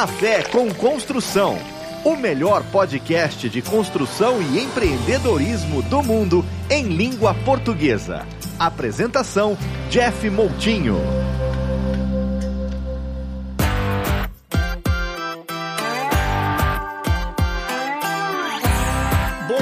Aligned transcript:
Café 0.00 0.42
com 0.44 0.72
Construção, 0.72 1.58
o 2.06 2.16
melhor 2.16 2.64
podcast 2.72 3.50
de 3.50 3.60
construção 3.60 4.40
e 4.40 4.58
empreendedorismo 4.58 5.82
do 5.82 6.02
mundo 6.02 6.42
em 6.70 6.84
língua 6.84 7.34
portuguesa. 7.44 8.26
Apresentação: 8.58 9.58
Jeff 9.90 10.30
Moutinho. 10.30 10.96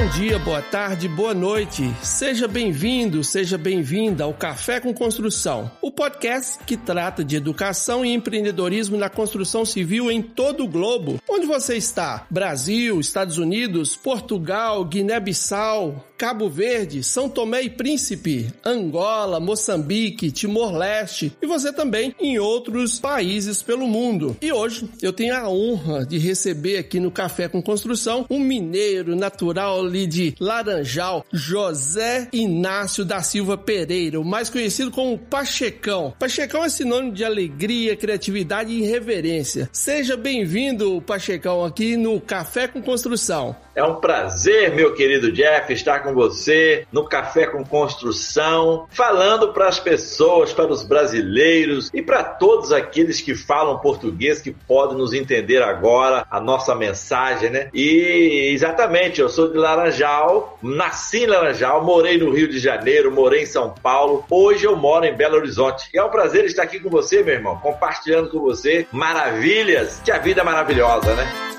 Dia, 0.08 0.38
boa 0.38 0.62
tarde, 0.62 1.06
boa 1.06 1.34
noite. 1.34 1.92
Seja 2.02 2.48
bem-vindo, 2.48 3.22
seja 3.22 3.58
bem-vinda 3.58 4.24
ao 4.24 4.32
Café 4.32 4.80
com 4.80 4.92
Construção, 4.94 5.70
o 5.82 5.90
podcast 5.90 6.58
que 6.64 6.76
trata 6.76 7.22
de 7.22 7.36
educação 7.36 8.04
e 8.04 8.14
empreendedorismo 8.14 8.96
na 8.96 9.10
construção 9.10 9.64
civil 9.64 10.10
em 10.10 10.22
todo 10.22 10.64
o 10.64 10.68
globo. 10.68 11.20
Onde 11.28 11.46
você 11.46 11.76
está? 11.76 12.26
Brasil, 12.30 12.98
Estados 13.00 13.38
Unidos, 13.38 13.96
Portugal, 13.96 14.84
Guiné-Bissau, 14.84 16.04
Cabo 16.18 16.50
Verde, 16.50 17.04
São 17.04 17.28
Tomé 17.28 17.62
e 17.62 17.70
Príncipe, 17.70 18.52
Angola, 18.66 19.38
Moçambique, 19.38 20.32
Timor-Leste 20.32 21.32
e 21.40 21.46
você 21.46 21.72
também 21.72 22.12
em 22.18 22.40
outros 22.40 22.98
países 22.98 23.62
pelo 23.62 23.86
mundo. 23.86 24.36
E 24.42 24.52
hoje 24.52 24.90
eu 25.00 25.12
tenho 25.12 25.32
a 25.32 25.48
honra 25.48 26.04
de 26.04 26.18
receber 26.18 26.78
aqui 26.78 26.98
no 26.98 27.12
Café 27.12 27.46
com 27.46 27.62
Construção 27.62 28.26
um 28.28 28.40
mineiro 28.40 29.14
natural 29.14 29.80
ali 29.80 30.08
de 30.08 30.34
Laranjal, 30.40 31.24
José 31.32 32.28
Inácio 32.32 33.04
da 33.04 33.22
Silva 33.22 33.56
Pereira, 33.56 34.20
mais 34.24 34.50
conhecido 34.50 34.90
como 34.90 35.16
Pachecão. 35.16 36.12
Pachecão 36.18 36.64
é 36.64 36.68
sinônimo 36.68 37.12
de 37.12 37.24
alegria, 37.24 37.96
criatividade 37.96 38.72
e 38.72 38.82
irreverência. 38.82 39.70
Seja 39.72 40.16
bem-vindo, 40.16 41.00
Pachecão, 41.02 41.64
aqui 41.64 41.96
no 41.96 42.20
Café 42.20 42.66
com 42.66 42.82
Construção. 42.82 43.54
É 43.78 43.84
um 43.84 44.00
prazer, 44.00 44.74
meu 44.74 44.92
querido 44.92 45.30
Jeff, 45.30 45.72
estar 45.72 46.00
com 46.00 46.07
você 46.12 46.86
no 46.92 47.04
Café 47.04 47.46
com 47.46 47.64
Construção, 47.64 48.86
falando 48.90 49.52
para 49.52 49.68
as 49.68 49.78
pessoas, 49.78 50.52
para 50.52 50.70
os 50.70 50.82
brasileiros 50.82 51.90
e 51.92 52.02
para 52.02 52.22
todos 52.22 52.72
aqueles 52.72 53.20
que 53.20 53.34
falam 53.34 53.78
português 53.78 54.40
que 54.40 54.50
podem 54.50 54.96
nos 54.96 55.12
entender 55.12 55.62
agora 55.62 56.26
a 56.30 56.40
nossa 56.40 56.74
mensagem, 56.74 57.50
né? 57.50 57.68
E 57.72 58.50
exatamente, 58.52 59.20
eu 59.20 59.28
sou 59.28 59.48
de 59.48 59.58
Laranjal, 59.58 60.58
nasci 60.62 61.24
em 61.24 61.26
Laranjal, 61.26 61.84
morei 61.84 62.18
no 62.18 62.30
Rio 62.30 62.48
de 62.48 62.58
Janeiro, 62.58 63.10
morei 63.10 63.42
em 63.42 63.46
São 63.46 63.74
Paulo, 63.82 64.24
hoje 64.30 64.64
eu 64.64 64.76
moro 64.76 65.04
em 65.04 65.14
Belo 65.14 65.36
Horizonte. 65.36 65.88
E 65.92 65.98
é 65.98 66.04
um 66.04 66.10
prazer 66.10 66.44
estar 66.44 66.62
aqui 66.62 66.80
com 66.80 66.88
você, 66.88 67.22
meu 67.22 67.34
irmão, 67.34 67.56
compartilhando 67.58 68.30
com 68.30 68.40
você 68.40 68.86
maravilhas 68.92 70.00
que 70.04 70.10
a 70.10 70.18
vida 70.18 70.40
é 70.40 70.44
maravilhosa, 70.44 71.14
né? 71.14 71.57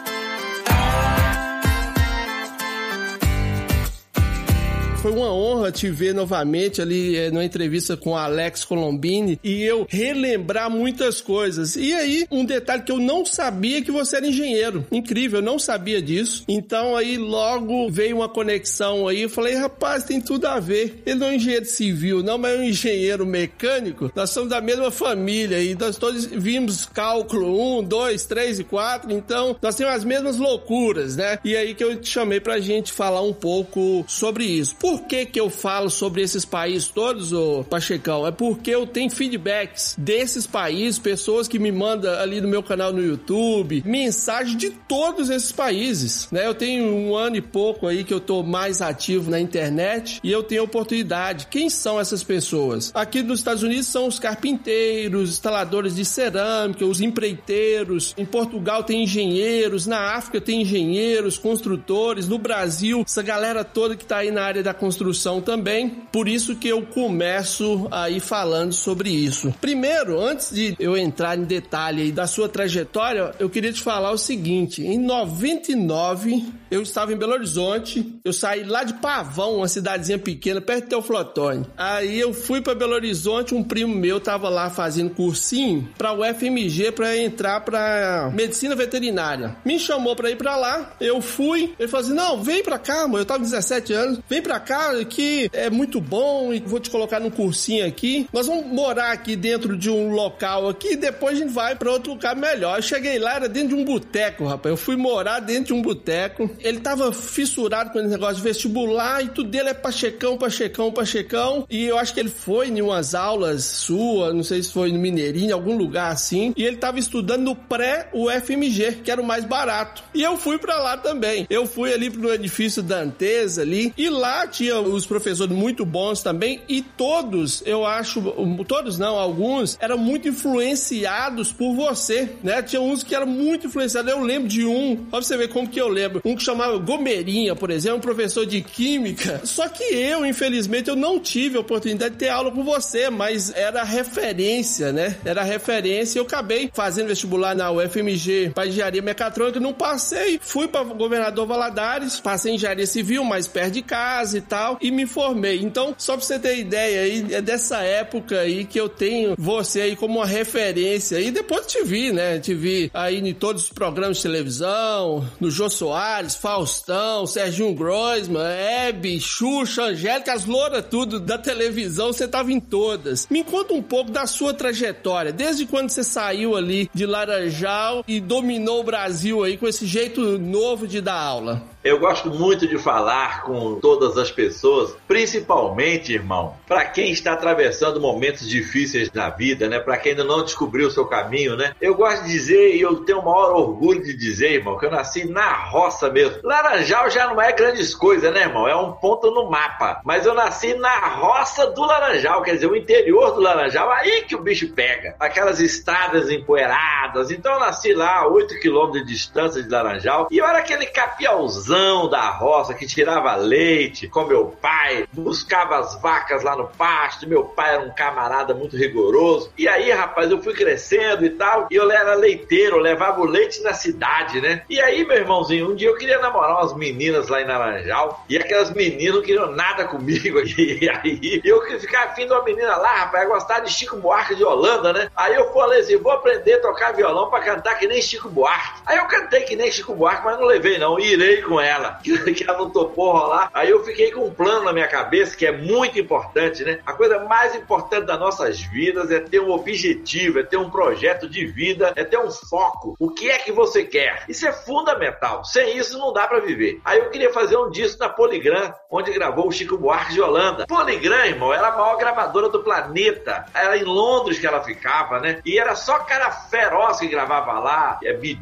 Foi 5.01 5.11
uma 5.11 5.33
honra 5.33 5.71
te 5.71 5.89
ver 5.89 6.13
novamente 6.13 6.81
ali 6.81 7.15
é, 7.15 7.29
entrevista 7.41 7.95
com 7.95 8.17
Alex 8.17 8.65
Colombini 8.65 9.39
e 9.41 9.63
eu 9.63 9.87
relembrar 9.89 10.69
muitas 10.69 11.21
coisas. 11.21 11.77
E 11.77 11.93
aí, 11.93 12.27
um 12.29 12.43
detalhe 12.43 12.83
que 12.83 12.91
eu 12.91 12.99
não 12.99 13.25
sabia 13.25 13.81
que 13.81 13.91
você 13.91 14.17
era 14.17 14.27
engenheiro. 14.27 14.85
Incrível, 14.91 15.39
eu 15.39 15.45
não 15.45 15.57
sabia 15.57 16.01
disso. 16.01 16.43
Então 16.49 16.97
aí 16.97 17.17
logo 17.17 17.89
veio 17.89 18.17
uma 18.17 18.27
conexão 18.27 19.07
aí. 19.07 19.21
Eu 19.21 19.29
falei, 19.29 19.55
rapaz, 19.55 20.03
tem 20.03 20.19
tudo 20.19 20.45
a 20.47 20.59
ver. 20.59 21.01
Ele 21.05 21.17
não 21.17 21.27
é 21.27 21.29
um 21.29 21.33
engenheiro 21.35 21.65
civil, 21.65 22.21
não, 22.21 22.37
mas 22.37 22.55
é 22.55 22.57
um 22.57 22.63
engenheiro 22.63 23.25
mecânico. 23.25 24.11
Nós 24.13 24.31
somos 24.31 24.49
da 24.49 24.59
mesma 24.59 24.91
família 24.91 25.63
e 25.63 25.75
nós 25.75 25.97
todos 25.97 26.25
vimos 26.25 26.85
cálculo 26.85 27.79
1, 27.79 27.83
2, 27.85 28.25
3 28.25 28.59
e 28.59 28.63
4. 28.65 29.13
Então, 29.13 29.55
nós 29.61 29.75
temos 29.75 29.93
as 29.93 30.03
mesmas 30.03 30.35
loucuras, 30.35 31.15
né? 31.15 31.39
E 31.45 31.55
aí 31.55 31.73
que 31.73 31.83
eu 31.83 31.95
te 31.95 32.09
chamei 32.09 32.41
pra 32.41 32.59
gente 32.59 32.91
falar 32.91 33.21
um 33.21 33.33
pouco 33.33 34.03
sobre 34.09 34.43
isso. 34.43 34.75
Por 34.75 34.88
por 34.89 35.01
que 35.01 35.23
que 35.23 35.39
eu 35.39 35.51
falo 35.51 35.87
sobre 35.87 36.23
esses 36.23 36.43
países 36.43 36.87
todos, 36.87 37.31
ô 37.31 37.63
Pachecão? 37.63 38.25
É 38.25 38.31
porque 38.31 38.71
eu 38.71 38.87
tenho 38.87 39.11
feedbacks 39.11 39.93
desses 39.95 40.47
países, 40.47 40.97
pessoas 40.97 41.47
que 41.47 41.59
me 41.59 41.71
mandam 41.71 42.11
ali 42.19 42.41
no 42.41 42.47
meu 42.47 42.63
canal 42.63 42.91
no 42.91 42.99
YouTube, 42.99 43.83
mensagem 43.85 44.57
de 44.57 44.71
todos 44.71 45.29
esses 45.29 45.51
países, 45.51 46.27
né? 46.31 46.47
Eu 46.47 46.55
tenho 46.55 46.85
um 46.85 47.15
ano 47.15 47.35
e 47.35 47.41
pouco 47.41 47.85
aí 47.85 48.03
que 48.03 48.11
eu 48.11 48.19
tô 48.19 48.41
mais 48.41 48.81
ativo 48.81 49.29
na 49.29 49.39
internet 49.39 50.19
e 50.23 50.31
eu 50.31 50.41
tenho 50.41 50.63
oportunidade. 50.63 51.45
Quem 51.51 51.69
são 51.69 51.99
essas 51.99 52.23
pessoas? 52.23 52.91
Aqui 52.95 53.21
nos 53.21 53.41
Estados 53.41 53.61
Unidos 53.61 53.85
são 53.85 54.07
os 54.07 54.17
carpinteiros, 54.17 55.29
instaladores 55.29 55.95
de 55.95 56.03
cerâmica, 56.03 56.83
os 56.83 56.99
empreiteiros. 56.99 58.15
Em 58.17 58.25
Portugal 58.25 58.83
tem 58.83 59.03
engenheiros, 59.03 59.85
na 59.85 60.15
África 60.15 60.41
tem 60.41 60.63
engenheiros, 60.63 61.37
construtores, 61.37 62.27
no 62.27 62.39
Brasil, 62.39 63.03
essa 63.05 63.21
galera 63.21 63.63
toda 63.63 63.95
que 63.95 64.03
tá 64.03 64.17
aí 64.17 64.31
na 64.31 64.41
área 64.41 64.63
da 64.63 64.78
construção 64.79 65.41
também, 65.41 65.89
por 66.11 66.27
isso 66.27 66.55
que 66.55 66.67
eu 66.67 66.81
começo 66.83 67.87
aí 67.91 68.19
falando 68.19 68.73
sobre 68.73 69.09
isso. 69.09 69.53
Primeiro, 69.61 70.19
antes 70.19 70.51
de 70.51 70.75
eu 70.79 70.97
entrar 70.97 71.37
em 71.37 71.43
detalhe 71.43 72.03
aí 72.03 72.11
da 72.11 72.25
sua 72.25 72.49
trajetória, 72.49 73.33
eu 73.37 73.49
queria 73.49 73.71
te 73.71 73.81
falar 73.81 74.11
o 74.11 74.17
seguinte: 74.17 74.81
em 74.81 74.97
99 74.97 76.45
eu 76.71 76.81
estava 76.81 77.11
em 77.11 77.17
Belo 77.17 77.33
Horizonte, 77.33 78.19
eu 78.23 78.31
saí 78.31 78.63
lá 78.63 78.83
de 78.83 78.93
Pavão, 78.95 79.57
uma 79.57 79.67
cidadezinha 79.67 80.17
pequena 80.17 80.61
perto 80.61 80.83
de 80.83 80.89
Teoflotone. 80.89 81.65
Aí 81.77 82.19
eu 82.19 82.33
fui 82.33 82.61
para 82.61 82.75
Belo 82.75 82.93
Horizonte, 82.93 83.53
um 83.53 83.63
primo 83.63 83.93
meu 83.93 84.19
tava 84.19 84.49
lá 84.49 84.69
fazendo 84.69 85.09
cursinho 85.09 85.89
para 85.97 86.13
o 86.13 86.23
FMG 86.23 86.91
para 86.91 87.17
entrar 87.17 87.61
para 87.61 88.31
medicina 88.33 88.75
veterinária. 88.75 89.57
Me 89.65 89.77
chamou 89.79 90.15
para 90.15 90.31
ir 90.31 90.37
para 90.37 90.55
lá, 90.55 90.93
eu 91.01 91.21
fui, 91.21 91.73
ele 91.77 91.87
falou 91.87 92.05
assim: 92.05 92.15
"Não, 92.15 92.41
vem 92.41 92.63
para 92.63 92.79
cá, 92.79 93.07
mano, 93.07 93.19
eu 93.19 93.25
tava 93.25 93.39
com 93.39 93.45
17 93.45 93.93
anos, 93.93 94.19
vem 94.29 94.41
para 94.41 94.59
cá 94.59 94.68
que 95.09 95.49
é 95.51 95.69
muito 95.69 95.99
bom 95.99 96.53
e 96.53 96.59
vou 96.59 96.79
te 96.79 96.89
colocar 96.89 97.19
num 97.19 97.31
cursinho 97.31 97.85
aqui. 97.85 98.27
Nós 98.31 98.45
vamos 98.45 98.67
morar 98.67 99.11
aqui 99.11 99.35
dentro 99.35 99.75
de 99.75 99.89
um 99.89 100.11
local 100.11 100.69
aqui 100.69 100.93
e 100.93 100.95
depois 100.95 101.37
a 101.37 101.41
gente 101.41 101.53
vai 101.53 101.75
para 101.75 101.91
outro 101.91 102.13
lugar 102.13 102.35
melhor. 102.35 102.77
Eu 102.77 102.83
cheguei 102.83 103.17
lá, 103.17 103.35
era 103.35 103.49
dentro 103.49 103.69
de 103.69 103.75
um 103.75 103.83
boteco, 103.83 104.45
rapaz. 104.45 104.71
Eu 104.71 104.77
fui 104.77 104.95
morar 104.95 105.39
dentro 105.39 105.65
de 105.65 105.73
um 105.73 105.81
boteco. 105.81 106.49
Ele 106.59 106.79
tava 106.79 107.11
fissurado 107.11 107.89
com 107.91 107.99
esse 107.99 108.09
negócio 108.09 108.35
de 108.35 108.41
vestibular 108.41 109.23
e 109.23 109.29
tudo 109.29 109.49
dele 109.49 109.69
é 109.69 109.73
pachecão, 109.73 110.37
pachecão, 110.37 110.91
pachecão. 110.91 111.65
E 111.69 111.85
eu 111.85 111.97
acho 111.97 112.13
que 112.13 112.19
ele 112.19 112.29
foi 112.29 112.67
em 112.67 112.81
umas 112.81 113.15
aulas 113.15 113.63
sua, 113.63 114.33
não 114.33 114.43
sei 114.43 114.61
se 114.61 114.71
foi 114.71 114.91
no 114.91 114.99
Mineirinho, 114.99 115.49
em 115.49 115.53
algum 115.53 115.75
lugar 115.75 116.11
assim. 116.11 116.53
E 116.55 116.63
ele 116.63 116.77
tava 116.77 116.99
estudando 116.99 117.43
no 117.43 117.55
pré-UFMG, 117.55 118.99
que 119.03 119.09
era 119.09 119.21
o 119.21 119.25
mais 119.25 119.45
barato. 119.45 120.03
E 120.13 120.21
eu 120.21 120.37
fui 120.37 120.57
para 120.57 120.77
lá 120.79 120.97
também. 120.97 121.47
Eu 121.49 121.65
fui 121.65 121.93
ali 121.93 122.09
pro 122.09 122.33
edifício 122.33 122.83
Dantes 122.83 123.57
ali 123.57 123.93
e 123.97 124.09
lá 124.09 124.47
tinha 124.59 124.77
os 124.77 125.05
professores 125.05 125.55
muito 125.55 125.85
bons 125.85 126.21
também 126.21 126.59
e 126.67 126.81
todos, 126.81 127.63
eu 127.65 127.85
acho, 127.85 128.21
todos 128.67 128.99
não, 128.99 129.15
alguns 129.17 129.77
eram 129.79 129.97
muito 129.97 130.27
influenciados 130.27 131.53
por 131.53 131.73
você, 131.73 132.31
né? 132.43 132.61
Tinha 132.61 132.81
uns 132.81 133.01
que 133.01 133.15
eram 133.15 133.25
muito 133.25 133.67
influenciados. 133.67 134.11
Eu 134.11 134.19
lembro 134.21 134.49
de 134.49 134.65
um, 134.65 134.97
pra 134.97 135.21
você 135.21 135.37
ver 135.37 135.47
como 135.47 135.69
que 135.69 135.79
eu 135.79 135.87
lembro, 135.87 136.21
um 136.25 136.35
que 136.35 136.43
chamava 136.43 136.77
Gomerinha, 136.77 137.55
por 137.55 137.71
exemplo, 137.71 137.99
um 137.99 138.01
professor 138.01 138.45
de 138.45 138.59
química. 138.61 139.39
Só 139.45 139.69
que 139.69 139.81
eu, 139.81 140.25
infelizmente, 140.25 140.89
eu 140.89 140.95
não 140.95 141.21
tive 141.21 141.55
a 141.55 141.61
oportunidade 141.61 142.15
de 142.15 142.19
ter 142.19 142.27
aula 142.27 142.51
com 142.51 142.61
você, 142.61 143.09
mas 143.09 143.53
era 143.55 143.81
referência, 143.85 144.91
né? 144.91 145.15
Era 145.23 145.41
referência. 145.41 146.19
Eu 146.19 146.23
acabei 146.23 146.69
fazendo 146.73 147.07
vestibular 147.07 147.55
na 147.55 147.71
UFMG 147.71 148.51
para 148.53 148.67
engenharia 148.67 149.01
mecatrônica, 149.01 149.57
não 149.57 149.71
passei. 149.73 150.37
Fui 150.41 150.67
para 150.67 150.83
governador 150.83 151.47
Valadares, 151.47 152.19
passei 152.19 152.51
em 152.51 152.55
engenharia 152.55 152.85
civil, 152.85 153.23
mais 153.23 153.47
perto 153.47 153.75
de 153.75 153.81
casa 153.81 154.37
e 154.37 154.48
tal, 154.49 154.77
e 154.81 154.89
me 154.91 155.05
formei. 155.05 155.61
Então, 155.61 155.93
só 155.97 156.17
pra 156.17 156.25
você 156.25 156.39
ter 156.39 156.57
ideia 156.57 157.01
aí, 157.01 157.33
é 157.33 157.41
dessa 157.41 157.81
época 157.81 158.39
aí 158.39 158.65
que 158.65 158.79
eu 158.79 158.89
tenho 158.89 159.35
você 159.37 159.81
aí 159.81 159.95
como 159.95 160.17
uma 160.17 160.25
referência. 160.25 161.19
E 161.19 161.29
depois 161.29 161.67
te 161.67 161.83
vi, 161.83 162.11
né? 162.11 162.39
Te 162.39 162.53
vi 162.53 162.89
aí 162.93 163.19
em 163.19 163.33
todos 163.33 163.63
os 163.63 163.69
programas 163.69 164.17
de 164.17 164.23
televisão, 164.23 165.25
no 165.39 165.51
Jô 165.51 165.69
Soares, 165.69 166.35
Faustão, 166.35 167.27
Serginho 167.27 167.73
Groisman, 167.73 168.41
Hebe, 168.41 169.19
Xuxa, 169.19 169.83
Angélica, 169.83 170.33
as 170.33 170.45
louras 170.45 170.83
tudo 170.89 171.19
da 171.19 171.37
televisão, 171.37 172.11
você 172.11 172.27
tava 172.27 172.51
em 172.51 172.59
todas. 172.59 173.27
Me 173.29 173.43
conta 173.43 173.73
um 173.73 173.81
pouco 173.81 174.11
da 174.11 174.25
sua 174.25 174.53
trajetória, 174.53 175.31
desde 175.31 175.65
quando 175.65 175.89
você 175.89 176.03
saiu 176.03 176.55
ali 176.55 176.89
de 176.93 177.05
Laranjal 177.05 178.03
e 178.07 178.19
dominou 178.19 178.79
o 178.79 178.83
Brasil 178.83 179.43
aí 179.43 179.57
com 179.57 179.67
esse 179.67 179.85
jeito 179.85 180.39
novo 180.39 180.87
de 180.87 181.01
dar 181.01 181.19
aula. 181.19 181.61
Eu 181.81 181.97
gosto 181.97 182.29
muito 182.29 182.67
de 182.67 182.77
falar 182.77 183.43
com 183.43 183.79
todas 183.79 184.17
as 184.17 184.29
pessoas, 184.39 184.95
principalmente, 185.05 186.13
irmão, 186.13 186.55
para 186.65 186.85
quem 186.85 187.11
está 187.11 187.33
atravessando 187.33 187.99
momentos 187.99 188.47
difíceis 188.47 189.11
na 189.11 189.29
vida, 189.29 189.67
né? 189.67 189.79
Para 189.79 189.97
quem 189.97 190.13
ainda 190.13 190.23
não 190.23 190.45
descobriu 190.45 190.87
o 190.87 190.91
seu 190.91 191.05
caminho, 191.05 191.57
né? 191.57 191.75
Eu 191.81 191.93
gosto 191.93 192.23
de 192.23 192.31
dizer 192.31 192.73
e 192.73 192.79
eu 192.79 193.03
tenho 193.03 193.19
o 193.19 193.25
maior 193.25 193.51
orgulho 193.53 194.01
de 194.01 194.15
dizer, 194.15 194.53
irmão, 194.53 194.77
que 194.77 194.85
eu 194.85 194.91
nasci 194.91 195.25
na 195.25 195.51
roça 195.51 196.09
mesmo. 196.09 196.39
Laranjal 196.41 197.09
já 197.09 197.27
não 197.27 197.41
é 197.41 197.51
grandes 197.51 197.93
coisas, 197.93 198.33
né, 198.33 198.43
irmão? 198.43 198.65
É 198.65 198.75
um 198.75 198.93
ponto 198.93 199.29
no 199.29 199.49
mapa. 199.49 199.99
Mas 200.05 200.25
eu 200.25 200.33
nasci 200.33 200.73
na 200.75 201.07
roça 201.09 201.67
do 201.67 201.81
Laranjal, 201.81 202.41
quer 202.41 202.53
dizer, 202.53 202.67
o 202.67 202.77
interior 202.77 203.33
do 203.33 203.41
Laranjal, 203.41 203.91
aí 203.91 204.21
que 204.21 204.37
o 204.37 204.41
bicho 204.41 204.69
pega. 204.69 205.15
Aquelas 205.19 205.59
estradas 205.59 206.29
empoeiradas. 206.29 207.29
Então 207.29 207.55
eu 207.55 207.59
nasci 207.59 207.93
lá, 207.93 208.25
8 208.25 208.57
quilômetros 208.61 209.05
de 209.05 209.13
distância 209.13 209.61
de 209.61 209.67
Laranjal, 209.67 210.29
e 210.31 210.37
eu 210.37 210.45
era 210.45 210.59
aquele 210.59 210.85
capiauzão 210.85 212.09
da 212.09 212.29
roça 212.29 212.73
que 212.73 212.87
tirava 212.87 213.35
leite 213.35 214.07
meu 214.29 214.45
pai, 214.61 215.07
buscava 215.11 215.77
as 215.79 215.99
vacas 215.99 216.43
lá 216.43 216.55
no 216.55 216.67
pasto. 216.67 217.27
Meu 217.27 217.43
pai 217.43 217.75
era 217.75 217.83
um 217.83 217.93
camarada 217.93 218.53
muito 218.53 218.77
rigoroso. 218.77 219.51
E 219.57 219.67
aí, 219.67 219.91
rapaz, 219.91 220.29
eu 220.29 220.41
fui 220.41 220.53
crescendo 220.53 221.25
e 221.25 221.31
tal, 221.31 221.67
e 221.69 221.75
eu 221.75 221.89
era 221.91 222.13
leiteiro, 222.13 222.77
levava 222.77 223.21
o 223.21 223.25
leite 223.25 223.61
na 223.61 223.73
cidade, 223.73 224.39
né? 224.39 224.63
E 224.69 224.79
aí, 224.79 225.05
meu 225.05 225.17
irmãozinho, 225.17 225.71
um 225.71 225.75
dia 225.75 225.89
eu 225.89 225.97
queria 225.97 226.19
namorar 226.19 226.57
umas 226.57 226.75
meninas 226.75 227.27
lá 227.27 227.41
em 227.41 227.45
Laranjal, 227.45 228.23
e 228.29 228.37
aquelas 228.37 228.71
meninas 228.71 229.15
não 229.15 229.21
queriam 229.21 229.51
nada 229.51 229.85
comigo. 229.85 230.39
E 230.59 230.89
aí, 230.89 231.41
eu 231.43 231.61
queria 231.61 231.79
ficar 231.79 232.03
afim 232.05 232.25
de 232.25 232.31
uma 232.31 232.43
menina 232.43 232.75
lá, 232.75 232.93
rapaz, 232.95 233.27
gostar 233.27 233.59
de 233.59 233.71
Chico 233.71 233.97
Buarque 233.97 234.35
de 234.35 234.43
Holanda, 234.43 234.93
né? 234.93 235.09
Aí 235.15 235.33
eu 235.33 235.51
falei 235.51 235.79
assim, 235.79 235.97
vou 235.97 236.11
aprender 236.11 236.53
a 236.53 236.61
tocar 236.61 236.93
violão 236.93 237.29
para 237.29 237.43
cantar 237.43 237.75
que 237.79 237.87
nem 237.87 238.01
Chico 238.01 238.29
Buarque. 238.29 238.81
Aí 238.85 238.97
eu 238.97 239.05
cantei 239.05 239.41
que 239.41 239.55
nem 239.55 239.71
Chico 239.71 239.95
Buarque, 239.95 240.23
mas 240.23 240.37
não 240.37 240.45
levei 240.45 240.77
não, 240.77 240.99
irei 240.99 241.41
com 241.41 241.59
ela, 241.59 241.99
que 242.03 242.43
ela 242.47 242.57
não 242.57 242.69
topou 242.69 243.11
rolar. 243.11 243.49
Aí 243.53 243.69
eu 243.69 243.83
fiquei 243.83 244.08
com 244.11 244.25
um 244.25 244.33
plano 244.33 244.65
na 244.65 244.73
minha 244.73 244.87
cabeça, 244.87 245.35
que 245.35 245.45
é 245.45 245.51
muito 245.51 245.99
importante, 245.99 246.63
né? 246.63 246.79
A 246.85 246.93
coisa 246.93 247.19
mais 247.19 247.55
importante 247.55 248.05
das 248.05 248.19
nossas 248.19 248.59
vidas 248.61 249.11
é 249.11 249.19
ter 249.19 249.39
um 249.39 249.51
objetivo, 249.51 250.39
é 250.39 250.43
ter 250.43 250.57
um 250.57 250.69
projeto 250.69 251.29
de 251.29 251.45
vida, 251.45 251.93
é 251.95 252.03
ter 252.03 252.17
um 252.17 252.31
foco. 252.31 252.95
O 252.99 253.09
que 253.11 253.29
é 253.29 253.37
que 253.37 253.51
você 253.51 253.83
quer? 253.83 254.23
Isso 254.27 254.47
é 254.47 254.51
fundamental. 254.51 255.43
Sem 255.43 255.77
isso 255.77 255.97
não 255.97 256.13
dá 256.13 256.27
para 256.27 256.39
viver. 256.39 256.79
Aí 256.83 256.99
eu 256.99 257.09
queria 257.09 257.31
fazer 257.31 257.57
um 257.57 257.69
disco 257.69 257.99
na 257.99 258.09
Polygram, 258.09 258.73
onde 258.89 259.11
gravou 259.11 259.47
o 259.47 259.51
Chico 259.51 259.77
Buarque 259.77 260.13
de 260.13 260.21
Holanda. 260.21 260.65
Polygram, 260.67 261.25
irmão, 261.25 261.53
era 261.53 261.69
a 261.69 261.77
maior 261.77 261.97
gravadora 261.97 262.49
do 262.49 262.63
planeta. 262.63 263.45
Era 263.53 263.77
em 263.77 263.83
Londres 263.83 264.39
que 264.39 264.47
ela 264.47 264.63
ficava, 264.63 265.19
né? 265.19 265.41
E 265.45 265.59
era 265.59 265.75
só 265.75 265.99
cara 265.99 266.31
feroz 266.31 266.99
que 266.99 267.07
gravava 267.07 267.59
lá. 267.59 267.99
É 268.03 268.13
Bee 268.13 268.39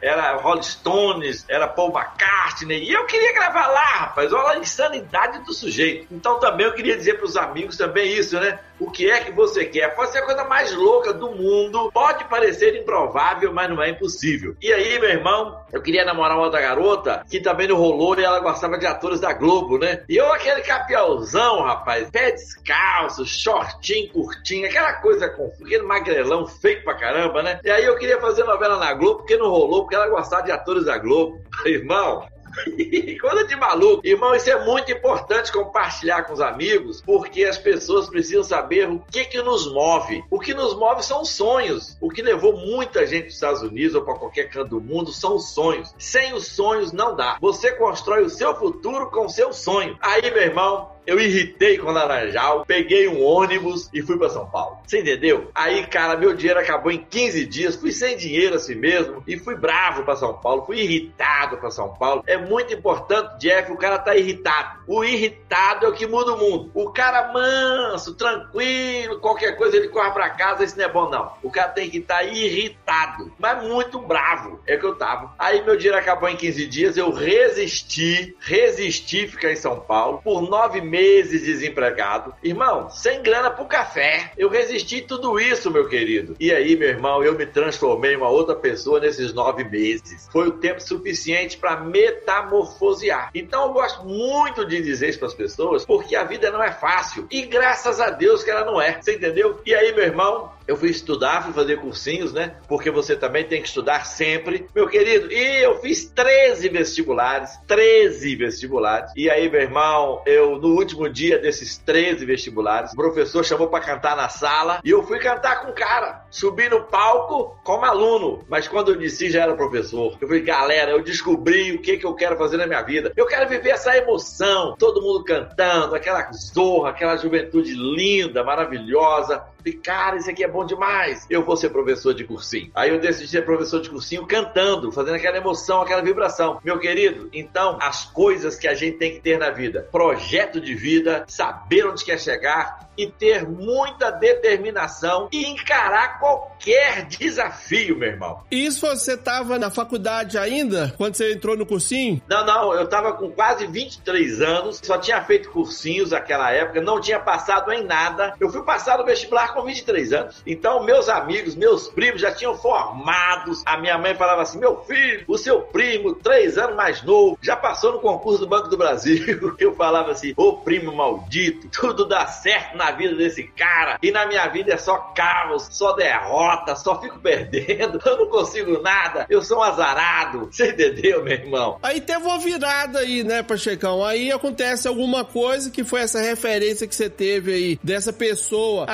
era 0.00 0.36
Rolling 0.36 0.62
Stones, 0.62 1.44
era 1.48 1.66
Paul 1.66 1.92
McCartney. 1.92 2.84
E 2.84 2.92
eu 2.92 3.06
queria 3.06 3.32
gravar 3.32 3.66
lá, 3.68 3.84
rapaz. 3.98 4.32
Olha 4.32 4.58
a 4.58 4.62
insanidade 4.88 5.44
do 5.44 5.52
sujeito. 5.52 6.06
Então 6.10 6.40
também 6.40 6.66
eu 6.66 6.72
queria 6.72 6.96
dizer 6.96 7.14
para 7.14 7.26
os 7.26 7.36
amigos 7.36 7.76
também 7.76 8.12
isso, 8.12 8.38
né? 8.40 8.58
O 8.80 8.90
que 8.90 9.10
é 9.10 9.20
que 9.20 9.32
você 9.32 9.64
quer? 9.64 9.94
Pode 9.94 10.12
ser 10.12 10.18
a 10.18 10.24
coisa 10.24 10.44
mais 10.44 10.72
louca 10.72 11.12
do 11.12 11.30
mundo. 11.30 11.90
Pode 11.92 12.24
parecer 12.26 12.76
improvável, 12.80 13.52
mas 13.52 13.68
não 13.68 13.82
é 13.82 13.90
impossível. 13.90 14.56
E 14.62 14.72
aí, 14.72 14.98
meu 15.00 15.08
irmão, 15.08 15.60
eu 15.72 15.82
queria 15.82 16.04
namorar 16.04 16.36
uma 16.36 16.44
outra 16.44 16.60
garota 16.60 17.24
que 17.28 17.40
também 17.40 17.66
não 17.66 17.76
rolou 17.76 18.18
e 18.18 18.24
ela 18.24 18.38
gostava 18.40 18.78
de 18.78 18.86
atores 18.86 19.20
da 19.20 19.32
Globo, 19.32 19.78
né? 19.78 20.04
E 20.08 20.16
eu, 20.16 20.32
aquele 20.32 20.62
capiauzão, 20.62 21.62
rapaz, 21.62 22.08
pé 22.10 22.30
descalço, 22.30 23.26
shortinho, 23.26 24.12
curtinho, 24.12 24.66
aquela 24.66 24.94
coisa 24.94 25.28
com 25.28 25.52
aquele 25.64 25.82
magrelão 25.82 26.46
feio 26.46 26.82
pra 26.84 26.94
caramba, 26.94 27.42
né? 27.42 27.60
E 27.64 27.70
aí 27.70 27.84
eu 27.84 27.98
queria 27.98 28.20
fazer 28.20 28.44
novela 28.44 28.78
na 28.78 28.94
Globo 28.94 29.18
porque 29.18 29.36
não 29.36 29.50
rolou, 29.50 29.82
porque 29.82 29.96
ela 29.96 30.08
gostava 30.08 30.44
de 30.44 30.52
atores 30.52 30.84
da 30.84 30.96
Globo. 30.98 31.40
Irmão, 31.66 32.24
Coisa 33.20 33.44
de 33.46 33.56
maluco. 33.56 34.06
Irmão, 34.06 34.34
isso 34.34 34.50
é 34.50 34.64
muito 34.64 34.90
importante 34.92 35.52
compartilhar 35.52 36.22
com 36.24 36.32
os 36.32 36.40
amigos, 36.40 37.02
porque 37.02 37.44
as 37.44 37.58
pessoas 37.58 38.08
precisam 38.08 38.44
saber 38.44 38.88
o 38.88 39.00
que 39.10 39.24
que 39.24 39.42
nos 39.42 39.72
move. 39.72 40.24
O 40.30 40.38
que 40.38 40.54
nos 40.54 40.74
move 40.74 41.02
são 41.02 41.22
os 41.22 41.30
sonhos. 41.30 41.96
O 42.00 42.10
que 42.10 42.22
levou 42.22 42.56
muita 42.56 43.06
gente 43.06 43.26
dos 43.26 43.34
Estados 43.34 43.62
Unidos 43.62 43.94
ou 43.94 44.02
para 44.02 44.14
qualquer 44.14 44.48
canto 44.50 44.70
do 44.70 44.80
mundo 44.80 45.12
são 45.12 45.36
os 45.36 45.50
sonhos. 45.50 45.94
Sem 45.98 46.34
os 46.34 46.46
sonhos 46.46 46.92
não 46.92 47.14
dá. 47.14 47.38
Você 47.40 47.72
constrói 47.72 48.22
o 48.22 48.30
seu 48.30 48.54
futuro 48.56 49.10
com 49.10 49.26
o 49.26 49.30
seu 49.30 49.52
sonho. 49.52 49.96
Aí, 50.00 50.30
meu 50.30 50.42
irmão, 50.42 50.90
eu 51.08 51.18
irritei 51.18 51.78
com 51.78 51.86
o 51.86 51.90
Laranjal, 51.90 52.66
peguei 52.66 53.08
um 53.08 53.24
ônibus 53.24 53.88
e 53.94 54.02
fui 54.02 54.18
para 54.18 54.28
São 54.28 54.44
Paulo. 54.44 54.76
Você 54.86 55.00
entendeu? 55.00 55.50
Aí, 55.54 55.86
cara, 55.86 56.18
meu 56.18 56.34
dinheiro 56.34 56.60
acabou 56.60 56.92
em 56.92 56.98
15 56.98 57.46
dias, 57.46 57.76
fui 57.76 57.92
sem 57.92 58.14
dinheiro 58.14 58.56
assim 58.56 58.74
mesmo 58.74 59.24
e 59.26 59.38
fui 59.38 59.56
bravo 59.56 60.02
para 60.02 60.16
São 60.16 60.34
Paulo, 60.34 60.66
fui 60.66 60.80
irritado 60.80 61.56
para 61.56 61.70
São 61.70 61.94
Paulo. 61.94 62.22
É 62.26 62.36
muito 62.36 62.74
importante, 62.74 63.38
Jeff, 63.38 63.72
o 63.72 63.78
cara 63.78 63.98
tá 63.98 64.14
irritado. 64.14 64.80
O 64.86 65.02
irritado 65.02 65.86
é 65.86 65.88
o 65.88 65.94
que 65.94 66.06
muda 66.06 66.34
o 66.34 66.38
mundo. 66.38 66.70
O 66.74 66.90
cara 66.90 67.32
manso, 67.32 68.14
tranquilo, 68.14 69.18
qualquer 69.18 69.56
coisa 69.56 69.78
ele 69.78 69.88
corre 69.88 70.10
para 70.10 70.28
casa, 70.28 70.62
isso 70.62 70.76
não 70.76 70.84
é 70.84 70.92
bom 70.92 71.08
não. 71.08 71.32
O 71.42 71.50
cara 71.50 71.70
tem 71.70 71.88
que 71.88 71.98
estar 71.98 72.18
tá 72.18 72.24
irritado, 72.24 73.32
mas 73.38 73.66
muito 73.66 73.98
bravo. 73.98 74.60
É 74.66 74.76
que 74.76 74.84
eu 74.84 74.94
tava. 74.94 75.32
Aí 75.38 75.64
meu 75.64 75.74
dinheiro 75.74 75.96
acabou 75.96 76.28
em 76.28 76.36
15 76.36 76.66
dias, 76.66 76.96
eu 76.98 77.10
resisti, 77.10 78.36
resisti 78.40 79.26
ficar 79.26 79.50
em 79.50 79.56
São 79.56 79.80
Paulo 79.80 80.20
por 80.22 80.42
nove 80.42 80.82
meses 80.82 80.97
meses 80.98 81.42
desempregado. 81.42 82.34
Irmão, 82.42 82.90
sem 82.90 83.22
grana 83.22 83.50
pro 83.50 83.64
café. 83.66 84.32
Eu 84.36 84.48
resisti 84.48 85.00
tudo 85.00 85.38
isso, 85.38 85.70
meu 85.70 85.88
querido. 85.88 86.34
E 86.40 86.52
aí, 86.52 86.76
meu 86.76 86.88
irmão, 86.88 87.22
eu 87.22 87.34
me 87.34 87.46
transformei 87.46 88.14
em 88.14 88.16
uma 88.16 88.28
outra 88.28 88.56
pessoa 88.56 88.98
nesses 88.98 89.32
nove 89.32 89.62
meses. 89.62 90.28
Foi 90.32 90.48
o 90.48 90.52
tempo 90.52 90.80
suficiente 90.80 91.56
para 91.56 91.76
metamorfosear. 91.80 93.30
Então 93.32 93.66
eu 93.66 93.72
gosto 93.72 94.04
muito 94.04 94.66
de 94.66 94.82
dizer 94.82 95.10
isso 95.10 95.18
para 95.18 95.28
as 95.28 95.34
pessoas, 95.34 95.86
porque 95.86 96.16
a 96.16 96.24
vida 96.24 96.50
não 96.50 96.62
é 96.62 96.72
fácil. 96.72 97.26
E 97.30 97.42
graças 97.42 98.00
a 98.00 98.10
Deus 98.10 98.42
que 98.42 98.50
ela 98.50 98.64
não 98.64 98.80
é. 98.80 99.00
Você 99.00 99.14
entendeu? 99.14 99.60
E 99.64 99.74
aí, 99.74 99.94
meu 99.94 100.04
irmão, 100.04 100.50
eu 100.68 100.76
fui 100.76 100.90
estudar, 100.90 101.42
fui 101.42 101.54
fazer 101.54 101.78
cursinhos, 101.78 102.32
né? 102.32 102.56
Porque 102.68 102.90
você 102.90 103.16
também 103.16 103.42
tem 103.44 103.62
que 103.62 103.68
estudar 103.68 104.04
sempre, 104.04 104.66
meu 104.74 104.86
querido. 104.86 105.32
E 105.32 105.62
eu 105.64 105.80
fiz 105.80 106.04
13 106.04 106.68
vestibulares, 106.68 107.58
13 107.66 108.36
vestibulares. 108.36 109.10
E 109.16 109.30
aí, 109.30 109.50
meu 109.50 109.62
irmão, 109.62 110.22
eu 110.26 110.58
no 110.58 110.74
último 110.74 111.08
dia 111.08 111.38
desses 111.38 111.78
13 111.78 112.26
vestibulares, 112.26 112.92
o 112.92 112.96
professor 112.96 113.42
chamou 113.42 113.68
para 113.68 113.82
cantar 113.82 114.14
na 114.14 114.28
sala 114.28 114.80
e 114.84 114.90
eu 114.90 115.02
fui 115.02 115.18
cantar 115.18 115.62
com 115.62 115.70
o 115.70 115.74
cara. 115.74 116.26
Subi 116.30 116.68
no 116.68 116.84
palco 116.84 117.58
como 117.64 117.86
aluno, 117.86 118.44
mas 118.46 118.68
quando 118.68 118.92
eu 118.92 118.98
disse 118.98 119.30
já 119.30 119.44
era 119.44 119.56
professor. 119.56 120.18
Eu 120.20 120.28
falei, 120.28 120.42
galera, 120.42 120.90
eu 120.90 121.02
descobri 121.02 121.72
o 121.72 121.80
que 121.80 121.96
que 121.96 122.04
eu 122.04 122.14
quero 122.14 122.36
fazer 122.36 122.58
na 122.58 122.66
minha 122.66 122.82
vida. 122.82 123.10
Eu 123.16 123.26
quero 123.26 123.48
viver 123.48 123.70
essa 123.70 123.96
emoção, 123.96 124.76
todo 124.78 125.00
mundo 125.00 125.24
cantando, 125.24 125.94
aquela 125.94 126.30
zorra, 126.32 126.90
aquela 126.90 127.16
juventude 127.16 127.72
linda, 127.72 128.44
maravilhosa. 128.44 129.42
E 129.68 129.72
cara, 129.74 130.16
isso 130.16 130.30
aqui 130.30 130.42
é 130.42 130.48
bom 130.48 130.64
demais. 130.64 131.26
Eu 131.28 131.44
vou 131.44 131.54
ser 131.54 131.68
professor 131.68 132.14
de 132.14 132.24
cursinho. 132.24 132.70
Aí 132.74 132.88
eu 132.88 132.98
decidi 132.98 133.28
ser 133.28 133.44
professor 133.44 133.82
de 133.82 133.90
cursinho 133.90 134.26
cantando, 134.26 134.90
fazendo 134.90 135.16
aquela 135.16 135.36
emoção, 135.36 135.82
aquela 135.82 136.00
vibração. 136.00 136.58
Meu 136.64 136.78
querido, 136.78 137.28
então 137.34 137.76
as 137.82 138.06
coisas 138.06 138.56
que 138.56 138.66
a 138.66 138.72
gente 138.72 138.96
tem 138.96 139.12
que 139.12 139.20
ter 139.20 139.38
na 139.38 139.50
vida: 139.50 139.86
projeto 139.92 140.58
de 140.58 140.74
vida, 140.74 141.24
saber 141.28 141.86
onde 141.86 142.02
quer 142.02 142.18
chegar 142.18 142.88
e 142.98 143.06
ter 143.06 143.48
muita 143.48 144.10
determinação 144.10 145.28
e 145.30 145.46
encarar 145.46 146.18
qualquer 146.18 147.06
desafio, 147.06 147.96
meu 147.96 148.08
irmão. 148.08 148.42
Isso 148.50 148.84
você 148.84 149.14
estava 149.14 149.56
na 149.56 149.70
faculdade 149.70 150.36
ainda, 150.36 150.92
quando 150.96 151.14
você 151.14 151.32
entrou 151.32 151.56
no 151.56 151.64
cursinho? 151.64 152.20
Não, 152.28 152.44
não, 152.44 152.74
eu 152.74 152.84
estava 152.84 153.12
com 153.12 153.30
quase 153.30 153.68
23 153.68 154.40
anos, 154.40 154.80
só 154.82 154.98
tinha 154.98 155.22
feito 155.22 155.50
cursinhos 155.50 156.10
naquela 156.10 156.50
época, 156.50 156.80
não 156.80 157.00
tinha 157.00 157.20
passado 157.20 157.70
em 157.72 157.84
nada. 157.84 158.34
Eu 158.40 158.50
fui 158.50 158.64
passar 158.64 158.98
no 158.98 159.04
vestibular 159.04 159.54
com 159.58 159.64
23 159.64 160.12
anos. 160.12 160.42
Então, 160.46 160.84
meus 160.84 161.08
amigos, 161.08 161.56
meus 161.56 161.88
primos 161.88 162.20
já 162.20 162.32
tinham 162.32 162.56
formados. 162.56 163.62
A 163.66 163.76
minha 163.76 163.98
mãe 163.98 164.14
falava 164.14 164.42
assim: 164.42 164.58
meu 164.58 164.76
filho, 164.84 165.24
o 165.26 165.36
seu 165.36 165.62
primo, 165.62 166.14
três 166.14 166.56
anos 166.56 166.76
mais 166.76 167.02
novo, 167.02 167.38
já 167.42 167.56
passou 167.56 167.92
no 167.92 168.00
concurso 168.00 168.40
do 168.40 168.46
Banco 168.46 168.68
do 168.68 168.76
Brasil. 168.76 169.54
Eu 169.58 169.74
falava 169.74 170.12
assim: 170.12 170.32
ô 170.36 170.58
primo 170.58 170.94
maldito, 170.94 171.68
tudo 171.68 172.06
dá 172.06 172.26
certo 172.26 172.76
na 172.76 172.92
vida 172.92 173.14
desse 173.16 173.44
cara. 173.44 173.98
E 174.02 174.10
na 174.10 174.26
minha 174.26 174.46
vida 174.48 174.72
é 174.72 174.76
só 174.76 174.96
caos, 175.14 175.68
só 175.70 175.92
derrota, 175.92 176.76
só 176.76 177.00
fico 177.00 177.18
perdendo. 177.18 178.00
Eu 178.06 178.18
não 178.18 178.26
consigo 178.26 178.80
nada. 178.80 179.26
Eu 179.28 179.42
sou 179.42 179.58
um 179.58 179.62
azarado. 179.62 180.48
Você 180.50 180.70
entendeu, 180.70 181.24
meu 181.24 181.34
irmão? 181.34 181.78
Aí 181.82 182.00
teve 182.00 182.24
uma 182.24 182.38
virada 182.38 183.00
aí, 183.00 183.24
né, 183.24 183.42
Pachecão? 183.42 184.04
Aí 184.04 184.30
acontece 184.30 184.86
alguma 184.86 185.24
coisa 185.24 185.70
que 185.70 185.82
foi 185.82 186.02
essa 186.02 186.20
referência 186.20 186.86
que 186.86 186.94
você 186.94 187.10
teve 187.10 187.52
aí 187.52 187.80
dessa 187.82 188.12
pessoa 188.12 188.86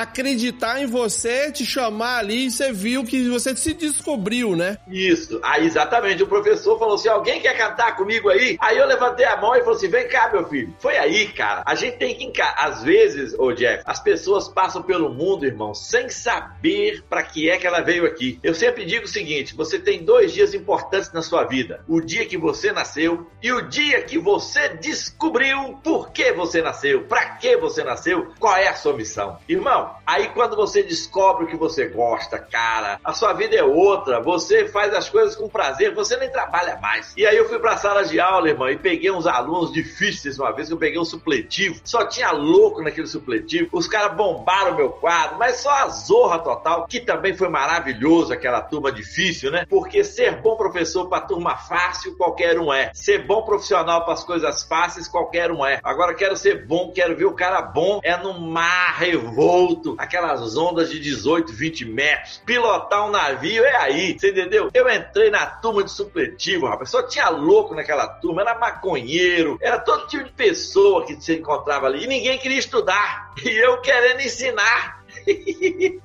acreditar 0.45 0.81
em 0.81 0.85
você, 0.85 1.51
te 1.51 1.65
chamar 1.65 2.19
ali 2.19 2.45
e 2.45 2.51
você 2.51 2.71
viu 2.71 3.03
que 3.03 3.27
você 3.29 3.55
se 3.55 3.73
descobriu, 3.73 4.55
né? 4.55 4.77
Isso. 4.87 5.39
Aí 5.43 5.65
exatamente. 5.65 6.23
O 6.23 6.27
professor 6.27 6.77
falou 6.77 6.95
assim: 6.95 7.07
alguém 7.07 7.41
quer 7.41 7.57
cantar 7.57 7.95
comigo 7.95 8.29
aí? 8.29 8.57
Aí 8.59 8.77
eu 8.77 8.85
levantei 8.85 9.25
a 9.25 9.37
mão 9.37 9.55
e 9.55 9.59
falei 9.59 9.75
assim: 9.75 9.87
vem 9.87 10.07
cá, 10.07 10.29
meu 10.31 10.47
filho. 10.47 10.73
Foi 10.79 10.97
aí, 10.97 11.27
cara. 11.29 11.63
A 11.65 11.75
gente 11.75 11.97
tem 11.97 12.15
que 12.15 12.23
encarar. 12.23 12.55
Às 12.57 12.83
vezes, 12.83 13.33
ô 13.37 13.51
Jeff, 13.53 13.83
as 13.85 13.99
pessoas 13.99 14.47
passam 14.47 14.81
pelo 14.81 15.09
mundo, 15.09 15.45
irmão, 15.45 15.73
sem 15.73 16.09
saber 16.09 17.03
para 17.09 17.23
que 17.23 17.49
é 17.49 17.57
que 17.57 17.65
ela 17.65 17.81
veio 17.81 18.05
aqui. 18.05 18.39
Eu 18.43 18.53
sempre 18.53 18.85
digo 18.85 19.05
o 19.05 19.09
seguinte: 19.09 19.55
você 19.55 19.79
tem 19.79 20.03
dois 20.03 20.33
dias 20.33 20.53
importantes 20.53 21.11
na 21.11 21.21
sua 21.21 21.43
vida: 21.45 21.83
o 21.87 22.01
dia 22.01 22.25
que 22.25 22.37
você 22.37 22.71
nasceu 22.71 23.27
e 23.41 23.51
o 23.51 23.61
dia 23.61 24.01
que 24.03 24.17
você 24.17 24.69
descobriu 24.69 25.79
por 25.83 26.11
que 26.11 26.31
você 26.33 26.61
nasceu, 26.61 27.03
para 27.03 27.25
que 27.37 27.57
você 27.57 27.83
nasceu, 27.83 28.31
qual 28.39 28.55
é 28.55 28.67
a 28.67 28.75
sua 28.75 28.93
missão. 28.93 29.37
Irmão, 29.47 29.95
aí 30.05 30.29
quando 30.35 30.57
você 30.57 30.83
descobre 30.83 31.45
o 31.45 31.47
que 31.47 31.55
você 31.55 31.87
gosta, 31.87 32.37
cara, 32.37 32.99
a 33.01 33.13
sua 33.13 33.31
vida 33.31 33.55
é 33.55 33.63
outra, 33.63 34.19
você 34.19 34.67
faz 34.67 34.93
as 34.93 35.09
coisas 35.09 35.33
com 35.33 35.47
prazer, 35.47 35.95
você 35.95 36.17
nem 36.17 36.29
trabalha 36.29 36.77
mais. 36.81 37.13
E 37.15 37.25
aí 37.25 37.37
eu 37.37 37.47
fui 37.47 37.57
pra 37.57 37.77
sala 37.77 38.03
de 38.03 38.19
aula, 38.19 38.49
irmão, 38.49 38.69
e 38.69 38.77
peguei 38.77 39.09
uns 39.09 39.25
alunos 39.25 39.71
difíceis 39.71 40.37
uma 40.37 40.51
vez, 40.51 40.67
que 40.67 40.73
eu 40.73 40.77
peguei 40.77 40.99
um 40.99 41.05
supletivo, 41.05 41.79
só 41.85 42.05
tinha 42.05 42.31
louco 42.31 42.83
naquele 42.83 43.07
supletivo, 43.07 43.69
os 43.71 43.87
caras 43.87 44.15
bombaram 44.17 44.75
meu 44.75 44.89
quadro, 44.89 45.37
mas 45.37 45.61
só 45.61 45.71
a 45.71 45.87
zorra 45.87 46.39
total, 46.39 46.85
que 46.85 46.99
também 46.99 47.33
foi 47.33 47.47
maravilhoso 47.47 48.33
aquela 48.33 48.59
turma 48.59 48.91
difícil, 48.91 49.51
né? 49.51 49.65
Porque 49.69 50.03
ser 50.03 50.41
bom 50.41 50.57
professor 50.57 51.07
pra 51.07 51.21
turma 51.21 51.55
fácil, 51.55 52.17
qualquer 52.17 52.59
um 52.59 52.73
é. 52.73 52.91
Ser 52.93 53.25
bom 53.25 53.43
profissional 53.43 54.03
para 54.03 54.13
as 54.13 54.23
coisas 54.25 54.63
fáceis, 54.63 55.07
qualquer 55.07 55.49
um 55.49 55.65
é. 55.65 55.79
Agora 55.81 56.13
quero 56.13 56.35
ser 56.35 56.65
bom, 56.65 56.91
quero 56.93 57.15
ver 57.15 57.25
o 57.25 57.33
cara 57.33 57.61
bom, 57.61 58.01
é 58.03 58.17
no 58.17 58.37
mar 58.37 58.95
revolto, 58.97 59.95
aquelas 60.25 60.57
ondas 60.57 60.89
de 60.89 60.99
18, 60.99 61.53
20 61.53 61.85
metros, 61.85 62.41
pilotar 62.45 63.07
um 63.07 63.11
navio 63.11 63.63
é 63.63 63.75
aí, 63.77 64.17
você 64.17 64.31
entendeu? 64.31 64.69
Eu 64.73 64.89
entrei 64.89 65.29
na 65.29 65.45
turma 65.45 65.83
de 65.83 65.91
supletivo, 65.91 66.67
rapaz, 66.67 66.89
só 66.89 67.03
tinha 67.03 67.29
louco 67.29 67.75
naquela 67.75 68.07
turma, 68.07 68.41
era 68.41 68.57
maconheiro, 68.57 69.57
era 69.61 69.79
todo 69.79 70.07
tipo 70.07 70.23
de 70.23 70.31
pessoa 70.31 71.05
que 71.05 71.15
você 71.15 71.37
encontrava 71.37 71.87
ali, 71.87 72.03
e 72.03 72.07
ninguém 72.07 72.37
queria 72.37 72.59
estudar, 72.59 73.33
e 73.43 73.49
eu 73.49 73.79
querendo 73.81 74.21
ensinar. 74.21 74.94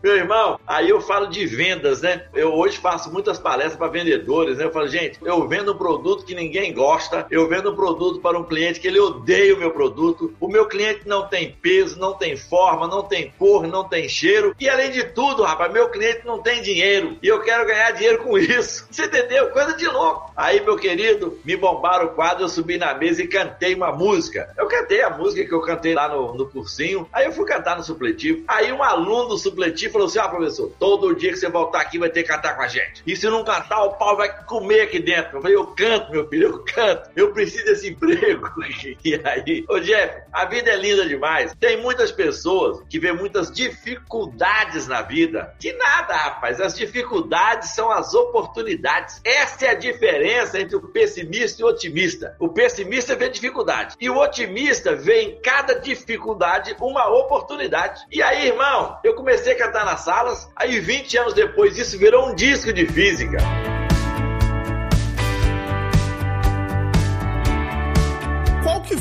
Meu 0.02 0.16
irmão, 0.16 0.58
aí 0.66 0.88
eu 0.88 1.00
falo 1.00 1.26
de 1.26 1.44
vendas, 1.46 2.00
né? 2.00 2.26
Eu 2.34 2.54
hoje 2.54 2.78
faço 2.78 3.12
muitas 3.12 3.38
palestras 3.38 3.76
para 3.76 3.88
vendedores, 3.88 4.58
né? 4.58 4.64
Eu 4.64 4.72
falo, 4.72 4.88
gente, 4.88 5.18
eu 5.22 5.46
vendo 5.46 5.72
um 5.72 5.76
produto 5.76 6.24
que 6.24 6.34
ninguém 6.34 6.72
gosta, 6.72 7.26
eu 7.30 7.48
vendo 7.48 7.70
um 7.70 7.76
produto 7.76 8.20
para 8.20 8.38
um 8.38 8.44
cliente 8.44 8.80
que 8.80 8.88
ele 8.88 8.98
odeia 8.98 9.54
o 9.54 9.58
meu 9.58 9.70
produto, 9.70 10.34
o 10.40 10.48
meu 10.48 10.66
cliente 10.66 11.02
não 11.06 11.26
tem 11.26 11.52
peso, 11.52 11.98
não 11.98 12.14
tem 12.14 12.36
forma, 12.36 12.86
não 12.86 13.02
tem 13.02 13.32
cor, 13.38 13.66
não 13.66 13.84
tem 13.84 14.08
cheiro, 14.08 14.54
e 14.58 14.68
além 14.68 14.90
de 14.90 15.04
tudo, 15.04 15.42
rapaz, 15.42 15.72
meu 15.72 15.88
cliente 15.90 16.24
não 16.24 16.40
tem 16.40 16.62
dinheiro, 16.62 17.18
e 17.22 17.28
eu 17.28 17.40
quero 17.40 17.66
ganhar 17.66 17.90
dinheiro 17.92 18.22
com 18.22 18.38
isso. 18.38 18.86
Você 18.90 19.04
entendeu? 19.04 19.50
Coisa 19.50 19.76
de 19.76 19.86
louco. 19.86 20.32
Aí, 20.36 20.60
meu 20.60 20.76
querido, 20.76 21.38
me 21.44 21.56
bombaram 21.56 22.06
o 22.06 22.10
quadro, 22.10 22.44
eu 22.44 22.48
subi 22.48 22.78
na 22.78 22.94
mesa 22.94 23.22
e 23.22 23.28
cantei 23.28 23.74
uma 23.74 23.92
música. 23.92 24.52
Eu 24.56 24.66
cantei 24.66 25.02
a 25.02 25.10
música 25.10 25.44
que 25.44 25.52
eu 25.52 25.60
cantei 25.60 25.94
lá 25.94 26.08
no, 26.08 26.34
no 26.34 26.48
cursinho, 26.48 27.06
aí 27.12 27.26
eu 27.26 27.32
fui 27.32 27.44
cantar 27.44 27.76
no 27.76 27.84
supletivo. 27.84 28.44
Aí 28.48 28.72
um 28.72 28.82
aluno 28.82 28.99
aluno 29.00 29.36
supletivo 29.36 29.92
falou 29.92 30.08
assim: 30.08 30.18
ah, 30.18 30.28
professor, 30.28 30.70
todo 30.78 31.14
dia 31.14 31.30
que 31.30 31.38
você 31.38 31.48
voltar 31.48 31.80
aqui 31.80 31.98
vai 31.98 32.10
ter 32.10 32.22
que 32.22 32.28
cantar 32.28 32.56
com 32.56 32.62
a 32.62 32.68
gente. 32.68 33.02
E 33.06 33.16
se 33.16 33.28
não 33.28 33.44
cantar, 33.44 33.82
o 33.84 33.94
pau 33.94 34.16
vai 34.16 34.44
comer 34.44 34.82
aqui 34.82 35.00
dentro. 35.00 35.38
Eu 35.38 35.42
falei: 35.42 35.56
eu 35.56 35.66
canto, 35.68 36.10
meu 36.10 36.28
filho, 36.28 36.48
eu 36.48 36.64
canto. 36.64 37.10
Eu 37.16 37.32
preciso 37.32 37.64
desse 37.64 37.88
emprego. 37.88 38.48
E 39.04 39.14
aí, 39.24 39.64
ô 39.68 39.78
Jeff, 39.80 40.22
a 40.32 40.44
vida 40.44 40.70
é 40.70 40.76
linda 40.76 41.06
demais. 41.06 41.54
Tem 41.58 41.80
muitas 41.80 42.12
pessoas 42.12 42.82
que 42.88 42.98
vê 42.98 43.12
muitas 43.12 43.50
dificuldades 43.50 44.86
na 44.86 45.02
vida. 45.02 45.54
Que 45.58 45.72
nada, 45.72 46.14
rapaz. 46.14 46.60
As 46.60 46.74
dificuldades 46.74 47.70
são 47.70 47.90
as 47.90 48.14
oportunidades. 48.14 49.20
Essa 49.24 49.66
é 49.66 49.70
a 49.70 49.74
diferença 49.74 50.60
entre 50.60 50.76
o 50.76 50.80
pessimista 50.80 51.62
e 51.62 51.64
o 51.64 51.68
otimista. 51.68 52.36
O 52.38 52.48
pessimista 52.48 53.16
vê 53.16 53.28
dificuldade. 53.28 53.96
E 54.00 54.10
o 54.10 54.18
otimista 54.18 54.94
vê 54.94 55.22
em 55.22 55.40
cada 55.40 55.74
dificuldade 55.74 56.76
uma 56.80 57.08
oportunidade. 57.08 58.02
E 58.10 58.22
aí, 58.22 58.48
irmão, 58.48 58.79
eu 59.04 59.14
comecei 59.14 59.52
a 59.52 59.58
cantar 59.58 59.84
nas 59.84 60.00
salas, 60.00 60.48
aí 60.56 60.78
20 60.80 61.18
anos 61.18 61.34
depois 61.34 61.76
isso 61.76 61.98
virou 61.98 62.28
um 62.28 62.34
disco 62.34 62.72
de 62.72 62.86
física. 62.86 63.38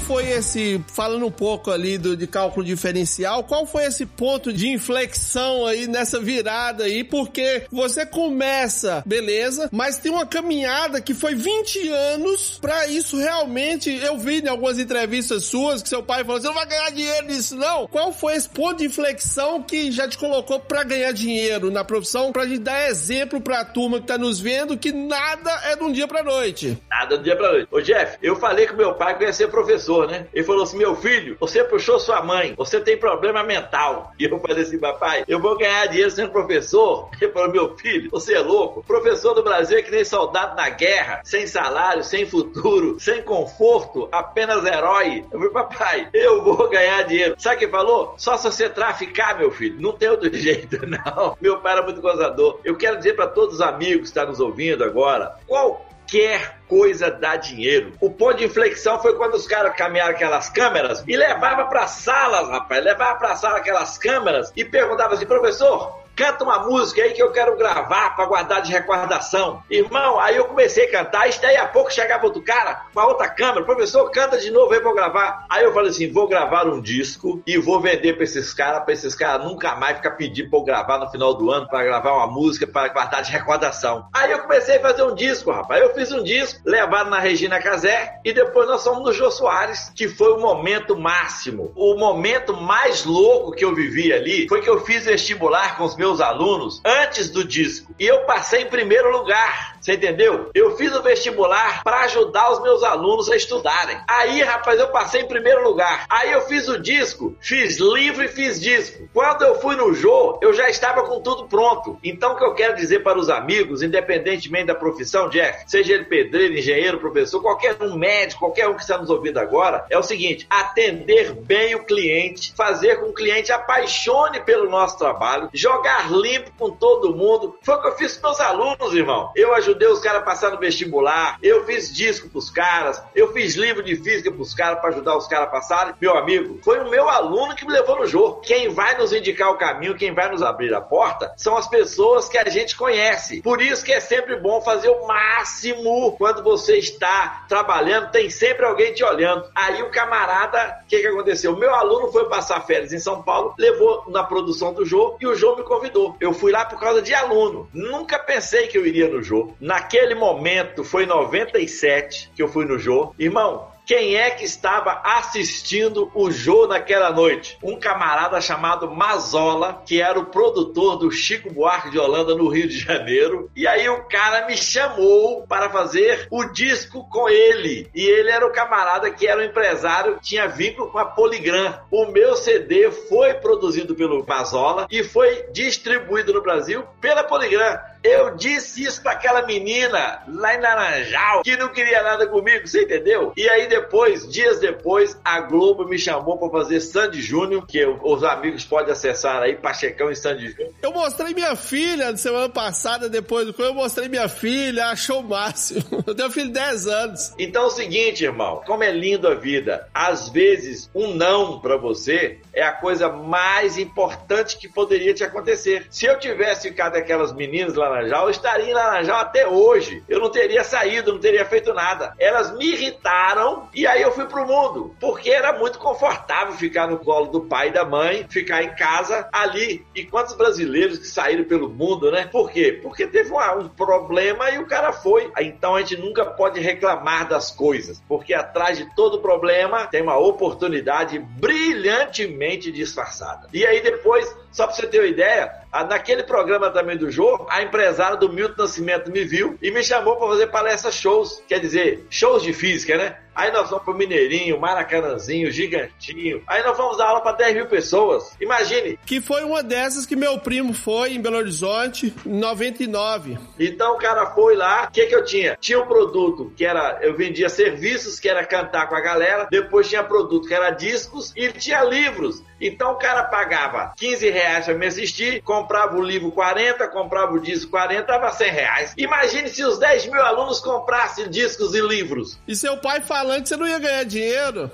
Foi 0.09 0.27
esse, 0.27 0.83
falando 0.87 1.27
um 1.27 1.31
pouco 1.31 1.69
ali 1.69 1.95
do, 1.95 2.17
de 2.17 2.25
cálculo 2.25 2.65
diferencial, 2.65 3.43
qual 3.43 3.67
foi 3.67 3.85
esse 3.85 4.07
ponto 4.07 4.51
de 4.51 4.67
inflexão 4.67 5.67
aí 5.67 5.85
nessa 5.85 6.19
virada 6.19 6.85
aí? 6.85 7.03
Porque 7.03 7.67
você 7.71 8.07
começa, 8.07 9.03
beleza, 9.05 9.69
mas 9.71 9.99
tem 9.99 10.11
uma 10.11 10.25
caminhada 10.25 10.99
que 10.99 11.13
foi 11.13 11.35
20 11.35 11.89
anos 11.89 12.57
para 12.59 12.87
isso 12.87 13.17
realmente. 13.17 13.91
Eu 14.03 14.17
vi 14.17 14.41
em 14.41 14.47
algumas 14.47 14.79
entrevistas 14.79 15.45
suas 15.45 15.83
que 15.83 15.89
seu 15.89 16.01
pai 16.01 16.23
falou: 16.23 16.41
você 16.41 16.47
não 16.47 16.55
vai 16.55 16.65
ganhar 16.65 16.89
dinheiro 16.89 17.27
nisso, 17.27 17.55
não. 17.55 17.85
Qual 17.85 18.11
foi 18.11 18.33
esse 18.33 18.49
ponto 18.49 18.79
de 18.79 18.85
inflexão 18.85 19.61
que 19.61 19.91
já 19.91 20.07
te 20.07 20.17
colocou 20.17 20.59
para 20.59 20.81
ganhar 20.81 21.11
dinheiro 21.11 21.69
na 21.69 21.83
profissão, 21.83 22.31
pra 22.31 22.47
gente 22.47 22.61
dar 22.61 22.89
exemplo 22.89 23.39
pra 23.39 23.63
turma 23.63 23.99
que 23.99 24.07
tá 24.07 24.17
nos 24.17 24.39
vendo 24.39 24.75
que 24.75 24.91
nada 24.91 25.51
é 25.65 25.75
de 25.75 25.83
um 25.83 25.91
dia 25.91 26.07
pra 26.07 26.23
noite? 26.23 26.81
Nada 26.89 27.13
de 27.13 27.21
um 27.21 27.23
dia 27.23 27.35
pra 27.35 27.51
noite. 27.51 27.67
Ô, 27.69 27.79
Jeff, 27.79 28.17
eu 28.23 28.35
falei 28.37 28.65
com 28.65 28.75
meu 28.75 28.95
pai 28.95 29.15
que 29.15 29.23
eu 29.23 29.27
ia 29.27 29.33
ser 29.33 29.49
professor 29.49 29.98
né? 30.07 30.27
Ele 30.33 30.43
falou 30.43 30.63
assim: 30.63 30.77
meu 30.77 30.95
filho, 30.95 31.37
você 31.39 31.63
puxou 31.63 31.99
sua 31.99 32.21
mãe, 32.21 32.53
você 32.57 32.79
tem 32.79 32.97
problema 32.97 33.43
mental. 33.43 34.11
E 34.19 34.25
eu 34.25 34.39
falei 34.39 34.63
assim, 34.63 34.79
papai, 34.79 35.23
eu 35.27 35.39
vou 35.39 35.57
ganhar 35.57 35.87
dinheiro 35.87 36.11
sendo 36.11 36.31
professor? 36.31 37.09
Ele 37.21 37.31
falou: 37.31 37.51
meu 37.51 37.77
filho, 37.77 38.09
você 38.11 38.35
é 38.35 38.39
louco? 38.39 38.83
Professor 38.83 39.33
do 39.33 39.43
Brasil 39.43 39.77
é 39.77 39.81
que 39.81 39.91
nem 39.91 40.03
soldado 40.03 40.55
na 40.55 40.69
guerra, 40.69 41.21
sem 41.23 41.47
salário, 41.47 42.03
sem 42.03 42.25
futuro, 42.25 42.99
sem 42.99 43.21
conforto, 43.21 44.07
apenas 44.11 44.65
herói. 44.65 45.25
Eu 45.31 45.39
falei, 45.39 45.53
papai, 45.53 46.09
eu 46.13 46.43
vou 46.43 46.69
ganhar 46.69 47.03
dinheiro. 47.03 47.35
Sabe 47.37 47.55
o 47.57 47.59
que 47.59 47.67
falou? 47.67 48.13
Só 48.17 48.37
se 48.37 48.43
você 48.43 48.69
traficar, 48.69 49.37
meu 49.37 49.51
filho. 49.51 49.79
Não 49.79 49.93
tem 49.93 50.09
outro 50.09 50.31
jeito, 50.35 50.85
não. 50.85 51.37
Meu 51.39 51.59
pai 51.59 51.73
era 51.73 51.81
muito 51.83 52.01
gozador. 52.01 52.59
Eu 52.63 52.75
quero 52.75 52.97
dizer 52.97 53.15
para 53.15 53.27
todos 53.27 53.55
os 53.55 53.61
amigos 53.61 54.01
que 54.01 54.07
estão 54.07 54.27
nos 54.27 54.39
ouvindo 54.39 54.83
agora, 54.83 55.35
qual 55.47 55.89
qualquer 56.09 56.58
coisa 56.69 57.09
dá 57.09 57.35
dinheiro. 57.35 57.93
O 57.99 58.11
ponto 58.11 58.37
de 58.37 58.45
inflexão 58.45 59.01
foi 59.01 59.15
quando 59.15 59.33
os 59.33 59.47
caras 59.47 59.75
caminharam 59.75 60.13
aquelas 60.13 60.49
câmeras 60.49 61.03
e 61.07 61.17
levava 61.17 61.65
para 61.65 61.87
salas, 61.87 62.47
rapaz, 62.47 62.83
levava 62.83 63.17
para 63.17 63.35
sala 63.35 63.57
aquelas 63.57 63.97
câmeras 63.97 64.53
e 64.55 64.63
perguntava 64.63 65.15
assim, 65.15 65.25
professor, 65.25 65.98
canta 66.19 66.43
uma 66.43 66.59
música 66.59 67.01
aí 67.01 67.13
que 67.13 67.23
eu 67.23 67.31
quero 67.31 67.55
gravar 67.55 68.09
para 68.13 68.25
guardar 68.25 68.61
de 68.61 68.73
recordação. 68.73 69.63
Irmão, 69.69 70.19
aí 70.19 70.35
eu 70.35 70.43
comecei 70.43 70.83
a 70.83 70.91
cantar, 70.91 71.29
e 71.29 71.39
daí 71.39 71.55
a 71.55 71.65
pouco 71.65 71.93
chegava 71.93 72.25
outro 72.25 72.41
cara 72.41 72.81
com 72.93 72.99
a 72.99 73.07
outra 73.07 73.29
câmera, 73.29 73.63
professor, 73.63 74.11
canta 74.11 74.37
de 74.37 74.51
novo 74.51 74.73
aí 74.73 74.81
pra 74.81 74.89
eu 74.89 74.95
gravar. 74.95 75.45
Aí 75.49 75.63
eu 75.63 75.73
falei 75.73 75.91
assim, 75.91 76.11
vou 76.11 76.27
gravar 76.27 76.67
um 76.67 76.81
disco 76.81 77.41
e 77.47 77.57
vou 77.57 77.79
vender 77.79 78.15
pra 78.15 78.25
esses 78.25 78.53
caras, 78.53 78.83
pra 78.83 78.93
esses 78.93 79.15
caras 79.15 79.45
nunca 79.45 79.75
mais 79.75 79.95
ficar 79.95 80.11
pedindo 80.11 80.49
pra 80.49 80.59
eu 80.59 80.63
gravar 80.63 80.97
no 80.97 81.09
final 81.09 81.33
do 81.33 81.49
ano, 81.51 81.69
para 81.69 81.85
gravar 81.85 82.11
uma 82.11 82.27
música, 82.27 82.67
para 82.67 82.89
guardar 82.89 83.21
de 83.21 83.31
recordação. 83.31 84.05
Aí 84.13 84.29
eu 84.29 84.39
comecei 84.39 84.75
a 84.75 84.81
fazer 84.81 85.03
um 85.03 85.15
disco, 85.15 85.51
rapaz. 85.51 85.81
Eu 85.81 85.93
fiz 85.93 86.11
um 86.11 86.21
disco, 86.21 86.59
levado 86.65 87.09
na 87.09 87.19
Regina 87.19 87.61
Casé, 87.61 88.19
e 88.25 88.33
depois 88.33 88.67
nós 88.67 88.83
fomos 88.83 89.05
no 89.05 89.13
Jô 89.13 89.31
Soares, 89.31 89.89
que 89.95 90.09
foi 90.09 90.33
o 90.33 90.41
momento 90.41 90.99
máximo. 90.99 91.71
O 91.77 91.95
momento 91.95 92.53
mais 92.53 93.05
louco 93.05 93.53
que 93.53 93.63
eu 93.63 93.73
vivi 93.73 94.11
ali 94.11 94.49
foi 94.49 94.59
que 94.59 94.69
eu 94.69 94.81
fiz 94.81 95.05
vestibular 95.05 95.77
com 95.77 95.85
os 95.85 95.95
meus 95.95 96.08
meus 96.09 96.19
alunos 96.19 96.81
antes 96.83 97.29
do 97.29 97.43
disco. 97.43 97.93
E 97.99 98.05
eu 98.05 98.25
passei 98.25 98.63
em 98.63 98.69
primeiro 98.69 99.11
lugar. 99.11 99.77
Você 99.81 99.93
entendeu? 99.93 100.49
Eu 100.53 100.77
fiz 100.77 100.95
o 100.95 101.03
vestibular 101.03 101.83
para 101.83 102.01
ajudar 102.01 102.51
os 102.51 102.61
meus 102.61 102.83
alunos 102.83 103.29
a 103.29 103.35
estudarem. 103.35 103.97
Aí, 104.07 104.41
rapaz, 104.41 104.79
eu 104.79 104.87
passei 104.87 105.21
em 105.21 105.27
primeiro 105.27 105.63
lugar. 105.63 106.05
Aí 106.09 106.31
eu 106.31 106.41
fiz 106.41 106.67
o 106.67 106.79
disco, 106.79 107.35
fiz 107.41 107.77
livro 107.77 108.23
e 108.23 108.27
fiz 108.27 108.59
disco. 108.59 109.09
Quando 109.13 109.43
eu 109.43 109.59
fui 109.59 109.75
no 109.75 109.93
Jô, 109.93 110.39
eu 110.41 110.53
já 110.53 110.69
estava 110.69 111.03
com 111.03 111.21
tudo 111.21 111.47
pronto. 111.47 111.97
Então, 112.03 112.33
o 112.33 112.37
que 112.37 112.43
eu 112.43 112.53
quero 112.53 112.75
dizer 112.75 113.03
para 113.03 113.19
os 113.19 113.29
amigos, 113.29 113.81
independentemente 113.81 114.67
da 114.67 114.75
profissão, 114.75 115.29
Jeff, 115.29 115.63
seja 115.67 115.93
ele 115.93 116.05
pedreiro, 116.05 116.53
engenheiro, 116.53 116.99
professor, 116.99 117.41
qualquer 117.41 117.75
um 117.81 117.97
médico, 117.97 118.39
qualquer 118.39 118.67
um 118.67 118.75
que 118.75 118.81
está 118.81 118.97
nos 118.97 119.09
ouvindo 119.09 119.39
agora, 119.39 119.85
é 119.89 119.97
o 119.97 120.03
seguinte: 120.03 120.47
atender 120.49 121.33
bem 121.33 121.75
o 121.75 121.85
cliente, 121.85 122.53
fazer 122.55 122.97
com 122.97 123.09
que 123.09 123.09
o 123.09 123.13
cliente 123.13 123.51
apaixone 123.51 124.39
pelo 124.41 124.69
nosso 124.69 124.97
trabalho, 124.97 125.49
jogar 125.53 126.11
limpo 126.11 126.51
com 126.57 126.71
todo 126.71 127.15
mundo. 127.15 127.57
Foi 127.61 127.75
o 127.75 127.81
que 127.81 127.87
eu 127.87 127.95
fiz 127.95 128.17
com 128.17 128.27
meus 128.27 128.39
alunos, 128.39 128.93
irmão. 128.93 129.31
Eu 129.35 129.53
ajudei 129.55 129.68
ajudei 129.69 129.87
os 129.87 129.99
caras 129.99 130.21
a 130.21 130.25
passar 130.25 130.51
no 130.51 130.59
vestibular, 130.59 131.37
eu 131.41 131.65
fiz 131.65 131.93
disco 131.93 132.29
pros 132.29 132.49
caras, 132.49 133.01
eu 133.15 133.31
fiz 133.33 133.55
livro 133.55 133.83
de 133.83 133.95
física 133.95 134.31
pros 134.31 134.53
caras 134.53 134.79
para 134.79 134.89
ajudar 134.89 135.15
os 135.15 135.27
caras 135.27 135.47
a 135.47 135.51
passarem. 135.51 135.93
Meu 136.01 136.17
amigo, 136.17 136.59
foi 136.63 136.79
o 136.79 136.89
meu 136.89 137.07
aluno 137.07 137.55
que 137.55 137.65
me 137.65 137.71
levou 137.71 137.97
no 137.97 138.05
jogo. 138.05 138.41
Quem 138.41 138.69
vai 138.69 138.97
nos 138.97 139.13
indicar 139.13 139.51
o 139.51 139.57
caminho, 139.57 139.95
quem 139.95 140.13
vai 140.13 140.29
nos 140.29 140.41
abrir 140.41 140.73
a 140.73 140.81
porta, 140.81 141.33
são 141.37 141.55
as 141.55 141.67
pessoas 141.67 142.27
que 142.27 142.37
a 142.37 142.49
gente 142.49 142.75
conhece. 142.75 143.41
Por 143.41 143.61
isso 143.61 143.83
que 143.83 143.93
é 143.93 143.99
sempre 143.99 144.35
bom 144.35 144.61
fazer 144.61 144.89
o 144.89 145.05
máximo 145.05 146.15
quando 146.17 146.43
você 146.43 146.77
está 146.77 147.45
trabalhando, 147.47 148.11
tem 148.11 148.29
sempre 148.29 148.65
alguém 148.65 148.93
te 148.93 149.03
olhando. 149.03 149.45
Aí 149.53 149.81
o 149.83 149.91
camarada, 149.91 150.79
o 150.83 150.87
que, 150.87 150.99
que 150.99 151.07
aconteceu? 151.07 151.55
Meu 151.55 151.73
aluno 151.73 152.11
foi 152.11 152.27
passar 152.27 152.65
férias 152.65 152.91
em 152.91 152.99
São 152.99 153.21
Paulo, 153.21 153.53
levou 153.57 154.05
na 154.07 154.23
produção 154.23 154.73
do 154.73 154.85
jogo 154.85 155.17
e 155.21 155.27
o 155.27 155.35
jogo 155.35 155.57
me 155.57 155.63
convidou. 155.63 156.15
Eu 156.19 156.33
fui 156.33 156.51
lá 156.51 156.65
por 156.65 156.79
causa 156.79 157.01
de 157.01 157.13
aluno. 157.13 157.69
Nunca 157.73 158.17
pensei 158.17 158.67
que 158.67 158.77
eu 158.77 158.85
iria 158.85 159.07
no 159.07 159.21
jogo. 159.21 159.55
Naquele 159.59 160.15
momento, 160.15 160.83
foi 160.83 161.05
97 161.05 162.31
que 162.35 162.41
eu 162.41 162.47
fui 162.47 162.65
no 162.65 162.79
Jô. 162.79 163.13
Irmão, 163.19 163.67
Quem 163.89 164.15
é 164.17 164.29
que 164.29 164.45
estava 164.45 165.01
assistindo 165.03 166.11
o 166.13 166.29
jogo 166.29 166.67
naquela 166.67 167.09
noite? 167.11 167.57
Um 167.63 167.79
camarada 167.79 168.39
chamado 168.39 168.87
Mazola, 168.91 169.81
que 169.83 169.99
era 169.99 170.19
o 170.19 170.27
produtor 170.27 170.97
do 170.97 171.09
Chico 171.09 171.51
Buarque 171.51 171.89
de 171.89 171.97
Holanda 171.97 172.35
no 172.35 172.49
Rio 172.49 172.67
de 172.67 172.77
Janeiro. 172.77 173.49
E 173.55 173.67
aí 173.67 173.89
o 173.89 174.03
cara 174.03 174.45
me 174.45 174.55
chamou 174.55 175.41
para 175.47 175.71
fazer 175.71 176.27
o 176.29 176.43
disco 176.45 177.09
com 177.09 177.27
ele. 177.27 177.89
E 177.95 178.03
ele 178.03 178.29
era 178.29 178.45
o 178.45 178.51
camarada 178.51 179.09
que 179.09 179.25
era 179.25 179.41
o 179.41 179.43
empresário, 179.43 180.19
tinha 180.21 180.47
vínculo 180.47 180.91
com 180.91 180.99
a 180.99 181.05
Poligram. 181.05 181.79
O 181.89 182.05
meu 182.11 182.35
CD 182.35 182.91
foi 182.91 183.33
produzido 183.33 183.95
pelo 183.95 184.23
Mazola 184.23 184.85
e 184.91 185.03
foi 185.03 185.47
distribuído 185.51 186.31
no 186.31 186.43
Brasil 186.43 186.83
pela 187.01 187.23
Poligram. 187.23 187.79
Eu 188.03 188.35
disse 188.35 188.83
isso 188.83 189.01
pra 189.01 189.13
aquela 189.13 189.45
menina 189.45 190.23
lá 190.27 190.55
em 190.55 190.61
Laranjal 190.61 191.41
que 191.43 191.57
não 191.57 191.69
queria 191.69 192.01
nada 192.01 192.27
comigo, 192.27 192.67
você 192.67 192.83
entendeu? 192.83 193.33
E 193.35 193.49
aí 193.49 193.67
depois, 193.67 194.27
dias 194.27 194.59
depois, 194.59 195.19
a 195.23 195.41
Globo 195.41 195.85
me 195.85 195.97
chamou 195.97 196.37
pra 196.37 196.49
fazer 196.49 196.79
Sandy 196.79 197.21
Júnior, 197.21 197.65
que 197.65 197.85
os 197.85 198.23
amigos 198.23 198.63
podem 198.63 198.91
acessar 198.91 199.41
aí, 199.41 199.55
Pachecão 199.55 200.09
e 200.09 200.15
Sandy 200.15 200.49
Júnior. 200.49 200.73
Eu 200.81 200.91
mostrei 200.91 201.33
minha 201.33 201.55
filha 201.55 202.15
semana 202.15 202.49
passada, 202.49 203.09
depois 203.09 203.45
do 203.45 203.59
eu 203.59 203.73
mostrei 203.73 204.07
minha 204.07 204.29
filha, 204.29 204.87
achou 204.87 205.19
o 205.19 205.23
máximo. 205.23 205.83
Eu 206.07 206.15
tenho 206.15 206.29
um 206.29 206.31
filho 206.31 206.47
de 206.47 206.53
10 206.53 206.87
anos. 206.87 207.33
Então 207.37 207.63
é 207.63 207.65
o 207.67 207.69
seguinte, 207.69 208.23
irmão, 208.23 208.63
como 208.65 208.83
é 208.83 208.91
lindo 208.91 209.27
a 209.27 209.35
vida. 209.35 209.87
Às 209.93 210.29
vezes, 210.29 210.89
um 210.95 211.13
não 211.13 211.59
pra 211.59 211.77
você 211.77 212.39
é 212.53 212.63
a 212.63 212.71
coisa 212.71 213.09
mais 213.09 213.77
importante 213.77 214.57
que 214.57 214.67
poderia 214.67 215.13
te 215.13 215.23
acontecer. 215.23 215.85
Se 215.89 216.05
eu 216.05 216.17
tivesse 216.17 216.69
ficado 216.69 216.95
aquelas 216.95 217.33
meninas 217.33 217.75
lá 217.75 217.88
Laranjal, 217.89 218.29
estaria 218.29 218.69
em 218.69 218.73
Laranjal 218.73 219.19
até 219.19 219.47
hoje. 219.47 220.03
Eu 220.07 220.19
não 220.19 220.29
teria 220.29 220.63
saído, 220.63 221.13
não 221.13 221.19
teria 221.19 221.45
feito 221.45 221.73
nada. 221.73 222.13
Elas 222.19 222.55
me 222.55 222.65
irritaram 222.65 223.67
e 223.73 223.87
aí 223.87 224.01
eu 224.01 224.11
fui 224.11 224.25
pro 224.25 224.45
mundo. 224.45 224.95
Porque 224.99 225.29
era 225.29 225.57
muito 225.57 225.79
confortável 225.79 226.53
ficar 226.53 226.87
no 226.87 226.99
colo 226.99 227.27
do 227.27 227.41
pai 227.41 227.69
e 227.69 227.73
da 227.73 227.85
mãe, 227.85 228.25
ficar 228.29 228.63
em 228.63 228.75
casa 228.75 229.27
ali. 229.31 229.85
E 229.95 230.05
quantos 230.05 230.35
brasileiros 230.35 230.99
que 230.99 231.07
saíram 231.07 231.43
pelo 231.43 231.69
mundo, 231.69 232.11
né? 232.11 232.27
Por 232.31 232.51
quê? 232.51 232.79
Porque 232.81 233.07
teve 233.07 233.31
um, 233.33 233.67
problema 233.69 234.49
e 234.51 234.59
o 234.59 234.67
cara 234.67 234.91
foi. 234.91 235.31
Então 235.39 235.75
a 235.75 235.79
gente 235.79 235.97
nunca 235.97 236.25
pode 236.25 236.59
reclamar 236.59 237.27
das 237.27 237.51
coisas. 237.51 238.01
Porque 238.07 238.33
atrás 238.33 238.77
de 238.77 238.93
todo 238.95 239.19
problema 239.19 239.87
tem 239.87 240.01
uma 240.01 240.17
oportunidade 240.17 241.19
brilhantemente 241.19 242.71
disfarçada. 242.71 243.47
E 243.53 243.65
aí 243.65 243.81
depois 243.81 244.29
só 244.51 244.65
pra 244.65 244.75
você 244.75 244.87
ter 244.87 244.99
uma 244.99 245.07
ideia, 245.07 245.53
naquele 245.71 246.23
programa 246.23 246.69
também 246.71 246.97
do 246.97 247.11
jogo, 247.11 247.47
a 247.49 247.61
empresária 247.61 248.17
do 248.17 248.31
Milton 248.31 248.63
Nascimento 248.63 249.11
me 249.11 249.23
viu 249.23 249.57
e 249.61 249.71
me 249.71 249.83
chamou 249.83 250.15
para 250.15 250.27
fazer 250.27 250.47
palestra 250.47 250.91
shows. 250.91 251.43
Quer 251.47 251.59
dizer, 251.59 252.05
shows 252.09 252.43
de 252.43 252.53
física, 252.53 252.97
né? 252.97 253.17
Aí 253.35 253.51
nós 253.51 253.69
vamos 253.69 253.85
pro 253.85 253.93
Mineirinho, 253.93 254.59
Maracanãzinho, 254.59 255.51
Gigantinho. 255.51 256.43
Aí 256.47 256.63
nós 256.63 256.77
vamos 256.77 256.97
dar 256.97 257.07
aula 257.07 257.21
para 257.21 257.37
10 257.37 257.55
mil 257.55 257.65
pessoas. 257.67 258.35
Imagine. 258.39 258.99
Que 259.05 259.21
foi 259.21 259.43
uma 259.43 259.63
dessas 259.63 260.05
que 260.05 260.15
meu 260.15 260.39
primo 260.39 260.73
foi 260.73 261.13
em 261.13 261.21
Belo 261.21 261.37
Horizonte 261.37 262.13
em 262.25 262.39
99. 262.39 263.37
Então 263.59 263.95
o 263.95 263.97
cara 263.97 264.27
foi 264.27 264.55
lá. 264.55 264.85
O 264.85 264.91
que, 264.91 265.05
que 265.05 265.15
eu 265.15 265.23
tinha? 265.23 265.57
Tinha 265.59 265.79
um 265.79 265.87
produto 265.87 266.51
que 266.55 266.65
era. 266.65 266.99
Eu 267.01 267.15
vendia 267.15 267.49
serviços, 267.49 268.19
que 268.19 268.29
era 268.29 268.45
cantar 268.45 268.87
com 268.87 268.95
a 268.95 269.01
galera. 269.01 269.47
Depois 269.49 269.87
tinha 269.87 270.03
produto 270.03 270.47
que 270.47 270.53
era 270.53 270.71
discos 270.71 271.33
e 271.35 271.51
tinha 271.51 271.83
livros. 271.83 272.43
Então 272.61 272.91
o 272.91 272.95
cara 272.95 273.23
pagava 273.23 273.93
15 273.97 274.29
reais 274.29 274.65
para 274.65 274.73
me 274.73 274.85
assistir, 274.85 275.41
comprava 275.41 275.95
o 275.97 276.01
livro 276.01 276.31
40, 276.31 276.87
comprava 276.89 277.33
o 277.33 277.39
disco 277.39 277.71
40, 277.71 278.03
dava 278.03 278.31
100 278.31 278.51
reais. 278.51 278.93
Imagine 278.97 279.49
se 279.49 279.63
os 279.63 279.79
10 279.79 280.07
mil 280.07 280.21
alunos 280.21 280.59
comprassem 280.59 281.29
discos 281.29 281.73
e 281.73 281.81
livros. 281.81 282.37
E 282.47 282.55
seu 282.55 282.77
pai 282.77 283.01
falando 283.19 283.45
você 283.45 283.57
não 283.57 283.67
ia 283.67 283.79
ganhar 283.79 284.03
dinheiro? 284.05 284.71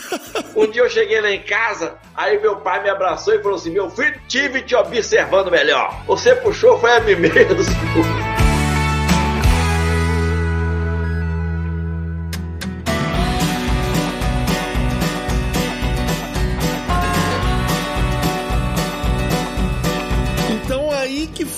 um 0.54 0.70
dia 0.70 0.82
eu 0.82 0.90
cheguei 0.90 1.20
lá 1.20 1.30
em 1.30 1.42
casa, 1.42 1.94
aí 2.14 2.38
meu 2.40 2.56
pai 2.56 2.82
me 2.82 2.90
abraçou 2.90 3.34
e 3.34 3.42
falou 3.42 3.56
assim: 3.56 3.70
Meu 3.70 3.90
filho, 3.90 4.20
tive 4.28 4.62
te 4.62 4.74
observando 4.74 5.50
melhor. 5.50 6.04
Você 6.06 6.34
puxou, 6.34 6.78
foi 6.78 6.92
a 6.92 7.00
mim 7.00 7.16
mesmo. 7.16 8.35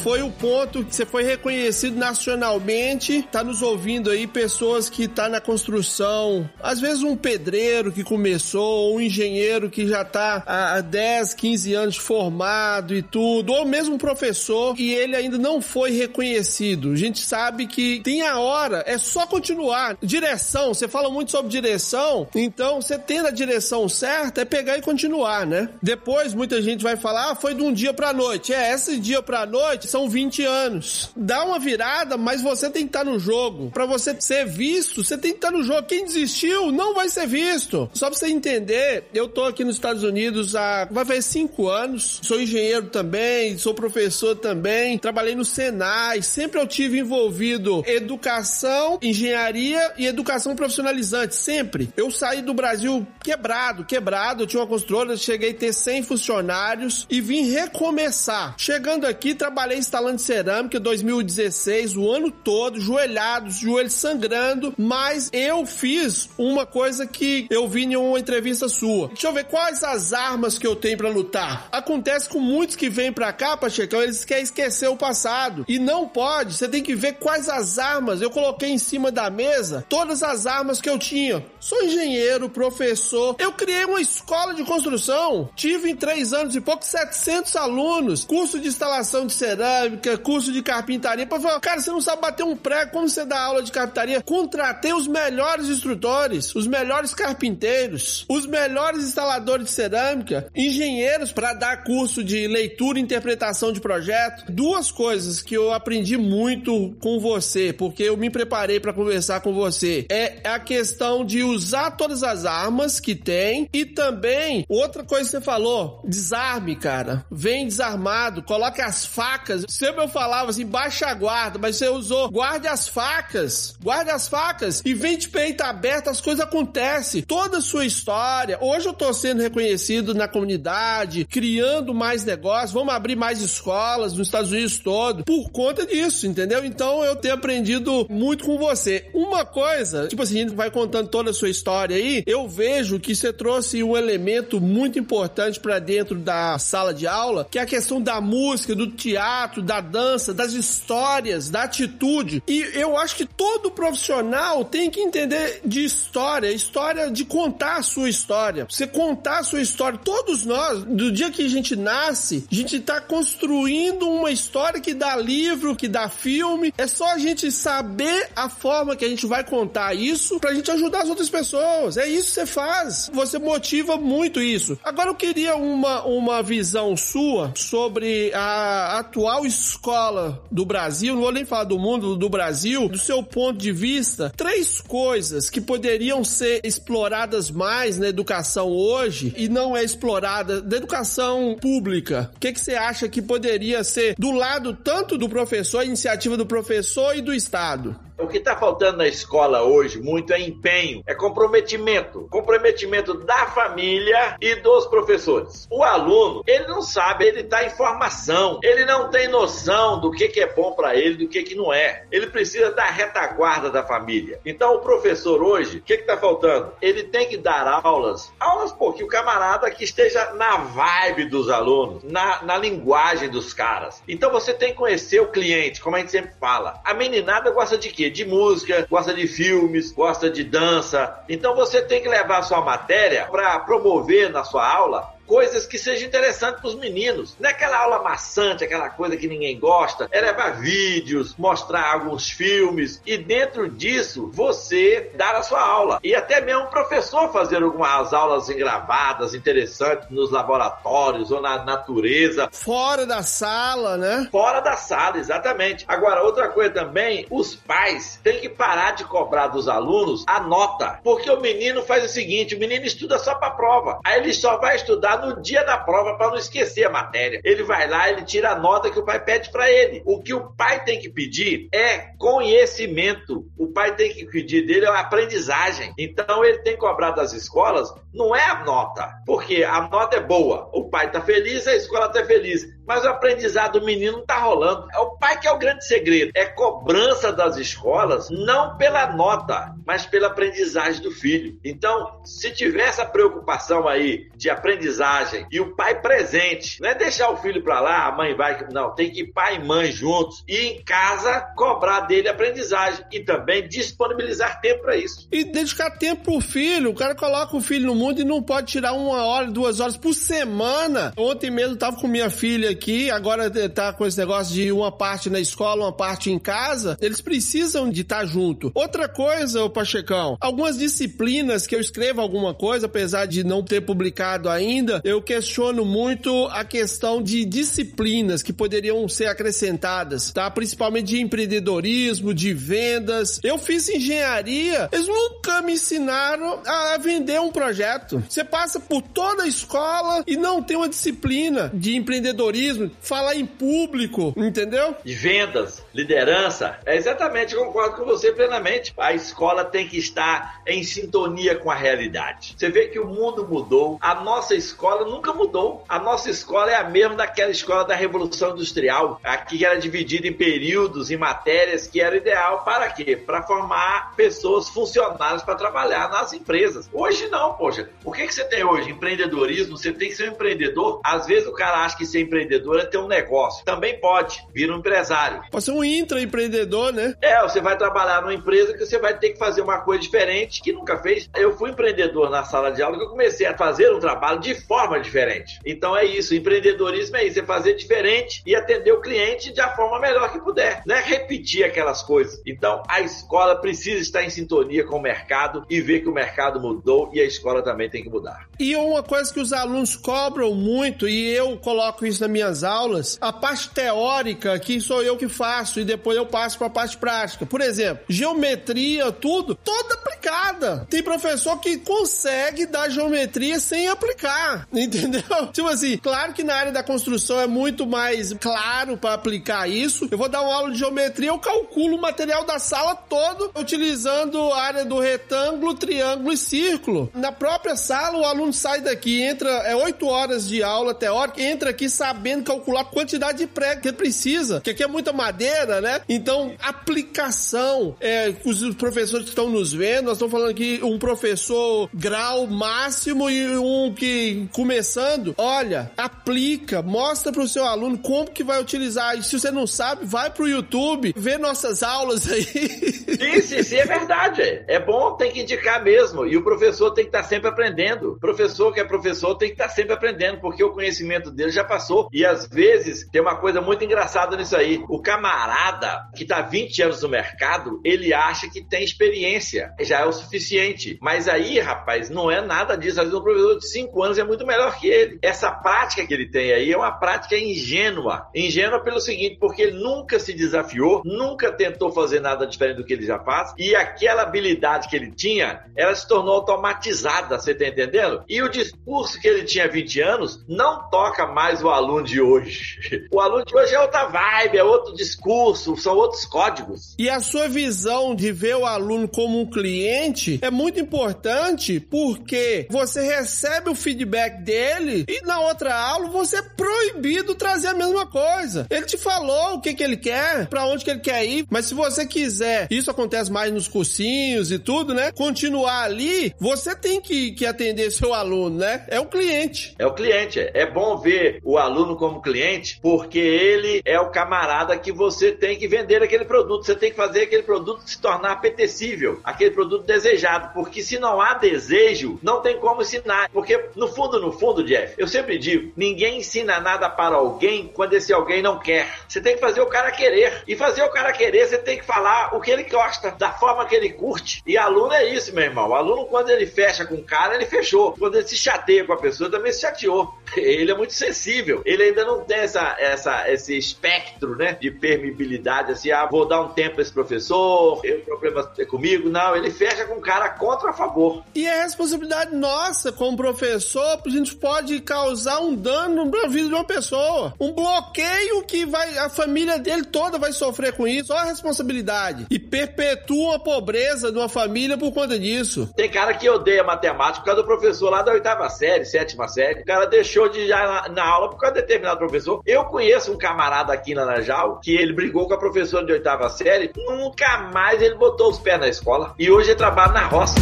Foi 0.08 0.22
o 0.22 0.30
ponto 0.30 0.82
que 0.86 0.96
você 0.96 1.04
foi 1.04 1.22
reconhecido 1.22 1.98
nacionalmente, 1.98 3.28
tá 3.30 3.44
nos 3.44 3.60
ouvindo 3.60 4.08
aí 4.10 4.26
pessoas 4.26 4.88
que 4.88 5.06
tá 5.06 5.28
na 5.28 5.38
construção, 5.38 6.48
às 6.62 6.80
vezes 6.80 7.02
um 7.02 7.14
pedreiro 7.14 7.92
que 7.92 8.02
começou, 8.02 8.96
um 8.96 9.02
engenheiro 9.02 9.68
que 9.68 9.86
já 9.86 10.06
tá 10.06 10.42
há 10.46 10.80
10, 10.80 11.34
15 11.34 11.74
anos 11.74 11.96
formado 11.98 12.94
e 12.94 13.02
tudo, 13.02 13.52
ou 13.52 13.66
mesmo 13.66 13.96
um 13.96 13.98
professor 13.98 14.74
e 14.80 14.94
ele 14.94 15.14
ainda 15.14 15.36
não 15.36 15.60
foi 15.60 15.90
reconhecido. 15.90 16.92
A 16.92 16.96
gente 16.96 17.20
sabe 17.20 17.66
que 17.66 18.00
tem 18.00 18.22
a 18.22 18.38
hora, 18.38 18.82
é 18.86 18.96
só 18.96 19.26
continuar. 19.26 19.98
Direção, 20.02 20.72
você 20.72 20.88
fala 20.88 21.10
muito 21.10 21.32
sobre 21.32 21.50
direção, 21.50 22.26
então 22.34 22.80
você 22.80 22.98
tendo 22.98 23.28
a 23.28 23.30
direção 23.30 23.86
certa 23.90 24.40
é 24.40 24.46
pegar 24.46 24.78
e 24.78 24.80
continuar, 24.80 25.44
né? 25.44 25.68
Depois 25.82 26.32
muita 26.32 26.62
gente 26.62 26.82
vai 26.82 26.96
falar, 26.96 27.32
ah, 27.32 27.34
foi 27.34 27.52
de 27.54 27.62
um 27.62 27.74
dia 27.74 27.92
pra 27.92 28.14
noite. 28.14 28.54
É, 28.54 28.72
esse 28.72 28.98
dia 28.98 29.20
pra 29.22 29.44
noite 29.44 29.86
são 29.86 29.97
são 29.98 30.08
20 30.08 30.44
anos. 30.44 31.10
Dá 31.16 31.44
uma 31.44 31.58
virada, 31.58 32.16
mas 32.16 32.40
você 32.40 32.70
tem 32.70 32.82
que 32.82 32.90
estar 32.90 33.04
no 33.04 33.18
jogo. 33.18 33.70
Para 33.72 33.84
você 33.84 34.14
ser 34.20 34.46
visto, 34.46 35.02
você 35.02 35.18
tem 35.18 35.32
que 35.32 35.38
estar 35.38 35.50
no 35.50 35.64
jogo. 35.64 35.88
Quem 35.88 36.04
desistiu 36.04 36.70
não 36.70 36.94
vai 36.94 37.08
ser 37.08 37.26
visto. 37.26 37.90
Só 37.92 38.08
pra 38.08 38.16
você 38.16 38.28
entender, 38.28 39.08
eu 39.12 39.28
tô 39.28 39.44
aqui 39.44 39.64
nos 39.64 39.74
Estados 39.74 40.04
Unidos 40.04 40.54
há 40.54 40.86
vai 40.90 41.04
fazer 41.04 41.22
5 41.22 41.68
anos. 41.68 42.20
Sou 42.22 42.40
engenheiro 42.40 42.86
também, 42.86 43.58
sou 43.58 43.74
professor 43.74 44.36
também. 44.36 44.98
Trabalhei 44.98 45.34
no 45.34 45.44
Senai. 45.44 46.22
Sempre 46.22 46.60
eu 46.60 46.66
tive 46.66 46.98
envolvido 47.00 47.82
educação, 47.84 48.98
engenharia 49.02 49.94
e 49.98 50.06
educação 50.06 50.54
profissionalizante. 50.54 51.34
Sempre. 51.34 51.88
Eu 51.96 52.10
saí 52.10 52.40
do 52.40 52.54
Brasil 52.54 53.06
quebrado, 53.22 53.84
quebrado. 53.84 54.44
Eu 54.44 54.46
tinha 54.46 54.60
uma 54.60 54.68
construtora, 54.68 55.16
cheguei 55.16 55.50
a 55.50 55.54
ter 55.54 55.72
100 55.72 56.04
funcionários 56.04 57.06
e 57.10 57.20
vim 57.20 57.50
recomeçar. 57.50 58.54
Chegando 58.56 59.06
aqui, 59.06 59.34
trabalhei 59.34 59.78
instalando 59.88 60.20
cerâmica 60.20 60.78
2016, 60.78 61.96
o 61.96 62.10
ano 62.10 62.30
todo, 62.30 62.78
joelhados, 62.78 63.56
joelhos 63.56 63.94
sangrando, 63.94 64.74
mas 64.76 65.30
eu 65.32 65.64
fiz 65.64 66.28
uma 66.36 66.66
coisa 66.66 67.06
que 67.06 67.46
eu 67.48 67.66
vi 67.66 67.84
em 67.84 67.96
uma 67.96 68.18
entrevista 68.18 68.68
sua. 68.68 69.08
Deixa 69.08 69.28
eu 69.28 69.32
ver 69.32 69.44
quais 69.44 69.82
as 69.82 70.12
armas 70.12 70.58
que 70.58 70.66
eu 70.66 70.76
tenho 70.76 70.98
para 70.98 71.08
lutar. 71.08 71.68
Acontece 71.72 72.28
com 72.28 72.38
muitos 72.38 72.76
que 72.76 72.90
vêm 72.90 73.10
para 73.10 73.32
cá, 73.32 73.56
Pachecão, 73.56 74.02
eles 74.02 74.26
querem 74.26 74.44
esquecer 74.44 74.88
o 74.88 74.96
passado. 74.96 75.64
E 75.66 75.78
não 75.78 76.06
pode, 76.06 76.54
você 76.54 76.68
tem 76.68 76.82
que 76.82 76.94
ver 76.94 77.14
quais 77.14 77.48
as 77.48 77.78
armas. 77.78 78.20
Eu 78.20 78.30
coloquei 78.30 78.68
em 78.68 78.78
cima 78.78 79.10
da 79.10 79.30
mesa 79.30 79.86
todas 79.88 80.22
as 80.22 80.46
armas 80.46 80.82
que 80.82 80.90
eu 80.90 80.98
tinha. 80.98 81.44
Sou 81.58 81.82
engenheiro, 81.82 82.50
professor, 82.50 83.36
eu 83.38 83.52
criei 83.52 83.86
uma 83.86 84.02
escola 84.02 84.54
de 84.54 84.64
construção, 84.64 85.48
tive 85.56 85.90
em 85.90 85.96
três 85.96 86.34
anos 86.34 86.54
e 86.54 86.60
pouco 86.60 86.84
700 86.84 87.56
alunos, 87.56 88.24
curso 88.24 88.60
de 88.60 88.68
instalação 88.68 89.26
de 89.26 89.32
cerâmica, 89.32 89.77
cerâmica, 89.78 90.18
curso 90.18 90.52
de 90.52 90.62
carpintaria. 90.62 91.26
Pra 91.26 91.40
falar, 91.40 91.60
cara, 91.60 91.80
você 91.80 91.90
não 91.90 92.00
sabe 92.00 92.22
bater 92.22 92.44
um 92.44 92.56
prego, 92.56 92.92
como 92.92 93.08
você 93.08 93.24
dá 93.24 93.40
aula 93.40 93.62
de 93.62 93.70
carpintaria? 93.70 94.22
Contratei 94.22 94.92
os 94.92 95.06
melhores 95.06 95.68
instrutores, 95.68 96.54
os 96.54 96.66
melhores 96.66 97.14
carpinteiros, 97.14 98.26
os 98.28 98.46
melhores 98.46 99.04
instaladores 99.04 99.66
de 99.66 99.72
cerâmica, 99.72 100.48
engenheiros 100.54 101.32
para 101.32 101.52
dar 101.52 101.84
curso 101.84 102.24
de 102.24 102.46
leitura 102.46 102.98
e 102.98 103.02
interpretação 103.02 103.72
de 103.72 103.80
projeto. 103.80 104.50
Duas 104.50 104.90
coisas 104.90 105.40
que 105.40 105.56
eu 105.56 105.72
aprendi 105.72 106.16
muito 106.16 106.96
com 107.00 107.20
você, 107.20 107.72
porque 107.72 108.02
eu 108.02 108.16
me 108.16 108.30
preparei 108.30 108.80
para 108.80 108.92
conversar 108.92 109.40
com 109.40 109.52
você, 109.52 110.06
é 110.10 110.40
a 110.44 110.58
questão 110.58 111.24
de 111.24 111.42
usar 111.42 111.92
todas 111.92 112.22
as 112.22 112.44
armas 112.44 113.00
que 113.00 113.14
tem 113.14 113.68
e 113.72 113.84
também 113.84 114.64
outra 114.68 115.04
coisa 115.04 115.24
que 115.24 115.30
você 115.30 115.40
falou, 115.40 116.02
desarme, 116.06 116.76
cara. 116.76 117.24
Vem 117.30 117.66
desarmado, 117.66 118.42
coloque 118.42 118.80
as 118.80 119.04
facas 119.04 119.64
Sempre 119.68 120.02
eu 120.02 120.08
falava 120.08 120.50
assim, 120.50 120.64
baixa 120.64 121.06
a 121.06 121.14
guarda, 121.14 121.58
mas 121.58 121.76
você 121.76 121.88
usou 121.88 122.30
guarde 122.30 122.66
as 122.66 122.88
facas, 122.88 123.76
guarde 123.82 124.10
as 124.10 124.26
facas 124.26 124.82
e 124.84 124.94
vem 124.94 125.18
de 125.18 125.28
peito 125.28 125.62
aberto, 125.62 126.08
as 126.08 126.20
coisas 126.20 126.42
acontecem. 126.42 127.22
Toda 127.22 127.58
a 127.58 127.62
sua 127.62 127.84
história. 127.84 128.58
Hoje 128.60 128.88
eu 128.88 128.94
tô 128.94 129.12
sendo 129.12 129.42
reconhecido 129.42 130.14
na 130.14 130.26
comunidade, 130.26 131.26
criando 131.26 131.92
mais 131.92 132.24
negócios, 132.24 132.72
vamos 132.72 132.94
abrir 132.94 133.14
mais 133.14 133.42
escolas 133.42 134.14
nos 134.14 134.28
Estados 134.28 134.50
Unidos 134.50 134.78
todo, 134.78 135.24
por 135.24 135.50
conta 135.50 135.86
disso, 135.86 136.26
entendeu? 136.26 136.64
Então 136.64 137.04
eu 137.04 137.14
tenho 137.14 137.34
aprendido 137.34 138.06
muito 138.08 138.44
com 138.44 138.56
você. 138.56 139.08
Uma 139.12 139.44
coisa, 139.44 140.08
tipo 140.08 140.22
assim, 140.22 140.36
a 140.36 140.40
gente 140.44 140.54
vai 140.54 140.70
contando 140.70 141.08
toda 141.08 141.30
a 141.30 141.34
sua 141.34 141.50
história 141.50 141.96
aí, 141.96 142.22
eu 142.26 142.48
vejo 142.48 142.98
que 142.98 143.14
você 143.14 143.32
trouxe 143.32 143.82
um 143.82 143.96
elemento 143.96 144.60
muito 144.60 144.98
importante 144.98 145.60
para 145.60 145.78
dentro 145.78 146.16
da 146.16 146.58
sala 146.58 146.94
de 146.94 147.06
aula, 147.06 147.46
que 147.50 147.58
é 147.58 147.62
a 147.62 147.66
questão 147.66 148.00
da 148.00 148.20
música, 148.20 148.74
do 148.74 148.86
teatro 148.86 149.57
da 149.62 149.80
dança, 149.80 150.32
das 150.34 150.52
histórias, 150.52 151.50
da 151.50 151.62
atitude. 151.62 152.42
E 152.46 152.60
eu 152.74 152.96
acho 152.96 153.16
que 153.16 153.26
todo 153.26 153.70
profissional 153.70 154.64
tem 154.64 154.90
que 154.90 155.00
entender 155.00 155.60
de 155.64 155.84
história, 155.84 156.50
história 156.50 157.10
de 157.10 157.24
contar 157.24 157.76
a 157.76 157.82
sua 157.82 158.08
história. 158.08 158.66
Você 158.68 158.86
contar 158.86 159.38
a 159.38 159.44
sua 159.44 159.60
história. 159.60 159.98
Todos 159.98 160.44
nós, 160.44 160.84
do 160.84 161.10
dia 161.12 161.30
que 161.30 161.44
a 161.44 161.48
gente 161.48 161.76
nasce, 161.76 162.46
a 162.50 162.54
gente 162.54 162.80
tá 162.80 163.00
construindo 163.00 164.08
uma 164.08 164.30
história 164.30 164.80
que 164.80 164.94
dá 164.94 165.16
livro, 165.16 165.76
que 165.76 165.88
dá 165.88 166.08
filme. 166.08 166.72
É 166.76 166.86
só 166.86 167.12
a 167.12 167.18
gente 167.18 167.50
saber 167.50 168.30
a 168.34 168.48
forma 168.48 168.96
que 168.96 169.04
a 169.04 169.08
gente 169.08 169.26
vai 169.26 169.44
contar 169.44 169.94
isso 169.94 170.38
pra 170.40 170.54
gente 170.54 170.70
ajudar 170.70 171.02
as 171.02 171.08
outras 171.08 171.28
pessoas. 171.28 171.96
É 171.96 172.06
isso 172.08 172.28
que 172.28 172.34
você 172.34 172.46
faz. 172.46 173.10
Você 173.12 173.38
motiva 173.38 173.96
muito 173.96 174.40
isso. 174.40 174.78
Agora 174.82 175.10
eu 175.10 175.14
queria 175.14 175.56
uma, 175.56 176.04
uma 176.04 176.42
visão 176.42 176.96
sua 176.96 177.52
sobre 177.56 178.32
a 178.34 178.98
atual 178.98 179.46
escola 179.48 180.42
do 180.50 180.64
Brasil, 180.64 181.14
não 181.14 181.22
vou 181.22 181.32
nem 181.32 181.44
falar 181.44 181.64
do 181.64 181.78
mundo, 181.78 182.16
do 182.16 182.28
Brasil, 182.28 182.88
do 182.88 182.98
seu 182.98 183.22
ponto 183.22 183.58
de 183.58 183.72
vista, 183.72 184.32
três 184.36 184.80
coisas 184.80 185.50
que 185.50 185.60
poderiam 185.60 186.22
ser 186.22 186.60
exploradas 186.62 187.50
mais 187.50 187.98
na 187.98 188.08
educação 188.08 188.68
hoje 188.68 189.34
e 189.36 189.48
não 189.48 189.76
é 189.76 189.82
explorada 189.82 190.60
da 190.60 190.76
educação 190.76 191.56
pública. 191.60 192.30
O 192.36 192.38
que, 192.38 192.52
que 192.52 192.60
você 192.60 192.74
acha 192.74 193.08
que 193.08 193.20
poderia 193.20 193.82
ser 193.82 194.14
do 194.18 194.30
lado 194.30 194.74
tanto 194.74 195.18
do 195.18 195.28
professor, 195.28 195.84
iniciativa 195.84 196.36
do 196.36 196.46
professor 196.46 197.16
e 197.16 197.20
do 197.20 197.34
Estado? 197.34 198.07
O 198.18 198.26
que 198.26 198.38
está 198.38 198.56
faltando 198.56 198.98
na 198.98 199.06
escola 199.06 199.62
hoje 199.62 200.00
muito 200.00 200.32
é 200.32 200.40
empenho, 200.40 201.04
é 201.06 201.14
comprometimento. 201.14 202.26
Comprometimento 202.28 203.14
da 203.14 203.46
família 203.46 204.36
e 204.40 204.56
dos 204.56 204.86
professores. 204.86 205.68
O 205.70 205.84
aluno, 205.84 206.42
ele 206.44 206.66
não 206.66 206.82
sabe, 206.82 207.26
ele 207.26 207.42
está 207.42 207.64
em 207.64 207.70
formação, 207.70 208.58
ele 208.60 208.84
não 208.84 209.08
tem 209.08 209.28
noção 209.28 210.00
do 210.00 210.10
que, 210.10 210.26
que 210.26 210.40
é 210.40 210.52
bom 210.52 210.72
para 210.72 210.96
ele, 210.96 211.14
do 211.14 211.28
que, 211.28 211.44
que 211.44 211.54
não 211.54 211.72
é. 211.72 212.06
Ele 212.10 212.26
precisa 212.26 212.72
da 212.72 212.86
retaguarda 212.86 213.70
da 213.70 213.84
família. 213.84 214.40
Então, 214.44 214.74
o 214.74 214.80
professor 214.80 215.40
hoje, 215.40 215.78
o 215.78 215.82
que 215.82 215.94
está 215.94 216.16
faltando? 216.16 216.72
Ele 216.82 217.04
tem 217.04 217.28
que 217.28 217.36
dar 217.36 217.68
aulas, 217.84 218.32
aulas, 218.40 218.72
pô, 218.72 218.92
que 218.92 219.04
o 219.04 219.08
camarada 219.08 219.70
que 219.70 219.84
esteja 219.84 220.32
na 220.34 220.56
vibe 220.56 221.26
dos 221.26 221.48
alunos, 221.48 222.02
na, 222.02 222.42
na 222.42 222.58
linguagem 222.58 223.28
dos 223.28 223.54
caras. 223.54 224.02
Então, 224.08 224.32
você 224.32 224.52
tem 224.52 224.70
que 224.70 224.78
conhecer 224.78 225.20
o 225.20 225.28
cliente, 225.28 225.80
como 225.80 225.94
a 225.94 226.00
gente 226.00 226.10
sempre 226.10 226.32
fala. 226.40 226.80
A 226.84 226.92
meninada 226.92 227.52
gosta 227.52 227.78
de 227.78 227.90
quê? 227.90 228.07
De 228.10 228.24
música, 228.24 228.86
gosta 228.88 229.12
de 229.14 229.26
filmes, 229.26 229.92
gosta 229.92 230.30
de 230.30 230.44
dança. 230.44 231.24
Então 231.28 231.54
você 231.54 231.82
tem 231.82 232.02
que 232.02 232.08
levar 232.08 232.38
a 232.38 232.42
sua 232.42 232.60
matéria 232.60 233.26
para 233.30 233.58
promover 233.60 234.30
na 234.30 234.44
sua 234.44 234.66
aula 234.66 235.17
coisas 235.28 235.66
que 235.66 235.78
sejam 235.78 236.08
interessantes 236.08 236.60
para 236.60 236.68
os 236.68 236.74
meninos. 236.74 237.36
Não 237.38 237.48
é 237.48 237.52
aquela 237.52 237.78
aula 237.78 238.02
maçante, 238.02 238.64
aquela 238.64 238.88
coisa 238.88 239.16
que 239.16 239.28
ninguém 239.28 239.58
gosta. 239.60 240.08
É 240.10 240.20
levar 240.20 240.58
vídeos, 240.58 241.34
mostrar 241.36 241.92
alguns 241.92 242.30
filmes 242.30 243.00
e 243.06 243.18
dentro 243.18 243.68
disso 243.68 244.30
você 244.32 245.12
dar 245.14 245.36
a 245.36 245.42
sua 245.42 245.60
aula. 245.60 246.00
E 246.02 246.14
até 246.14 246.40
mesmo 246.40 246.62
o 246.62 246.70
professor 246.70 247.30
fazer 247.30 247.62
algumas 247.62 248.14
aulas 248.14 248.48
engravadas, 248.48 249.34
interessantes 249.34 250.08
nos 250.10 250.30
laboratórios 250.30 251.30
ou 251.30 251.42
na 251.42 251.62
natureza. 251.62 252.48
Fora 252.50 253.04
da 253.04 253.22
sala, 253.22 253.96
né? 253.98 254.28
Fora 254.32 254.60
da 254.60 254.76
sala, 254.76 255.18
exatamente. 255.18 255.84
Agora, 255.86 256.22
outra 256.22 256.48
coisa 256.48 256.70
também, 256.70 257.26
os 257.30 257.54
pais 257.54 258.18
têm 258.22 258.40
que 258.40 258.48
parar 258.48 258.92
de 258.92 259.04
cobrar 259.04 259.48
dos 259.48 259.68
alunos 259.68 260.24
a 260.26 260.40
nota. 260.40 260.98
Porque 261.04 261.30
o 261.30 261.40
menino 261.40 261.82
faz 261.82 262.04
o 262.04 262.08
seguinte, 262.08 262.54
o 262.54 262.58
menino 262.58 262.86
estuda 262.86 263.18
só 263.18 263.34
para 263.34 263.50
prova. 263.50 264.00
Aí 264.04 264.20
ele 264.20 264.32
só 264.32 264.56
vai 264.56 264.76
estudar 264.76 265.17
no 265.18 265.40
dia 265.40 265.64
da 265.64 265.76
prova 265.76 266.16
para 266.16 266.28
não 266.28 266.36
esquecer 266.36 266.84
a 266.86 266.90
matéria. 266.90 267.40
Ele 267.44 267.62
vai 267.62 267.88
lá, 267.88 268.08
ele 268.08 268.22
tira 268.22 268.50
a 268.50 268.58
nota 268.58 268.90
que 268.90 268.98
o 268.98 269.04
pai 269.04 269.22
pede 269.22 269.50
para 269.50 269.70
ele. 269.70 270.02
O 270.04 270.22
que 270.22 270.34
o 270.34 270.52
pai 270.52 270.84
tem 270.84 270.98
que 270.98 271.08
pedir 271.08 271.68
é 271.72 272.14
conhecimento. 272.18 273.46
O 273.56 273.68
pai 273.68 273.94
tem 273.94 274.12
que 274.12 274.26
pedir 274.26 274.66
dele 274.66 274.86
é 274.86 274.88
a 274.88 275.00
aprendizagem. 275.00 275.92
Então 275.98 276.44
ele 276.44 276.58
tem 276.58 276.74
que 276.74 276.80
cobrar 276.80 277.10
das 277.12 277.32
escolas, 277.32 277.92
não 278.12 278.34
é 278.34 278.44
a 278.44 278.64
nota, 278.64 279.12
porque 279.26 279.64
a 279.64 279.88
nota 279.88 280.16
é 280.16 280.20
boa. 280.20 280.70
O 280.72 280.88
pai 280.88 281.10
tá 281.10 281.20
feliz, 281.20 281.66
a 281.66 281.74
escola 281.74 282.08
tá 282.08 282.24
feliz 282.24 282.77
mas 282.88 283.04
o 283.04 283.08
aprendizado 283.08 283.78
do 283.78 283.84
menino 283.84 284.22
tá 284.22 284.38
rolando. 284.38 284.88
É 284.94 284.98
o 284.98 285.10
pai 285.18 285.38
que 285.38 285.46
é 285.46 285.52
o 285.52 285.58
grande 285.58 285.86
segredo. 285.86 286.32
É 286.34 286.46
cobrança 286.46 287.30
das 287.30 287.58
escolas, 287.58 288.30
não 288.30 288.78
pela 288.78 289.12
nota, 289.12 289.74
mas 289.86 290.06
pela 290.06 290.28
aprendizagem 290.28 291.02
do 291.02 291.10
filho. 291.10 291.58
Então, 291.62 292.22
se 292.24 292.50
tiver 292.50 292.88
essa 292.88 293.04
preocupação 293.04 293.86
aí 293.86 294.30
de 294.34 294.48
aprendizagem 294.48 295.46
e 295.52 295.60
o 295.60 295.76
pai 295.76 296.00
presente, 296.00 296.80
não 296.80 296.88
é 296.88 296.94
deixar 296.94 297.30
o 297.30 297.36
filho 297.36 297.62
para 297.62 297.78
lá, 297.78 298.06
a 298.06 298.16
mãe 298.16 298.34
vai, 298.34 298.66
não, 298.72 298.94
tem 298.94 299.10
que 299.10 299.30
pai 299.30 299.56
e 299.56 299.64
mãe 299.64 299.92
juntos 299.92 300.42
e 300.48 300.56
em 300.56 300.82
casa 300.82 301.40
cobrar 301.56 302.00
dele 302.00 302.28
aprendizagem 302.28 303.04
e 303.12 303.20
também 303.20 303.68
disponibilizar 303.68 304.60
tempo 304.62 304.82
para 304.82 304.96
isso. 304.96 305.28
E 305.30 305.44
dedicar 305.44 305.90
tempo 305.90 306.22
pro 306.22 306.40
filho. 306.40 306.90
O 306.90 306.94
cara 306.94 307.14
coloca 307.14 307.54
o 307.54 307.60
filho 307.60 307.86
no 307.86 307.94
mundo 307.94 308.22
e 308.22 308.24
não 308.24 308.42
pode 308.42 308.68
tirar 308.68 308.92
uma 308.94 309.26
hora, 309.26 309.50
duas 309.50 309.78
horas 309.78 309.96
por 309.96 310.14
semana. 310.14 311.12
Ontem 311.18 311.50
mesmo 311.50 311.76
tava 311.76 311.96
com 311.96 312.08
minha 312.08 312.30
filha 312.30 312.77
aqui, 312.78 313.10
agora 313.10 313.50
tá 313.68 313.92
com 313.92 314.06
esse 314.06 314.16
negócio 314.16 314.54
de 314.54 314.70
uma 314.70 314.92
parte 314.92 315.28
na 315.28 315.40
escola, 315.40 315.86
uma 315.86 315.92
parte 315.92 316.30
em 316.30 316.38
casa, 316.38 316.96
eles 317.00 317.20
precisam 317.20 317.90
de 317.90 318.02
estar 318.02 318.20
tá 318.20 318.24
junto. 318.24 318.70
Outra 318.72 319.08
coisa, 319.08 319.64
o 319.64 319.70
Pachecão, 319.70 320.36
algumas 320.40 320.78
disciplinas 320.78 321.66
que 321.66 321.74
eu 321.74 321.80
escrevo 321.80 322.20
alguma 322.20 322.54
coisa, 322.54 322.86
apesar 322.86 323.26
de 323.26 323.42
não 323.42 323.62
ter 323.62 323.80
publicado 323.80 324.48
ainda, 324.48 325.00
eu 325.04 325.20
questiono 325.20 325.84
muito 325.84 326.46
a 326.46 326.64
questão 326.64 327.20
de 327.20 327.44
disciplinas 327.44 328.42
que 328.42 328.52
poderiam 328.52 329.08
ser 329.08 329.26
acrescentadas, 329.26 330.30
tá? 330.30 330.48
Principalmente 330.48 331.06
de 331.08 331.20
empreendedorismo, 331.20 332.32
de 332.32 332.54
vendas. 332.54 333.40
Eu 333.42 333.58
fiz 333.58 333.88
engenharia, 333.88 334.88
eles 334.92 335.08
nunca 335.08 335.62
me 335.62 335.72
ensinaram 335.72 336.60
a 336.64 336.96
vender 336.98 337.40
um 337.40 337.50
projeto. 337.50 338.22
Você 338.28 338.44
passa 338.44 338.78
por 338.78 339.02
toda 339.02 339.42
a 339.42 339.48
escola 339.48 340.22
e 340.26 340.36
não 340.36 340.62
tem 340.62 340.76
uma 340.76 340.88
disciplina 340.88 341.70
de 341.74 341.96
empreendedorismo 341.96 342.67
falar 343.00 343.34
em 343.34 343.46
público, 343.46 344.32
entendeu? 344.36 344.96
De 345.04 345.14
vendas, 345.14 345.84
liderança. 345.94 346.78
É 346.84 346.96
exatamente, 346.96 347.54
concordo 347.54 347.96
com 347.96 348.04
você 348.04 348.32
plenamente. 348.32 348.92
A 348.98 349.12
escola 349.12 349.64
tem 349.64 349.88
que 349.88 349.98
estar 349.98 350.62
em 350.66 350.82
sintonia 350.82 351.56
com 351.56 351.70
a 351.70 351.74
realidade. 351.74 352.54
Você 352.56 352.68
vê 352.68 352.88
que 352.88 352.98
o 352.98 353.06
mundo 353.06 353.46
mudou, 353.46 353.98
a 354.00 354.14
nossa 354.14 354.54
escola 354.54 355.04
nunca 355.04 355.32
mudou. 355.32 355.84
A 355.88 355.98
nossa 355.98 356.30
escola 356.30 356.70
é 356.70 356.76
a 356.76 356.88
mesma 356.88 357.16
daquela 357.16 357.50
escola 357.50 357.84
da 357.84 357.94
Revolução 357.94 358.52
Industrial, 358.52 359.20
aqui 359.22 359.64
era 359.64 359.78
dividida 359.78 360.26
em 360.26 360.32
períodos, 360.32 361.10
em 361.10 361.16
matérias, 361.16 361.86
que 361.86 362.00
era 362.00 362.16
ideal 362.16 362.64
para 362.64 362.88
quê? 362.90 363.16
Para 363.16 363.42
formar 363.42 364.14
pessoas 364.16 364.68
funcionárias 364.68 365.42
para 365.42 365.54
trabalhar 365.54 366.10
nas 366.10 366.32
empresas. 366.32 366.88
Hoje 366.92 367.28
não, 367.28 367.54
poxa. 367.54 367.88
O 368.04 368.12
que, 368.12 368.26
que 368.26 368.34
você 368.34 368.44
tem 368.44 368.64
hoje? 368.64 368.90
Empreendedorismo, 368.90 369.76
você 369.76 369.92
tem 369.92 370.08
que 370.08 370.14
ser 370.14 370.28
um 370.28 370.32
empreendedor. 370.32 371.00
Às 371.04 371.26
vezes 371.26 371.48
o 371.48 371.52
cara 371.52 371.84
acha 371.84 371.96
que 371.96 372.06
ser 372.06 372.20
empreendedor 372.20 372.47
empreendedor 372.48 372.80
é 372.80 372.86
ter 372.86 372.98
um 372.98 373.06
negócio. 373.06 373.64
Também 373.64 374.00
pode, 374.00 374.42
vir 374.52 374.70
um 374.70 374.78
empresário. 374.78 375.42
Pode 375.50 375.64
ser 375.64 375.72
um 375.72 375.84
intraempreendedor, 375.84 376.92
né? 376.92 377.14
É, 377.20 377.40
você 377.42 377.60
vai 377.60 377.76
trabalhar 377.76 378.22
numa 378.22 378.34
empresa 378.34 378.72
que 378.72 378.84
você 378.84 378.98
vai 378.98 379.16
ter 379.18 379.30
que 379.30 379.38
fazer 379.38 379.60
uma 379.60 379.80
coisa 379.80 380.02
diferente 380.02 380.62
que 380.62 380.72
nunca 380.72 380.98
fez. 380.98 381.28
Eu 381.36 381.56
fui 381.56 381.70
empreendedor 381.70 382.30
na 382.30 382.44
sala 382.44 382.70
de 382.70 382.82
aula 382.82 382.96
que 382.96 383.04
eu 383.04 383.10
comecei 383.10 383.46
a 383.46 383.56
fazer 383.56 383.92
um 383.92 384.00
trabalho 384.00 384.40
de 384.40 384.54
forma 384.54 384.98
diferente. 384.98 385.58
Então 385.64 385.96
é 385.96 386.04
isso, 386.04 386.34
empreendedorismo 386.34 387.16
é 387.16 387.24
isso, 387.24 387.38
é 387.38 387.44
fazer 387.44 387.74
diferente 387.74 388.42
e 388.46 388.54
atender 388.56 388.92
o 388.92 389.00
cliente 389.00 389.52
da 389.52 389.74
forma 389.74 390.00
melhor 390.00 390.32
que 390.32 390.40
puder. 390.40 390.82
Não 390.86 390.94
é 390.94 391.02
repetir 391.02 391.64
aquelas 391.64 392.02
coisas. 392.02 392.40
Então 392.46 392.82
a 392.88 393.00
escola 393.00 393.56
precisa 393.56 394.00
estar 394.00 394.22
em 394.22 394.30
sintonia 394.30 394.84
com 394.84 394.96
o 394.96 395.02
mercado 395.02 395.64
e 395.68 395.80
ver 395.80 396.00
que 396.00 396.08
o 396.08 396.12
mercado 396.12 396.60
mudou 396.60 397.10
e 397.12 397.20
a 397.20 397.24
escola 397.24 397.62
também 397.62 397.90
tem 397.90 398.02
que 398.02 398.08
mudar. 398.08 398.48
E 398.58 398.74
uma 398.74 399.02
coisa 399.02 399.32
que 399.32 399.40
os 399.40 399.52
alunos 399.52 399.96
cobram 399.96 400.54
muito, 400.54 401.08
e 401.08 401.28
eu 401.30 401.56
coloco 401.58 402.06
isso 402.06 402.20
na 402.20 402.28
minha 402.28 402.37
minhas 402.38 402.62
aulas, 402.62 403.18
a 403.20 403.32
parte 403.32 403.70
teórica 403.70 404.58
que 404.58 404.80
sou 404.80 405.02
eu 405.02 405.16
que 405.16 405.28
faço 405.28 405.80
e 405.80 405.84
depois 405.84 406.16
eu 406.16 406.24
passo 406.24 406.56
para 406.56 406.68
a 406.68 406.70
parte 406.70 406.96
prática. 406.96 407.44
Por 407.44 407.60
exemplo, 407.60 408.04
geometria, 408.08 409.10
tudo, 409.10 409.54
toda 409.54 409.94
aplicada. 409.94 410.86
Tem 410.88 411.02
professor 411.02 411.58
que 411.58 411.78
consegue 411.78 412.66
dar 412.66 412.88
geometria 412.88 413.58
sem 413.58 413.88
aplicar, 413.88 414.68
entendeu? 414.72 415.22
Tipo 415.52 415.68
assim, 415.68 415.96
claro 415.98 416.32
que 416.32 416.44
na 416.44 416.54
área 416.54 416.72
da 416.72 416.82
construção 416.82 417.40
é 417.40 417.46
muito 417.46 417.86
mais 417.86 418.32
claro 418.34 418.96
para 418.96 419.14
aplicar 419.14 419.68
isso. 419.68 420.08
Eu 420.10 420.18
vou 420.18 420.28
dar 420.28 420.42
uma 420.42 420.54
aula 420.54 420.70
de 420.70 420.78
geometria, 420.78 421.30
eu 421.30 421.38
calculo 421.38 421.96
o 421.96 422.00
material 422.00 422.44
da 422.44 422.58
sala 422.58 422.94
todo 422.94 423.50
utilizando 423.58 424.40
a 424.52 424.62
área 424.62 424.84
do 424.84 425.00
retângulo, 425.00 425.74
triângulo 425.74 426.32
e 426.32 426.36
círculo. 426.36 427.10
Na 427.14 427.32
própria 427.32 427.74
sala, 427.76 428.18
o 428.18 428.24
aluno 428.24 428.52
sai 428.52 428.80
daqui, 428.80 429.20
entra, 429.22 429.50
é 429.50 429.74
oito 429.74 430.06
horas 430.06 430.46
de 430.48 430.62
aula 430.62 430.94
teórica, 430.94 431.42
entra 431.42 431.70
aqui 431.70 431.88
sabendo 431.88 432.27
sabendo 432.28 432.44
calcular 432.44 432.82
a 432.82 432.84
quantidade 432.84 433.38
de 433.38 433.46
prego 433.46 433.80
que 433.80 433.88
ele 433.88 433.96
precisa, 433.96 434.60
que 434.60 434.70
aqui 434.70 434.82
é 434.82 434.86
muita 434.86 435.12
madeira, 435.12 435.80
né? 435.80 436.00
Então, 436.08 436.54
aplicação, 436.60 437.96
é, 438.00 438.34
os 438.44 438.74
professores 438.74 439.24
que 439.24 439.30
estão 439.30 439.48
nos 439.48 439.72
vendo, 439.72 440.06
nós 440.06 440.14
estamos 440.14 440.32
falando 440.32 440.50
aqui 440.50 440.80
um 440.82 440.98
professor 440.98 441.88
grau 441.94 442.46
máximo 442.46 443.30
e 443.30 443.56
um 443.56 443.94
que 443.94 444.48
começando, 444.52 445.34
olha, 445.38 445.90
aplica, 445.96 446.82
mostra 446.82 447.32
para 447.32 447.42
o 447.42 447.48
seu 447.48 447.64
aluno 447.64 447.98
como 447.98 448.30
que 448.30 448.44
vai 448.44 448.60
utilizar. 448.60 449.16
E 449.18 449.22
se 449.22 449.38
você 449.38 449.50
não 449.50 449.66
sabe, 449.66 450.04
vai 450.04 450.30
pro 450.30 450.48
YouTube, 450.48 451.14
vê 451.16 451.38
nossas 451.38 451.82
aulas 451.82 452.30
aí. 452.30 452.42
Sim, 452.42 453.62
sim, 453.62 453.76
é 453.76 453.86
verdade. 453.86 454.42
É 454.66 454.78
bom, 454.78 455.12
tem 455.12 455.32
que 455.32 455.40
indicar 455.40 455.82
mesmo. 455.82 456.26
E 456.26 456.36
o 456.36 456.42
professor 456.42 456.90
tem 456.92 457.04
que 457.04 457.08
estar 457.08 457.24
sempre 457.24 457.48
aprendendo. 457.48 458.12
O 458.12 458.18
professor 458.18 458.72
que 458.72 458.80
é 458.80 458.84
professor 458.84 459.34
tem 459.34 459.48
que 459.48 459.54
estar 459.54 459.68
sempre 459.68 459.92
aprendendo, 459.92 460.40
porque 460.40 460.62
o 460.62 460.70
conhecimento 460.70 461.30
dele 461.30 461.50
já 461.50 461.64
passou. 461.64 462.08
E 462.18 462.26
às 462.26 462.48
vezes 462.48 463.08
tem 463.12 463.22
uma 463.22 463.36
coisa 463.36 463.60
muito 463.60 463.84
engraçada 463.84 464.36
nisso 464.36 464.56
aí. 464.56 464.84
O 464.88 465.00
camarada 465.00 466.02
que 466.16 466.24
está 466.24 466.42
20 466.42 466.82
anos 466.82 467.00
no 467.00 467.08
mercado, 467.08 467.80
ele 467.84 468.12
acha 468.12 468.50
que 468.50 468.60
tem 468.60 468.82
experiência. 468.82 469.72
Já 469.82 470.00
é 470.00 470.04
o 470.04 470.12
suficiente. 470.12 470.98
Mas 471.00 471.28
aí, 471.28 471.60
rapaz, 471.60 472.10
não 472.10 472.28
é 472.28 472.40
nada 472.40 472.74
disso. 472.76 472.98
Às 472.98 473.06
vezes 473.06 473.20
um 473.20 473.22
professor 473.22 473.56
de 473.56 473.68
5 473.68 474.02
anos 474.02 474.18
é 474.18 474.24
muito 474.24 474.44
melhor 474.44 474.76
que 474.80 474.88
ele. 474.88 475.16
Essa 475.22 475.52
prática 475.52 476.04
que 476.04 476.12
ele 476.12 476.28
tem 476.28 476.52
aí 476.52 476.72
é 476.72 476.76
uma 476.76 476.90
prática 476.90 477.38
ingênua. 477.38 478.28
Ingênua 478.34 478.82
pelo 478.82 478.98
seguinte, 478.98 479.38
porque 479.38 479.62
ele 479.62 479.78
nunca 479.78 480.18
se 480.18 480.32
desafiou, 480.32 481.02
nunca 481.04 481.52
tentou 481.52 481.92
fazer 481.92 482.18
nada 482.18 482.48
diferente 482.48 482.78
do 482.78 482.84
que 482.84 482.94
ele 482.94 483.06
já 483.06 483.20
faz, 483.20 483.54
e 483.56 483.76
aquela 483.76 484.22
habilidade 484.22 484.88
que 484.88 484.96
ele 484.96 485.12
tinha, 485.12 485.64
ela 485.76 485.94
se 485.94 486.08
tornou 486.08 486.34
automatizada, 486.34 487.38
você 487.38 487.54
tá 487.54 487.68
entendendo? 487.68 488.24
E 488.28 488.42
o 488.42 488.48
discurso 488.48 489.20
que 489.20 489.28
ele 489.28 489.44
tinha 489.44 489.68
20 489.68 490.00
anos 490.00 490.44
não 490.48 490.90
toca 490.90 491.24
mais 491.24 491.62
o 491.62 491.68
aluno 491.68 492.07
de 492.08 492.20
hoje. 492.20 493.06
O 493.12 493.20
aluno 493.20 493.44
de 493.44 493.54
hoje 493.54 493.74
é 493.74 493.80
outra 493.80 494.06
vibe, 494.06 494.58
é 494.58 494.64
outro 494.64 494.94
discurso, 494.94 495.76
são 495.76 495.94
outros 495.94 496.24
códigos. 496.24 496.94
E 496.98 497.08
a 497.08 497.20
sua 497.20 497.48
visão 497.48 498.14
de 498.14 498.32
ver 498.32 498.56
o 498.56 498.64
aluno 498.64 499.06
como 499.06 499.40
um 499.40 499.46
cliente 499.46 500.38
é 500.42 500.50
muito 500.50 500.80
importante 500.80 501.78
porque 501.78 502.66
você 502.70 503.02
recebe 503.02 503.70
o 503.70 503.74
feedback 503.74 504.42
dele 504.42 505.04
e 505.08 505.20
na 505.22 505.40
outra 505.40 505.74
aula 505.74 506.08
você 506.08 506.38
é 506.38 506.42
proibido 506.42 507.34
trazer 507.34 507.68
a 507.68 507.74
mesma 507.74 508.06
coisa. 508.06 508.66
Ele 508.70 508.86
te 508.86 508.96
falou 508.96 509.54
o 509.54 509.60
que, 509.60 509.74
que 509.74 509.82
ele 509.82 509.96
quer, 509.96 510.46
para 510.48 510.64
onde 510.66 510.84
que 510.84 510.90
ele 510.90 511.00
quer 511.00 511.24
ir, 511.26 511.46
mas 511.50 511.66
se 511.66 511.74
você 511.74 512.06
quiser, 512.06 512.68
isso 512.70 512.90
acontece 512.90 513.30
mais 513.30 513.52
nos 513.52 513.68
cursinhos 513.68 514.50
e 514.50 514.58
tudo, 514.58 514.94
né? 514.94 515.12
Continuar 515.12 515.84
ali, 515.84 516.34
você 516.38 516.74
tem 516.74 517.00
que, 517.00 517.32
que 517.32 517.44
atender 517.44 517.90
seu 517.90 518.14
aluno, 518.14 518.58
né? 518.58 518.86
É 518.88 518.98
o 518.98 519.06
cliente. 519.06 519.74
É 519.78 519.86
o 519.86 519.92
cliente. 519.92 520.40
É 520.54 520.64
bom 520.70 520.96
ver 520.96 521.40
o 521.44 521.58
aluno 521.58 521.96
como 521.98 522.22
cliente, 522.22 522.78
porque 522.80 523.18
ele 523.18 523.82
é 523.84 523.98
o 524.00 524.10
camarada 524.10 524.78
que 524.78 524.92
você 524.92 525.32
tem 525.32 525.58
que 525.58 525.68
vender 525.68 526.02
aquele 526.02 526.24
produto. 526.24 526.64
Você 526.64 526.74
tem 526.74 526.90
que 526.90 526.96
fazer 526.96 527.22
aquele 527.22 527.42
produto 527.42 527.82
se 527.84 528.00
tornar 528.00 528.32
apetecível, 528.32 529.20
aquele 529.24 529.50
produto 529.50 529.84
desejado. 529.84 530.52
Porque 530.54 530.82
se 530.82 530.98
não 530.98 531.20
há 531.20 531.34
desejo, 531.34 532.18
não 532.22 532.40
tem 532.40 532.58
como 532.58 532.82
ensinar. 532.82 533.28
Porque 533.30 533.68
no 533.74 533.88
fundo, 533.88 534.20
no 534.20 534.32
fundo, 534.32 534.64
Jeff, 534.64 534.94
eu 534.96 535.06
sempre 535.06 535.38
digo: 535.38 535.72
ninguém 535.76 536.18
ensina 536.18 536.60
nada 536.60 536.88
para 536.88 537.16
alguém 537.16 537.70
quando 537.74 537.94
esse 537.94 538.12
alguém 538.12 538.40
não 538.40 538.58
quer. 538.58 538.88
Você 539.08 539.20
tem 539.20 539.34
que 539.34 539.40
fazer 539.40 539.60
o 539.60 539.66
cara 539.66 539.90
querer. 539.90 540.44
E 540.46 540.56
fazer 540.56 540.82
o 540.82 540.90
cara 540.90 541.12
querer, 541.12 541.46
você 541.46 541.58
tem 541.58 541.78
que 541.78 541.84
falar 541.84 542.34
o 542.34 542.40
que 542.40 542.50
ele 542.50 542.64
gosta, 542.64 543.10
da 543.10 543.32
forma 543.32 543.66
que 543.66 543.74
ele 543.74 543.90
curte. 543.90 544.42
E 544.46 544.56
aluno 544.56 544.92
é 544.92 545.04
isso, 545.12 545.34
meu 545.34 545.44
irmão. 545.44 545.68
O 545.68 545.74
aluno, 545.74 546.06
quando 546.06 546.30
ele 546.30 546.46
fecha 546.46 546.86
com 546.86 546.94
o 546.94 547.04
cara, 547.04 547.34
ele 547.34 547.46
fechou. 547.46 547.92
Quando 547.92 548.16
ele 548.16 548.26
se 548.26 548.36
chateia 548.36 548.84
com 548.84 548.92
a 548.92 548.96
pessoa, 548.96 549.30
também 549.30 549.52
se 549.52 549.60
chateou. 549.60 550.14
Ele 550.36 550.70
é 550.70 550.74
muito 550.74 550.92
sensível. 550.92 551.62
Ele 551.64 551.82
ainda 551.88 552.04
não 552.04 552.24
tem 552.24 552.38
essa, 552.38 552.76
essa, 552.78 553.30
esse 553.30 553.56
espectro, 553.56 554.36
né, 554.36 554.52
de 554.52 554.70
permeabilidade, 554.70 555.72
assim, 555.72 555.90
ah, 555.90 556.06
vou 556.06 556.26
dar 556.26 556.40
um 556.40 556.48
tempo 556.48 556.76
pra 556.76 556.82
esse 556.82 556.92
professor, 556.92 557.78
o 557.78 558.04
problema 558.04 558.50
é 558.58 558.64
comigo. 558.64 559.08
Não, 559.08 559.36
ele 559.36 559.50
fecha 559.50 559.84
com 559.84 559.94
o 559.94 560.00
cara 560.00 560.30
contra 560.30 560.70
a 560.70 560.72
favor. 560.72 561.24
E 561.34 561.46
é 561.46 561.62
responsabilidade 561.62 562.34
nossa, 562.34 562.92
como 562.92 563.16
professor, 563.16 564.00
a 564.04 564.08
gente 564.08 564.34
pode 564.34 564.80
causar 564.80 565.40
um 565.40 565.54
dano 565.54 566.04
na 566.04 566.28
vida 566.28 566.48
de 566.48 566.54
uma 566.54 566.64
pessoa. 566.64 567.34
Um 567.40 567.52
bloqueio 567.52 568.42
que 568.44 568.64
vai, 568.64 568.96
a 568.98 569.08
família 569.08 569.58
dele 569.58 569.84
toda 569.84 570.18
vai 570.18 570.32
sofrer 570.32 570.72
com 570.72 570.86
isso. 570.86 571.12
Olha 571.12 571.22
a 571.22 571.26
responsabilidade. 571.26 572.26
E 572.30 572.38
perpetua 572.38 573.36
a 573.36 573.38
pobreza 573.38 574.12
de 574.12 574.18
uma 574.18 574.28
família 574.28 574.76
por 574.76 574.92
conta 574.92 575.18
disso. 575.18 575.70
Tem 575.76 575.90
cara 575.90 576.14
que 576.14 576.28
odeia 576.28 576.64
matemática 576.64 577.20
por 577.20 577.26
causa 577.26 577.42
do 577.42 577.46
professor 577.46 577.90
lá 577.90 578.02
da 578.02 578.12
oitava 578.12 578.48
série, 578.48 578.84
sétima 578.84 579.28
série. 579.28 579.62
O 579.62 579.64
cara 579.64 579.86
deixou 579.86 580.28
de 580.28 580.40
ir 580.40 580.48
na, 580.48 580.88
na 580.88 581.04
aula 581.04 581.30
por 581.30 581.38
causa 581.38 581.56
de 581.56 581.62
determinado 581.78 581.98
professor. 581.98 582.42
Eu 582.44 582.64
conheço 582.64 583.12
um 583.12 583.18
camarada 583.18 583.72
aqui 583.72 583.94
na 583.94 584.04
Najal 584.04 584.58
que 584.60 584.76
ele 584.76 584.92
brigou 584.92 585.26
com 585.26 585.34
a 585.34 585.38
professora 585.38 585.86
de 585.86 585.92
oitava 585.92 586.28
série. 586.28 586.72
Nunca 586.76 587.50
mais 587.52 587.80
ele 587.80 587.94
botou 587.94 588.30
os 588.30 588.38
pés 588.38 588.60
na 588.60 588.68
escola. 588.68 589.14
E 589.18 589.30
hoje 589.30 589.50
ele 589.50 589.58
trabalha 589.58 589.92
na 589.92 590.06
roça. 590.06 590.34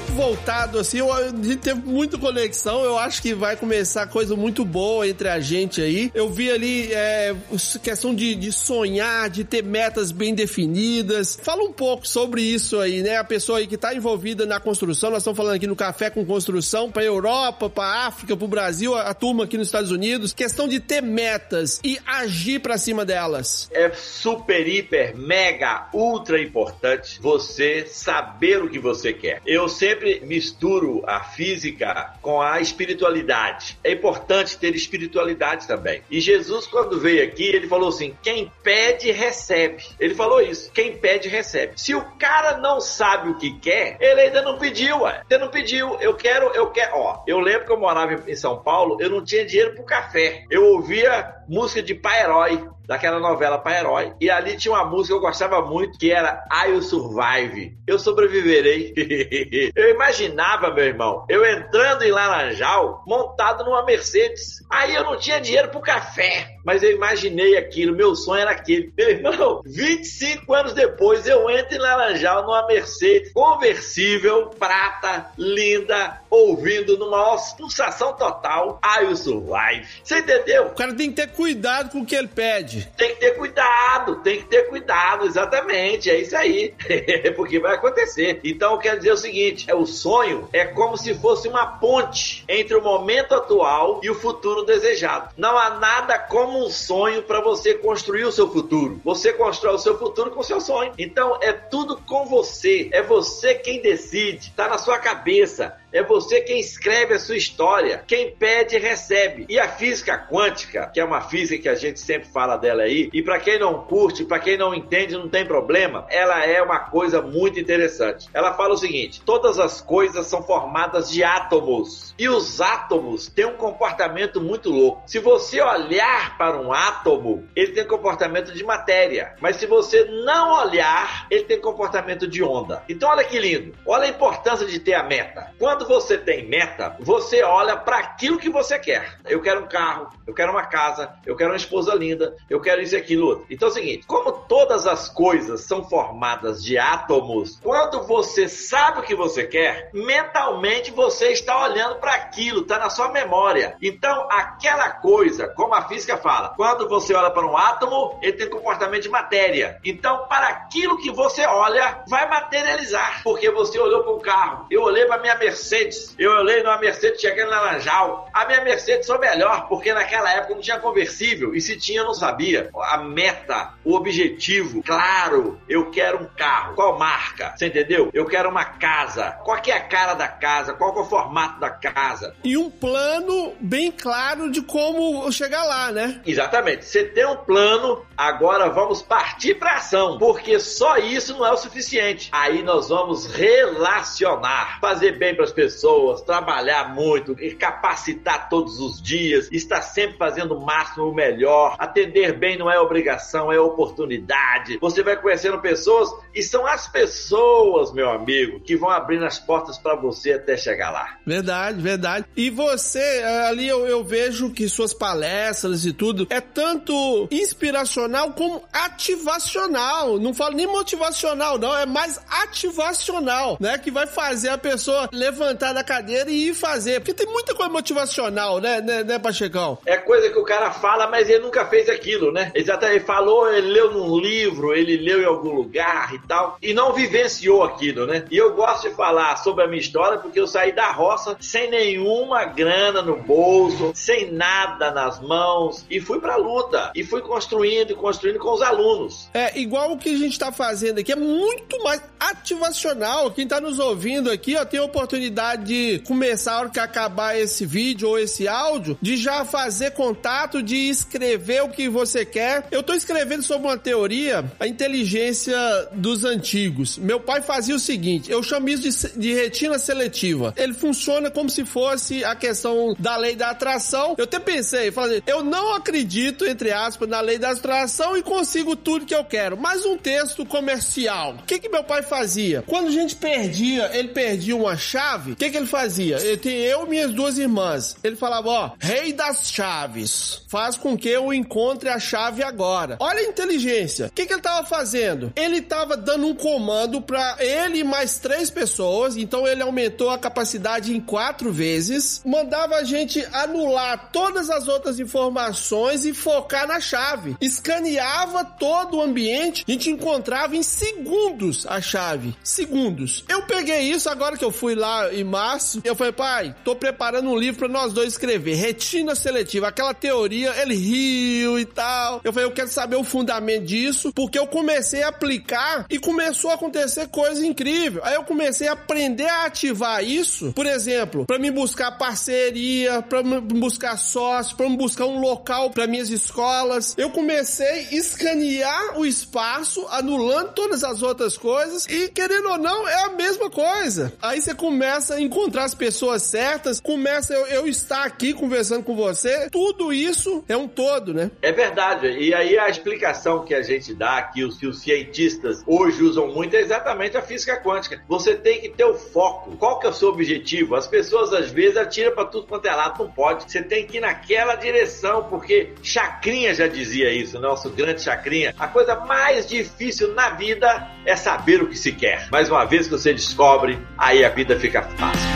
Muito 0.00 0.12
voltado, 0.12 0.78
assim, 0.78 1.00
a 1.00 1.28
gente 1.28 1.56
teve 1.56 1.80
muita 1.80 2.16
conexão, 2.16 2.82
eu 2.84 2.96
acho 2.96 3.20
que 3.20 3.34
vai 3.34 3.54
começar 3.54 4.06
coisa 4.06 4.34
muito 4.34 4.64
boa 4.64 5.06
entre 5.06 5.28
a 5.28 5.40
gente 5.40 5.82
aí. 5.82 6.10
Eu 6.14 6.30
vi 6.30 6.50
ali 6.50 6.92
é, 6.92 7.34
questão 7.82 8.14
de, 8.14 8.34
de 8.34 8.50
sonhar, 8.50 9.28
de 9.28 9.44
ter 9.44 9.62
metas 9.62 10.10
bem 10.10 10.34
definidas. 10.34 11.38
Fala 11.42 11.62
um 11.62 11.72
pouco 11.72 12.08
sobre 12.08 12.40
isso 12.40 12.78
aí, 12.78 13.02
né? 13.02 13.16
A 13.18 13.24
pessoa 13.24 13.58
aí 13.58 13.66
que 13.66 13.76
tá 13.76 13.94
envolvida 13.94 14.46
na 14.46 14.58
construção, 14.58 15.10
nós 15.10 15.18
estamos 15.20 15.36
falando 15.36 15.56
aqui 15.56 15.66
no 15.66 15.76
Café 15.76 16.08
com 16.08 16.24
Construção, 16.24 16.90
pra 16.90 17.04
Europa, 17.04 17.68
pra 17.68 18.06
África, 18.06 18.36
pro 18.36 18.48
Brasil, 18.48 18.94
a, 18.94 19.02
a 19.02 19.14
turma 19.14 19.44
aqui 19.44 19.58
nos 19.58 19.68
Estados 19.68 19.90
Unidos. 19.90 20.32
Questão 20.32 20.66
de 20.66 20.80
ter 20.80 21.02
metas 21.02 21.78
e 21.84 21.98
agir 22.06 22.60
pra 22.60 22.78
cima 22.78 23.04
delas. 23.04 23.68
É 23.72 23.90
super, 23.92 24.66
hiper, 24.66 25.16
mega, 25.16 25.88
ultra 25.92 26.40
importante 26.40 27.20
você 27.20 27.86
saber 27.86 28.62
o 28.62 28.70
que 28.70 28.78
você 28.78 29.12
quer 29.12 29.42
eu 29.44 29.68
sempre 29.68 29.89
misturo 30.22 31.02
a 31.06 31.20
física 31.20 32.14
com 32.20 32.40
a 32.40 32.60
espiritualidade. 32.60 33.78
É 33.82 33.92
importante 33.92 34.58
ter 34.58 34.74
espiritualidade 34.74 35.66
também. 35.66 36.02
E 36.10 36.20
Jesus, 36.20 36.66
quando 36.66 36.98
veio 36.98 37.24
aqui, 37.24 37.44
ele 37.44 37.68
falou 37.68 37.88
assim: 37.88 38.16
quem 38.22 38.50
pede, 38.62 39.10
recebe. 39.10 39.84
Ele 39.98 40.14
falou 40.14 40.40
isso: 40.40 40.70
quem 40.72 40.96
pede, 40.96 41.28
recebe. 41.28 41.72
Se 41.76 41.94
o 41.94 42.04
cara 42.18 42.58
não 42.58 42.80
sabe 42.80 43.30
o 43.30 43.38
que 43.38 43.58
quer, 43.58 43.96
ele 44.00 44.20
ainda 44.22 44.42
não 44.42 44.58
pediu, 44.58 45.02
ué. 45.02 45.22
Ele 45.28 45.40
não 45.40 45.48
pediu. 45.48 45.96
Eu 46.00 46.14
quero, 46.14 46.46
eu 46.54 46.70
quero. 46.70 46.96
Ó, 46.96 47.24
eu 47.26 47.38
lembro 47.40 47.66
que 47.66 47.72
eu 47.72 47.80
morava 47.80 48.22
em 48.26 48.36
São 48.36 48.62
Paulo, 48.62 48.98
eu 49.00 49.10
não 49.10 49.24
tinha 49.24 49.44
dinheiro 49.44 49.74
pro 49.74 49.84
café. 49.84 50.44
Eu 50.50 50.64
ouvia 50.66 51.34
música 51.48 51.82
de 51.82 51.94
pai 51.94 52.22
herói 52.22 52.68
daquela 52.86 53.18
novela 53.20 53.58
Pai 53.58 53.78
Herói. 53.78 54.14
E 54.20 54.30
ali 54.30 54.56
tinha 54.56 54.74
uma 54.74 54.84
música 54.84 55.14
que 55.14 55.18
eu 55.18 55.20
gostava 55.20 55.62
muito, 55.62 55.98
que 55.98 56.10
era 56.10 56.44
I 56.52 56.70
Will 56.70 56.82
Survive. 56.82 57.78
Eu 57.86 57.98
sobreviverei. 57.98 58.92
eu 59.74 59.90
imaginava, 59.90 60.72
meu 60.72 60.84
irmão, 60.84 61.24
eu 61.28 61.44
entrando 61.44 62.02
em 62.02 62.10
Laranjal, 62.10 63.02
montado 63.06 63.64
numa 63.64 63.84
Mercedes. 63.84 64.64
Aí 64.70 64.94
eu 64.94 65.04
não 65.04 65.16
tinha 65.16 65.40
dinheiro 65.40 65.68
pro 65.68 65.80
café, 65.80 66.56
mas 66.64 66.82
eu 66.82 66.90
imaginei 66.92 67.56
aquilo, 67.56 67.94
meu 67.94 68.14
sonho 68.14 68.42
era 68.42 68.50
aquele. 68.50 68.92
Meu 68.96 69.10
irmão, 69.10 69.62
25 69.66 70.52
anos 70.54 70.72
depois 70.72 71.26
eu 71.26 71.48
entro 71.50 71.74
em 71.74 71.78
Laranjal 71.78 72.42
numa 72.42 72.66
Mercedes 72.66 73.32
conversível, 73.32 74.46
prata, 74.58 75.30
linda, 75.36 76.20
ouvindo 76.28 76.96
numa 76.98 77.36
pulsação 77.56 78.12
total 78.14 78.80
I 78.84 79.04
Will 79.04 79.16
Survive. 79.16 79.86
Você 80.02 80.18
entendeu? 80.18 80.66
O 80.66 80.74
cara 80.74 80.94
tem 80.94 81.10
que 81.10 81.16
ter 81.16 81.28
cuidado 81.28 81.90
com 81.90 82.00
o 82.00 82.06
que 82.06 82.14
ele 82.14 82.28
pede. 82.28 82.88
Tem 82.96 83.14
que 83.14 83.20
ter 83.20 83.36
cuidado, 83.36 84.16
tem 84.16 84.38
que 84.38 84.48
ter 84.48 84.68
cuidado, 84.68 85.26
exatamente. 85.26 86.10
É 86.10 86.20
isso 86.20 86.36
aí. 86.36 86.74
Porque 87.36 87.58
vai 87.58 87.74
acontecer. 87.74 88.40
Então, 88.44 88.72
eu 88.72 88.78
quero 88.78 88.98
dizer 88.98 89.12
o 89.12 89.16
seguinte: 89.16 89.70
é 89.70 89.74
o 89.74 89.86
sonho 89.86 90.48
é 90.52 90.64
como 90.66 90.96
se 90.96 91.14
fosse 91.14 91.48
uma 91.48 91.66
ponte 91.66 92.44
entre 92.48 92.74
o 92.74 92.82
momento 92.82 93.34
atual 93.34 94.00
e 94.02 94.10
o 94.10 94.14
futuro 94.14 94.64
desejado. 94.64 95.30
Não 95.36 95.56
há 95.56 95.70
nada 95.70 96.18
como 96.18 96.49
um 96.50 96.68
sonho 96.68 97.22
para 97.22 97.40
você 97.40 97.74
construir 97.74 98.24
o 98.24 98.32
seu 98.32 98.50
futuro. 98.50 99.00
Você 99.04 99.32
constrói 99.32 99.74
o 99.74 99.78
seu 99.78 99.98
futuro 99.98 100.30
com 100.30 100.40
o 100.40 100.44
seu 100.44 100.60
sonho. 100.60 100.92
Então, 100.98 101.38
é 101.40 101.52
tudo 101.52 101.96
com 101.96 102.26
você. 102.26 102.88
É 102.92 103.02
você 103.02 103.54
quem 103.54 103.80
decide. 103.80 104.48
Está 104.48 104.68
na 104.68 104.78
sua 104.78 104.98
cabeça. 104.98 105.79
É 105.92 106.02
você 106.02 106.40
quem 106.40 106.60
escreve 106.60 107.14
a 107.14 107.18
sua 107.18 107.36
história. 107.36 108.04
Quem 108.06 108.30
pede, 108.30 108.78
recebe. 108.78 109.46
E 109.48 109.58
a 109.58 109.68
física 109.68 110.16
quântica, 110.18 110.90
que 110.92 111.00
é 111.00 111.04
uma 111.04 111.20
física 111.20 111.62
que 111.62 111.68
a 111.68 111.74
gente 111.74 111.98
sempre 112.00 112.28
fala 112.28 112.56
dela 112.56 112.82
aí, 112.82 113.10
e 113.12 113.22
para 113.22 113.40
quem 113.40 113.58
não 113.58 113.84
curte, 113.84 114.24
para 114.24 114.38
quem 114.38 114.56
não 114.56 114.74
entende, 114.74 115.16
não 115.16 115.28
tem 115.28 115.44
problema, 115.44 116.06
ela 116.08 116.44
é 116.44 116.62
uma 116.62 116.78
coisa 116.78 117.20
muito 117.20 117.58
interessante. 117.58 118.28
Ela 118.32 118.54
fala 118.54 118.74
o 118.74 118.78
seguinte: 118.78 119.20
todas 119.24 119.58
as 119.58 119.80
coisas 119.80 120.26
são 120.26 120.42
formadas 120.42 121.10
de 121.10 121.24
átomos. 121.24 122.14
E 122.18 122.28
os 122.28 122.60
átomos 122.60 123.28
têm 123.28 123.46
um 123.46 123.56
comportamento 123.56 124.40
muito 124.40 124.70
louco. 124.70 125.02
Se 125.06 125.18
você 125.18 125.60
olhar 125.60 126.36
para 126.36 126.60
um 126.60 126.72
átomo, 126.72 127.48
ele 127.56 127.72
tem 127.72 127.86
comportamento 127.86 128.52
de 128.52 128.62
matéria. 128.62 129.34
Mas 129.40 129.56
se 129.56 129.66
você 129.66 130.04
não 130.04 130.52
olhar, 130.60 131.26
ele 131.30 131.44
tem 131.44 131.60
comportamento 131.60 132.28
de 132.28 132.42
onda. 132.42 132.82
Então 132.88 133.08
olha 133.08 133.24
que 133.24 133.38
lindo. 133.38 133.72
Olha 133.86 134.04
a 134.04 134.08
importância 134.08 134.66
de 134.66 134.78
ter 134.78 134.94
a 134.94 135.02
meta. 135.02 135.52
Quando 135.80 135.88
você 135.88 136.18
tem 136.18 136.46
meta, 136.46 136.94
você 137.00 137.42
olha 137.42 137.74
para 137.74 137.96
aquilo 137.96 138.38
que 138.38 138.50
você 138.50 138.78
quer. 138.78 139.16
Eu 139.26 139.40
quero 139.40 139.64
um 139.64 139.66
carro, 139.66 140.10
eu 140.26 140.34
quero 140.34 140.52
uma 140.52 140.66
casa, 140.66 141.10
eu 141.24 141.34
quero 141.34 141.50
uma 141.50 141.56
esposa 141.56 141.94
linda, 141.94 142.36
eu 142.50 142.60
quero 142.60 142.82
isso 142.82 142.94
e 142.94 142.98
aquilo 142.98 143.26
outro. 143.26 143.46
Então 143.48 143.68
é 143.68 143.70
o 143.70 143.74
seguinte, 143.74 144.06
como 144.06 144.30
todas 144.30 144.86
as 144.86 145.08
coisas 145.08 145.62
são 145.62 145.82
formadas 145.84 146.62
de 146.62 146.76
átomos, 146.76 147.58
quando 147.62 148.02
você 148.02 148.46
sabe 148.46 149.00
o 149.00 149.02
que 149.02 149.14
você 149.14 149.46
quer, 149.46 149.90
mentalmente 149.94 150.90
você 150.90 151.28
está 151.28 151.64
olhando 151.64 151.96
para 151.96 152.12
aquilo, 152.12 152.60
está 152.60 152.78
na 152.78 152.90
sua 152.90 153.10
memória. 153.10 153.76
Então, 153.80 154.28
aquela 154.30 154.90
coisa, 154.90 155.48
como 155.48 155.74
a 155.74 155.88
física 155.88 156.18
fala, 156.18 156.50
quando 156.56 156.88
você 156.88 157.14
olha 157.14 157.30
para 157.30 157.46
um 157.46 157.56
átomo, 157.56 158.18
ele 158.22 158.34
tem 158.34 158.50
comportamento 158.50 159.04
de 159.04 159.08
matéria. 159.08 159.80
Então, 159.82 160.26
para 160.28 160.48
aquilo 160.48 160.98
que 160.98 161.10
você 161.10 161.46
olha, 161.46 162.02
vai 162.06 162.28
materializar. 162.28 163.22
Porque 163.22 163.50
você 163.50 163.78
olhou 163.78 164.02
para 164.02 164.12
um 164.12 164.20
carro, 164.20 164.66
eu 164.70 164.82
olhei 164.82 165.06
para 165.06 165.18
minha 165.18 165.36
Mercedes, 165.36 165.69
eu 166.18 166.30
olhei 166.32 166.62
numa 166.62 166.78
Mercedes 166.78 167.20
chegando 167.20 167.50
na 167.50 167.60
Laranjal. 167.60 168.28
A 168.32 168.46
minha 168.46 168.62
Mercedes 168.62 169.06
foi 169.06 169.18
melhor, 169.18 169.68
porque 169.68 169.92
naquela 169.92 170.32
época 170.32 170.54
não 170.54 170.60
tinha 170.60 170.78
conversível, 170.78 171.54
e 171.54 171.60
se 171.60 171.78
tinha, 171.78 172.00
eu 172.00 172.06
não 172.06 172.14
sabia. 172.14 172.70
A 172.74 172.98
meta, 172.98 173.74
o 173.84 173.94
objetivo, 173.94 174.82
claro, 174.82 175.60
eu 175.68 175.90
quero 175.90 176.22
um 176.22 176.26
carro. 176.26 176.74
Qual 176.74 176.98
marca? 176.98 177.54
Você 177.56 177.66
entendeu? 177.66 178.10
Eu 178.12 178.26
quero 178.26 178.48
uma 178.48 178.64
casa. 178.64 179.32
Qual 179.44 179.60
que 179.60 179.70
é 179.70 179.76
a 179.76 179.80
cara 179.80 180.14
da 180.14 180.28
casa? 180.28 180.74
Qual 180.74 180.92
que 180.92 180.98
é 180.98 181.02
o 181.02 181.06
formato 181.06 181.60
da 181.60 181.70
casa? 181.70 182.34
E 182.42 182.56
um 182.56 182.70
plano 182.70 183.54
bem 183.60 183.90
claro 183.92 184.50
de 184.50 184.62
como 184.62 185.30
chegar 185.32 185.64
lá, 185.64 185.92
né? 185.92 186.20
Exatamente. 186.26 186.84
Você 186.84 187.04
tem 187.04 187.26
um 187.26 187.36
plano, 187.36 188.04
agora 188.20 188.68
vamos 188.68 189.00
partir 189.00 189.54
para 189.54 189.76
ação, 189.76 190.18
porque 190.18 190.60
só 190.60 190.98
isso 190.98 191.32
não 191.32 191.46
é 191.46 191.52
o 191.52 191.56
suficiente. 191.56 192.28
Aí 192.30 192.62
nós 192.62 192.90
vamos 192.90 193.24
relacionar, 193.24 194.78
fazer 194.78 195.18
bem 195.18 195.34
para 195.34 195.44
as 195.44 195.52
pessoas, 195.52 196.20
trabalhar 196.20 196.94
muito, 196.94 197.34
capacitar 197.58 198.50
todos 198.50 198.78
os 198.78 199.00
dias, 199.00 199.48
estar 199.50 199.80
sempre 199.80 200.18
fazendo 200.18 200.54
o 200.54 200.60
máximo, 200.60 201.08
o 201.08 201.14
melhor. 201.14 201.76
Atender 201.78 202.38
bem 202.38 202.58
não 202.58 202.70
é 202.70 202.78
obrigação, 202.78 203.50
é 203.50 203.58
oportunidade. 203.58 204.76
Você 204.80 205.02
vai 205.02 205.16
conhecendo 205.16 205.58
pessoas 205.58 206.10
e 206.34 206.42
são 206.42 206.66
as 206.66 206.86
pessoas, 206.86 207.90
meu 207.90 208.10
amigo, 208.10 208.60
que 208.60 208.76
vão 208.76 208.90
abrindo 208.90 209.24
as 209.24 209.38
portas 209.38 209.78
para 209.78 209.96
você 209.96 210.32
até 210.32 210.58
chegar 210.58 210.90
lá. 210.90 211.16
Verdade, 211.26 211.80
verdade. 211.80 212.26
E 212.36 212.50
você, 212.50 213.22
ali 213.48 213.66
eu, 213.66 213.86
eu 213.86 214.04
vejo 214.04 214.50
que 214.50 214.68
suas 214.68 214.92
palestras 214.92 215.86
e 215.86 215.92
tudo 215.92 216.26
é 216.28 216.40
tanto 216.40 217.26
inspiracional 217.30 218.09
como 218.32 218.62
ativacional. 218.72 220.18
Não 220.18 220.34
falo 220.34 220.56
nem 220.56 220.66
motivacional, 220.66 221.58
não, 221.58 221.76
é 221.76 221.86
mais 221.86 222.20
ativacional, 222.42 223.56
né? 223.60 223.78
Que 223.78 223.90
vai 223.90 224.06
fazer 224.06 224.48
a 224.48 224.58
pessoa 224.58 225.08
levantar 225.12 225.72
da 225.72 225.84
cadeira 225.84 226.30
e 226.30 226.48
ir 226.48 226.54
fazer. 226.54 227.00
Porque 227.00 227.14
tem 227.14 227.26
muita 227.26 227.54
coisa 227.54 227.70
motivacional, 227.72 228.60
né, 228.60 228.80
né, 228.80 229.04
né 229.04 229.18
Pachecão? 229.18 229.78
É 229.86 229.96
coisa 229.96 230.30
que 230.30 230.38
o 230.38 230.44
cara 230.44 230.70
fala, 230.70 231.06
mas 231.06 231.28
ele 231.28 231.44
nunca 231.44 231.66
fez 231.66 231.88
aquilo, 231.88 232.32
né? 232.32 232.50
Exatamente, 232.54 232.98
ele 232.98 233.04
falou, 233.04 233.52
ele 233.52 233.68
leu 233.68 233.92
num 233.92 234.18
livro, 234.18 234.74
ele 234.74 234.96
leu 234.96 235.22
em 235.22 235.26
algum 235.26 235.54
lugar 235.54 236.14
e 236.14 236.18
tal, 236.26 236.58
e 236.62 236.74
não 236.74 236.92
vivenciou 236.92 237.62
aquilo, 237.62 238.06
né? 238.06 238.24
E 238.30 238.36
eu 238.36 238.54
gosto 238.54 238.88
de 238.88 238.94
falar 238.94 239.36
sobre 239.36 239.64
a 239.64 239.68
minha 239.68 239.80
história 239.80 240.18
porque 240.18 240.40
eu 240.40 240.46
saí 240.46 240.72
da 240.72 240.90
roça 240.90 241.36
sem 241.40 241.70
nenhuma 241.70 242.44
grana 242.44 243.02
no 243.02 243.16
bolso, 243.16 243.92
sem 243.94 244.30
nada 244.30 244.90
nas 244.90 245.20
mãos, 245.20 245.84
e 245.90 246.00
fui 246.00 246.20
pra 246.20 246.36
luta. 246.36 246.90
E 246.94 247.04
fui 247.04 247.20
construindo 247.20 247.94
construindo 248.00 248.38
com 248.38 248.52
os 248.52 248.62
alunos. 248.62 249.28
É, 249.34 249.58
igual 249.58 249.92
o 249.92 249.98
que 249.98 250.08
a 250.08 250.18
gente 250.18 250.38
tá 250.38 250.50
fazendo 250.50 250.98
aqui, 250.98 251.12
é 251.12 251.16
muito 251.16 251.82
mais 251.82 252.02
ativacional. 252.50 253.30
Quem 253.30 253.46
tá 253.46 253.60
nos 253.60 253.78
ouvindo 253.78 254.30
aqui, 254.30 254.56
ó, 254.56 254.64
tem 254.64 254.80
a 254.80 254.84
oportunidade 254.84 255.64
de 255.64 255.98
começar 256.00 256.54
a 256.54 256.60
hora 256.60 256.70
que 256.70 256.80
acabar 256.80 257.38
esse 257.38 257.64
vídeo 257.64 258.08
ou 258.08 258.18
esse 258.18 258.48
áudio, 258.48 258.98
de 259.00 259.16
já 259.16 259.44
fazer 259.44 259.92
contato, 259.92 260.62
de 260.62 260.76
escrever 260.88 261.62
o 261.62 261.68
que 261.68 261.88
você 261.88 262.24
quer. 262.24 262.66
Eu 262.70 262.82
tô 262.82 262.94
escrevendo 262.94 263.42
sobre 263.42 263.68
uma 263.68 263.78
teoria, 263.78 264.44
a 264.58 264.66
inteligência 264.66 265.56
dos 265.92 266.24
antigos. 266.24 266.98
Meu 266.98 267.20
pai 267.20 267.40
fazia 267.40 267.74
o 267.74 267.78
seguinte, 267.78 268.30
eu 268.30 268.42
chamo 268.42 268.68
isso 268.68 269.08
de, 269.12 269.18
de 269.18 269.34
retina 269.34 269.78
seletiva. 269.78 270.52
Ele 270.56 270.74
funciona 270.74 271.30
como 271.30 271.48
se 271.48 271.64
fosse 271.64 272.24
a 272.24 272.34
questão 272.34 272.94
da 272.98 273.16
lei 273.16 273.36
da 273.36 273.50
atração. 273.50 274.14
Eu 274.18 274.24
até 274.24 274.38
pensei, 274.38 274.90
falei, 274.90 275.22
eu 275.26 275.42
não 275.42 275.74
acredito, 275.74 276.44
entre 276.46 276.72
aspas, 276.72 277.08
na 277.08 277.20
lei 277.20 277.38
da 277.38 277.50
atração 277.50 278.16
e 278.16 278.22
consigo 278.22 278.74
tudo 278.76 279.06
que 279.06 279.14
eu 279.14 279.24
quero. 279.24 279.56
Mas 279.56 279.84
um 279.84 279.96
texto 279.96 280.44
comercial. 280.44 281.34
O 281.34 281.42
que 281.44 281.58
que 281.58 281.68
meu 281.68 281.84
pai 281.84 282.02
fazia? 282.02 282.39
Quando 282.66 282.88
a 282.88 282.92
gente 282.92 283.16
perdia, 283.16 283.90
ele 283.92 284.08
perdia 284.08 284.56
uma 284.56 284.76
chave, 284.76 285.32
o 285.32 285.36
que 285.36 285.50
que 285.50 285.56
ele 285.56 285.66
fazia? 285.66 286.16
Ele 286.16 286.50
eu 286.50 286.86
e 286.86 286.88
minhas 286.88 287.12
duas 287.12 287.38
irmãs. 287.38 287.96
Ele 288.02 288.16
falava, 288.16 288.48
ó, 288.48 288.70
rei 288.78 289.12
das 289.12 289.50
chaves, 289.50 290.42
faz 290.48 290.76
com 290.76 290.96
que 290.96 291.08
eu 291.08 291.32
encontre 291.32 291.88
a 291.88 291.98
chave 291.98 292.42
agora. 292.42 292.96
Olha 293.00 293.20
a 293.20 293.28
inteligência. 293.28 294.06
O 294.06 294.10
que 294.10 294.26
que 294.26 294.32
ele 294.32 294.42
tava 294.42 294.66
fazendo? 294.66 295.32
Ele 295.36 295.60
tava 295.60 295.96
dando 295.96 296.26
um 296.26 296.34
comando 296.34 297.00
para 297.00 297.36
ele 297.40 297.80
e 297.80 297.84
mais 297.84 298.18
três 298.18 298.50
pessoas, 298.50 299.16
então 299.16 299.46
ele 299.46 299.62
aumentou 299.62 300.10
a 300.10 300.18
capacidade 300.18 300.94
em 300.94 301.00
quatro 301.00 301.52
vezes, 301.52 302.22
mandava 302.24 302.76
a 302.76 302.84
gente 302.84 303.24
anular 303.32 304.10
todas 304.12 304.50
as 304.50 304.68
outras 304.68 304.98
informações 304.98 306.04
e 306.04 306.14
focar 306.14 306.66
na 306.66 306.80
chave. 306.80 307.36
Escaneava 307.40 308.44
todo 308.44 308.96
o 308.96 309.02
ambiente, 309.02 309.64
a 309.66 309.70
gente 309.70 309.90
encontrava 309.90 310.56
em 310.56 310.62
segundos 310.62 311.66
a 311.66 311.80
chave. 311.80 312.29
Segundos. 312.42 313.24
Eu 313.28 313.42
peguei 313.42 313.80
isso 313.80 314.08
agora 314.08 314.36
que 314.36 314.44
eu 314.44 314.50
fui 314.50 314.74
lá 314.74 315.12
em 315.12 315.24
março, 315.24 315.80
eu 315.84 315.96
falei, 315.96 316.12
pai, 316.12 316.54
tô 316.64 316.74
preparando 316.76 317.28
um 317.28 317.38
livro 317.38 317.60
para 317.60 317.68
nós 317.68 317.92
dois 317.92 318.12
escrever. 318.12 318.54
Retina 318.54 319.14
seletiva, 319.14 319.68
aquela 319.68 319.94
teoria, 319.94 320.54
ele 320.60 320.74
riu 320.74 321.58
e 321.58 321.64
tal. 321.64 322.20
Eu 322.24 322.32
falei, 322.32 322.46
eu 322.46 322.52
quero 322.52 322.68
saber 322.68 322.96
o 322.96 323.04
fundamento 323.04 323.64
disso, 323.64 324.12
porque 324.14 324.38
eu 324.38 324.46
comecei 324.46 325.02
a 325.02 325.08
aplicar 325.08 325.86
e 325.88 325.98
começou 325.98 326.50
a 326.50 326.54
acontecer 326.54 327.08
coisa 327.08 327.44
incrível. 327.46 328.02
Aí 328.04 328.14
eu 328.14 328.24
comecei 328.24 328.68
a 328.68 328.72
aprender 328.72 329.28
a 329.28 329.44
ativar 329.46 330.04
isso, 330.04 330.52
por 330.52 330.66
exemplo, 330.66 331.26
para 331.26 331.38
me 331.38 331.50
buscar 331.50 331.92
parceria, 331.92 333.02
para 333.02 333.22
me 333.22 333.40
buscar 333.40 333.96
sócio, 333.96 334.56
para 334.56 334.68
me 334.68 334.76
buscar 334.76 335.06
um 335.06 335.20
local 335.20 335.70
para 335.70 335.86
minhas 335.86 336.10
escolas. 336.10 336.94
Eu 336.96 337.10
comecei 337.10 337.66
a 337.66 337.94
escanear 337.94 338.98
o 338.98 339.06
espaço, 339.06 339.86
anulando 339.90 340.52
todas 340.52 340.84
as 340.84 341.02
outras 341.02 341.36
coisas 341.36 341.86
e 341.86 342.08
querendo 342.10 342.48
ou 342.50 342.58
não, 342.58 342.86
é 342.88 343.04
a 343.04 343.10
mesma 343.10 343.50
coisa. 343.50 344.12
Aí 344.20 344.40
você 344.40 344.54
começa 344.54 345.14
a 345.14 345.20
encontrar 345.20 345.64
as 345.64 345.74
pessoas 345.74 346.22
certas, 346.22 346.80
começa 346.80 347.34
eu, 347.34 347.46
eu 347.46 347.66
estar 347.66 348.04
aqui 348.04 348.32
conversando 348.32 348.84
com 348.84 348.94
você, 348.94 349.48
tudo 349.50 349.92
isso 349.92 350.44
é 350.48 350.56
um 350.56 350.68
todo, 350.68 351.14
né? 351.14 351.30
É 351.42 351.52
verdade. 351.52 352.08
E 352.08 352.34
aí 352.34 352.58
a 352.58 352.68
explicação 352.68 353.44
que 353.44 353.54
a 353.54 353.62
gente 353.62 353.94
dá, 353.94 354.22
que 354.22 354.44
os, 354.44 354.58
que 354.58 354.66
os 354.66 354.80
cientistas 354.80 355.62
hoje 355.66 356.02
usam 356.02 356.28
muito, 356.28 356.54
é 356.54 356.60
exatamente 356.60 357.16
a 357.16 357.22
física 357.22 357.60
quântica. 357.60 358.02
Você 358.08 358.34
tem 358.34 358.60
que 358.60 358.68
ter 358.68 358.84
o 358.84 358.94
foco. 358.94 359.56
Qual 359.56 359.78
que 359.78 359.86
é 359.86 359.90
o 359.90 359.92
seu 359.92 360.08
objetivo? 360.08 360.74
As 360.74 360.86
pessoas 360.86 361.32
às 361.32 361.50
vezes 361.50 361.76
atiram 361.76 362.12
para 362.12 362.24
tudo 362.24 362.46
quanto 362.46 362.66
é 362.66 362.74
lado, 362.74 363.04
não 363.04 363.10
pode. 363.10 363.50
Você 363.50 363.62
tem 363.62 363.86
que 363.86 363.98
ir 363.98 364.00
naquela 364.00 364.54
direção, 364.54 365.24
porque 365.24 365.72
Chacrinha 365.82 366.54
já 366.54 366.66
dizia 366.66 367.12
isso, 367.12 367.38
nosso 367.38 367.70
grande 367.70 368.02
Chacrinha. 368.02 368.54
A 368.58 368.68
coisa 368.68 368.94
mais 368.96 369.46
difícil 369.46 370.14
na 370.14 370.30
vida 370.30 370.88
é 371.04 371.16
saber 371.16 371.62
o 371.62 371.68
que 371.68 371.76
se 371.76 371.92
quer. 372.00 372.26
Mas 372.32 372.48
uma 372.48 372.64
vez 372.64 372.86
que 372.86 372.92
você 372.92 373.12
descobre, 373.12 373.78
aí 373.96 374.24
a 374.24 374.30
vida 374.30 374.58
fica 374.58 374.82
fácil. 374.82 375.30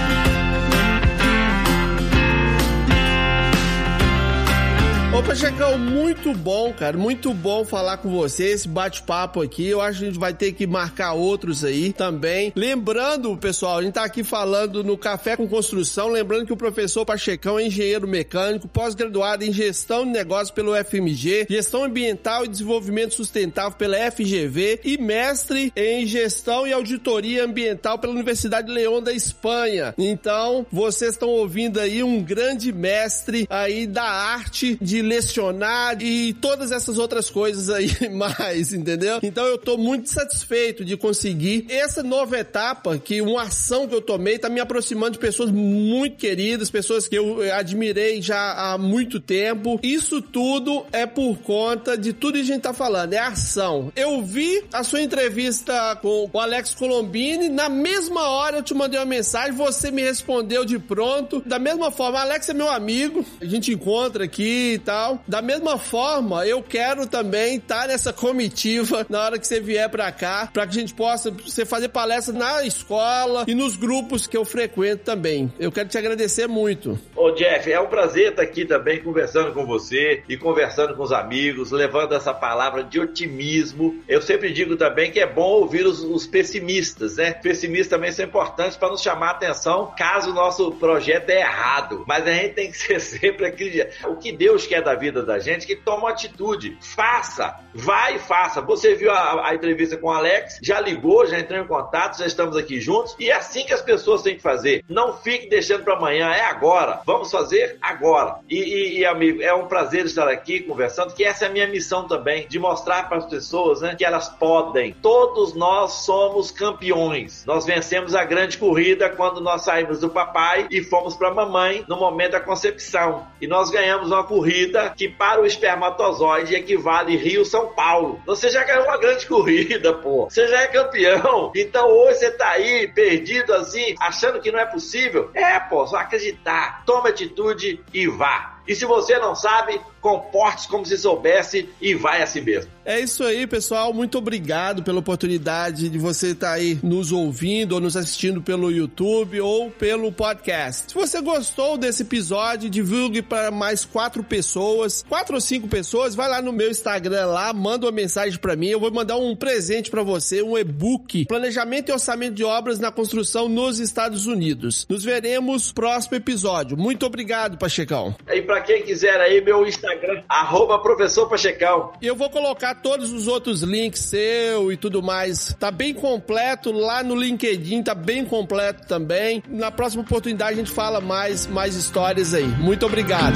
Ô, 5.14 5.22
Pachecão, 5.22 5.78
muito 5.78 6.34
bom, 6.34 6.72
cara. 6.72 6.98
Muito 6.98 7.32
bom 7.32 7.64
falar 7.64 7.98
com 7.98 8.10
você, 8.10 8.46
esse 8.46 8.66
bate-papo 8.66 9.40
aqui. 9.40 9.64
Eu 9.68 9.80
acho 9.80 10.00
que 10.00 10.04
a 10.06 10.08
gente 10.08 10.18
vai 10.18 10.34
ter 10.34 10.50
que 10.50 10.66
marcar 10.66 11.12
outros 11.12 11.64
aí 11.64 11.92
também. 11.92 12.52
Lembrando, 12.56 13.36
pessoal, 13.36 13.78
a 13.78 13.82
gente 13.84 13.94
tá 13.94 14.02
aqui 14.02 14.24
falando 14.24 14.82
no 14.82 14.98
Café 14.98 15.36
com 15.36 15.46
Construção. 15.46 16.08
Lembrando 16.08 16.46
que 16.46 16.52
o 16.52 16.56
professor 16.56 17.06
Pachecão 17.06 17.60
é 17.60 17.66
engenheiro 17.66 18.08
mecânico, 18.08 18.66
pós-graduado 18.66 19.44
em 19.44 19.52
gestão 19.52 20.04
de 20.04 20.10
negócios 20.10 20.50
pelo 20.50 20.74
FMG, 20.74 21.46
gestão 21.48 21.84
ambiental 21.84 22.44
e 22.44 22.48
desenvolvimento 22.48 23.14
sustentável 23.14 23.78
pela 23.78 24.10
FGV 24.10 24.80
e 24.82 24.98
mestre 24.98 25.72
em 25.76 26.04
gestão 26.08 26.66
e 26.66 26.72
auditoria 26.72 27.44
ambiental 27.44 28.00
pela 28.00 28.12
Universidade 28.12 28.68
Leão 28.68 29.00
da 29.00 29.12
Espanha. 29.12 29.94
Então, 29.96 30.66
vocês 30.72 31.12
estão 31.12 31.28
ouvindo 31.28 31.78
aí 31.78 32.02
um 32.02 32.20
grande 32.20 32.72
mestre 32.72 33.46
aí 33.48 33.86
da 33.86 34.02
arte 34.02 34.76
de 34.82 35.03
lecionar 35.04 36.02
e 36.02 36.32
todas 36.34 36.72
essas 36.72 36.98
outras 36.98 37.30
coisas 37.30 37.70
aí 37.70 37.90
mais, 38.10 38.72
entendeu? 38.72 39.20
Então 39.22 39.44
eu 39.46 39.58
tô 39.58 39.76
muito 39.76 40.10
satisfeito 40.10 40.84
de 40.84 40.96
conseguir 40.96 41.66
essa 41.68 42.02
nova 42.02 42.38
etapa, 42.38 42.98
que 42.98 43.20
uma 43.20 43.42
ação 43.42 43.86
que 43.86 43.94
eu 43.94 44.00
tomei 44.00 44.38
tá 44.38 44.48
me 44.48 44.60
aproximando 44.60 45.12
de 45.12 45.18
pessoas 45.18 45.50
muito 45.50 46.16
queridas, 46.16 46.70
pessoas 46.70 47.06
que 47.06 47.16
eu 47.16 47.40
admirei 47.52 48.20
já 48.20 48.52
há 48.52 48.78
muito 48.78 49.20
tempo. 49.20 49.78
Isso 49.82 50.20
tudo 50.20 50.84
é 50.92 51.06
por 51.06 51.38
conta 51.38 51.96
de 51.96 52.12
tudo 52.12 52.34
que 52.34 52.40
a 52.40 52.44
gente 52.44 52.62
tá 52.62 52.72
falando, 52.72 53.12
é 53.12 53.18
ação. 53.18 53.92
Eu 53.94 54.22
vi 54.22 54.64
a 54.72 54.82
sua 54.82 55.02
entrevista 55.02 55.96
com 56.00 56.28
o 56.32 56.40
Alex 56.40 56.74
Colombini, 56.74 57.48
na 57.48 57.68
mesma 57.68 58.28
hora 58.28 58.58
eu 58.58 58.62
te 58.62 58.74
mandei 58.74 58.98
uma 58.98 59.06
mensagem, 59.06 59.52
você 59.52 59.90
me 59.90 60.02
respondeu 60.02 60.64
de 60.64 60.78
pronto. 60.78 61.42
Da 61.44 61.58
mesma 61.58 61.90
forma, 61.90 62.20
Alex 62.20 62.48
é 62.48 62.54
meu 62.54 62.70
amigo, 62.70 63.24
a 63.40 63.44
gente 63.44 63.72
encontra 63.72 64.24
aqui 64.24 64.74
e 64.74 64.78
tal. 64.94 65.24
Da 65.26 65.42
mesma 65.42 65.76
forma, 65.76 66.46
eu 66.46 66.62
quero 66.62 67.06
também 67.06 67.56
estar 67.56 67.88
nessa 67.88 68.12
comitiva 68.12 69.04
na 69.08 69.24
hora 69.24 69.38
que 69.38 69.46
você 69.46 69.60
vier 69.60 69.88
para 69.88 70.10
cá, 70.12 70.48
para 70.52 70.66
que 70.66 70.76
a 70.76 70.80
gente 70.80 70.94
possa 70.94 71.32
você 71.32 71.66
fazer 71.66 71.88
palestra 71.88 72.32
na 72.32 72.64
escola 72.64 73.44
e 73.48 73.54
nos 73.54 73.76
grupos 73.76 74.28
que 74.28 74.36
eu 74.36 74.44
frequento 74.44 75.02
também. 75.04 75.52
Eu 75.58 75.72
quero 75.72 75.88
te 75.88 75.98
agradecer 75.98 76.46
muito. 76.46 76.98
Ô 77.16 77.32
Jeff, 77.32 77.70
é 77.70 77.80
um 77.80 77.88
prazer 77.88 78.30
estar 78.30 78.42
aqui 78.42 78.64
também 78.64 79.02
conversando 79.02 79.52
com 79.52 79.66
você 79.66 80.22
e 80.28 80.36
conversando 80.36 80.94
com 80.94 81.02
os 81.02 81.12
amigos, 81.12 81.72
levando 81.72 82.14
essa 82.14 82.32
palavra 82.32 82.84
de 82.84 83.00
otimismo. 83.00 84.00
Eu 84.08 84.22
sempre 84.22 84.52
digo 84.52 84.76
também 84.76 85.10
que 85.10 85.18
é 85.18 85.26
bom 85.26 85.60
ouvir 85.60 85.84
os, 85.84 86.02
os 86.02 86.26
pessimistas, 86.26 87.16
né? 87.16 87.32
Pessimistas 87.32 87.88
também 87.88 88.12
são 88.12 88.24
importantes 88.24 88.76
para 88.76 88.90
nos 88.90 89.02
chamar 89.02 89.28
a 89.28 89.30
atenção 89.32 89.92
caso 89.96 90.30
o 90.30 90.34
nosso 90.34 90.70
projeto 90.72 91.30
é 91.30 91.40
errado. 91.40 92.04
Mas 92.06 92.26
a 92.26 92.32
gente 92.32 92.54
tem 92.54 92.70
que 92.70 92.78
ser 92.78 93.00
sempre 93.00 93.46
aquele. 93.46 93.88
O 94.04 94.16
que 94.16 94.30
Deus 94.30 94.66
quer 94.66 94.83
da 94.84 94.94
vida 94.94 95.22
da 95.22 95.38
gente, 95.38 95.66
que 95.66 95.74
toma 95.74 96.10
atitude. 96.10 96.78
Faça! 96.80 97.58
Vai 97.74 98.16
e 98.16 98.18
faça. 98.18 98.60
Você 98.60 98.94
viu 98.94 99.10
a, 99.10 99.48
a 99.48 99.54
entrevista 99.54 99.96
com 99.96 100.06
o 100.06 100.12
Alex, 100.12 100.60
já 100.62 100.80
ligou, 100.80 101.26
já 101.26 101.38
entrou 101.38 101.60
em 101.60 101.66
contato, 101.66 102.18
já 102.18 102.26
estamos 102.26 102.56
aqui 102.56 102.80
juntos. 102.80 103.16
E 103.18 103.30
é 103.30 103.34
assim 103.34 103.64
que 103.64 103.72
as 103.72 103.82
pessoas 103.82 104.22
têm 104.22 104.36
que 104.36 104.42
fazer. 104.42 104.84
Não 104.88 105.14
fique 105.14 105.48
deixando 105.48 105.82
para 105.82 105.96
amanhã, 105.96 106.30
é 106.30 106.44
agora. 106.44 107.00
Vamos 107.04 107.30
fazer 107.30 107.76
agora. 107.82 108.36
E, 108.48 108.56
e, 108.56 108.98
e, 108.98 109.04
amigo, 109.04 109.42
é 109.42 109.52
um 109.52 109.66
prazer 109.66 110.04
estar 110.04 110.28
aqui 110.28 110.60
conversando, 110.60 111.14
que 111.14 111.24
essa 111.24 111.46
é 111.46 111.48
a 111.48 111.50
minha 111.50 111.66
missão 111.66 112.06
também, 112.06 112.46
de 112.46 112.58
mostrar 112.58 113.08
para 113.08 113.18
as 113.18 113.26
pessoas 113.26 113.80
né, 113.80 113.94
que 113.96 114.04
elas 114.04 114.28
podem. 114.28 114.92
Todos 115.02 115.54
nós 115.54 115.92
somos 116.04 116.50
campeões. 116.50 117.44
Nós 117.46 117.64
vencemos 117.64 118.14
a 118.14 118.24
grande 118.24 118.58
corrida 118.58 119.08
quando 119.10 119.40
nós 119.40 119.62
saímos 119.62 120.00
do 120.00 120.10
papai 120.10 120.66
e 120.70 120.82
fomos 120.82 121.16
para 121.16 121.28
a 121.28 121.34
mamãe 121.34 121.84
no 121.88 121.96
momento 121.96 122.32
da 122.32 122.40
concepção. 122.40 123.26
E 123.40 123.46
nós 123.46 123.70
ganhamos 123.70 124.10
uma 124.10 124.24
corrida 124.24 124.73
que 124.90 125.08
para 125.08 125.40
o 125.40 125.46
espermatozoide 125.46 126.54
equivale 126.54 127.16
Rio-São 127.16 127.68
Paulo. 127.68 128.20
Você 128.26 128.48
já 128.48 128.64
ganhou 128.64 128.84
uma 128.84 128.98
grande 128.98 129.26
corrida, 129.26 129.92
pô. 129.94 130.24
Você 130.24 130.46
já 130.48 130.62
é 130.62 130.66
campeão. 130.66 131.52
Então 131.54 131.88
hoje 131.88 132.18
você 132.18 132.30
tá 132.32 132.50
aí 132.50 132.88
perdido 132.88 133.54
assim, 133.54 133.94
achando 134.00 134.40
que 134.40 134.50
não 134.50 134.58
é 134.58 134.66
possível. 134.66 135.30
É, 135.34 135.58
pô, 135.60 135.86
só 135.86 135.96
acreditar. 135.96 136.84
Toma 136.84 137.08
atitude 137.08 137.80
e 137.92 138.06
vá. 138.06 138.53
E 138.66 138.74
se 138.74 138.84
você 138.84 139.18
não 139.18 139.34
sabe, 139.34 139.80
comporte-se 140.00 140.68
como 140.68 140.84
se 140.84 140.98
soubesse 140.98 141.68
e 141.80 141.94
vai 141.94 142.22
a 142.22 142.26
si 142.26 142.40
mesmo. 142.40 142.70
É 142.84 143.00
isso 143.00 143.24
aí, 143.24 143.46
pessoal. 143.46 143.94
Muito 143.94 144.18
obrigado 144.18 144.82
pela 144.82 144.98
oportunidade 144.98 145.88
de 145.88 145.98
você 145.98 146.32
estar 146.32 146.52
aí 146.52 146.78
nos 146.82 147.10
ouvindo 147.10 147.72
ou 147.72 147.80
nos 147.80 147.96
assistindo 147.96 148.42
pelo 148.42 148.70
YouTube 148.70 149.40
ou 149.40 149.70
pelo 149.70 150.12
podcast. 150.12 150.92
Se 150.92 150.94
você 150.94 151.22
gostou 151.22 151.78
desse 151.78 152.02
episódio, 152.02 152.68
divulgue 152.68 153.22
para 153.22 153.50
mais 153.50 153.86
quatro 153.86 154.22
pessoas, 154.22 155.02
quatro 155.08 155.36
ou 155.36 155.40
cinco 155.40 155.66
pessoas. 155.66 156.14
Vai 156.14 156.28
lá 156.28 156.42
no 156.42 156.52
meu 156.52 156.70
Instagram 156.70 157.26
lá, 157.26 157.52
manda 157.54 157.86
uma 157.86 157.92
mensagem 157.92 158.38
para 158.38 158.54
mim. 158.54 158.68
Eu 158.68 158.80
vou 158.80 158.92
mandar 158.92 159.16
um 159.16 159.34
presente 159.34 159.90
para 159.90 160.02
você, 160.02 160.42
um 160.42 160.58
e-book, 160.58 161.24
Planejamento 161.24 161.88
e 161.88 161.92
Orçamento 161.92 162.34
de 162.34 162.44
Obras 162.44 162.78
na 162.78 162.92
Construção 162.92 163.48
nos 163.48 163.78
Estados 163.78 164.26
Unidos. 164.26 164.86
Nos 164.90 165.02
veremos 165.02 165.68
no 165.68 165.74
próximo 165.74 166.16
episódio. 166.16 166.76
Muito 166.76 167.06
obrigado, 167.06 167.56
Pachecão. 167.56 168.14
E 168.30 168.42
para 168.54 168.60
quem 168.60 168.82
quiser 168.82 169.20
aí, 169.20 169.40
meu 169.40 169.66
Instagram, 169.66 170.22
arroba 170.28 170.78
professor 170.78 171.28
Pachecão. 171.28 171.92
Eu 172.00 172.14
vou 172.14 172.30
colocar 172.30 172.76
todos 172.76 173.12
os 173.12 173.26
outros 173.26 173.64
links 173.64 173.98
seu 173.98 174.70
e 174.70 174.76
tudo 174.76 175.02
mais. 175.02 175.52
Tá 175.58 175.72
bem 175.72 175.92
completo 175.92 176.70
lá 176.70 177.02
no 177.02 177.16
LinkedIn, 177.16 177.82
tá 177.82 177.96
bem 177.96 178.24
completo 178.24 178.86
também. 178.86 179.42
Na 179.48 179.72
próxima 179.72 180.04
oportunidade 180.04 180.52
a 180.52 180.56
gente 180.56 180.70
fala 180.70 181.00
mais, 181.00 181.48
mais 181.48 181.74
histórias 181.74 182.32
aí. 182.32 182.46
Muito 182.46 182.86
obrigado. 182.86 183.34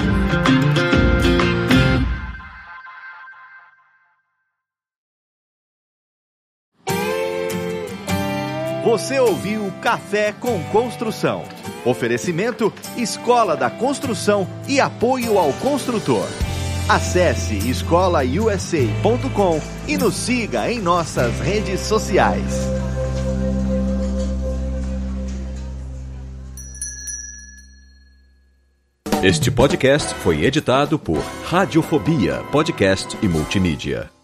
Você 8.85 9.19
ouviu 9.19 9.73
Café 9.83 10.33
com 10.33 10.63
Construção. 10.71 11.58
Oferecimento 11.85 12.73
Escola 12.97 13.57
da 13.57 13.71
Construção 13.71 14.47
e 14.67 14.81
apoio 14.81 15.39
ao 15.39 15.53
construtor. 15.55 16.27
Acesse 16.89 17.57
escolausa.com 17.69 19.61
e 19.87 19.99
nos 19.99 20.15
siga 20.15 20.71
em 20.71 20.81
nossas 20.81 21.39
redes 21.41 21.81
sociais. 21.81 22.79
Este 29.23 29.51
podcast 29.51 30.15
foi 30.15 30.45
editado 30.45 30.97
por 30.97 31.19
Radiofobia, 31.45 32.43
podcast 32.53 33.19
e 33.21 33.27
multimídia. 33.29 34.18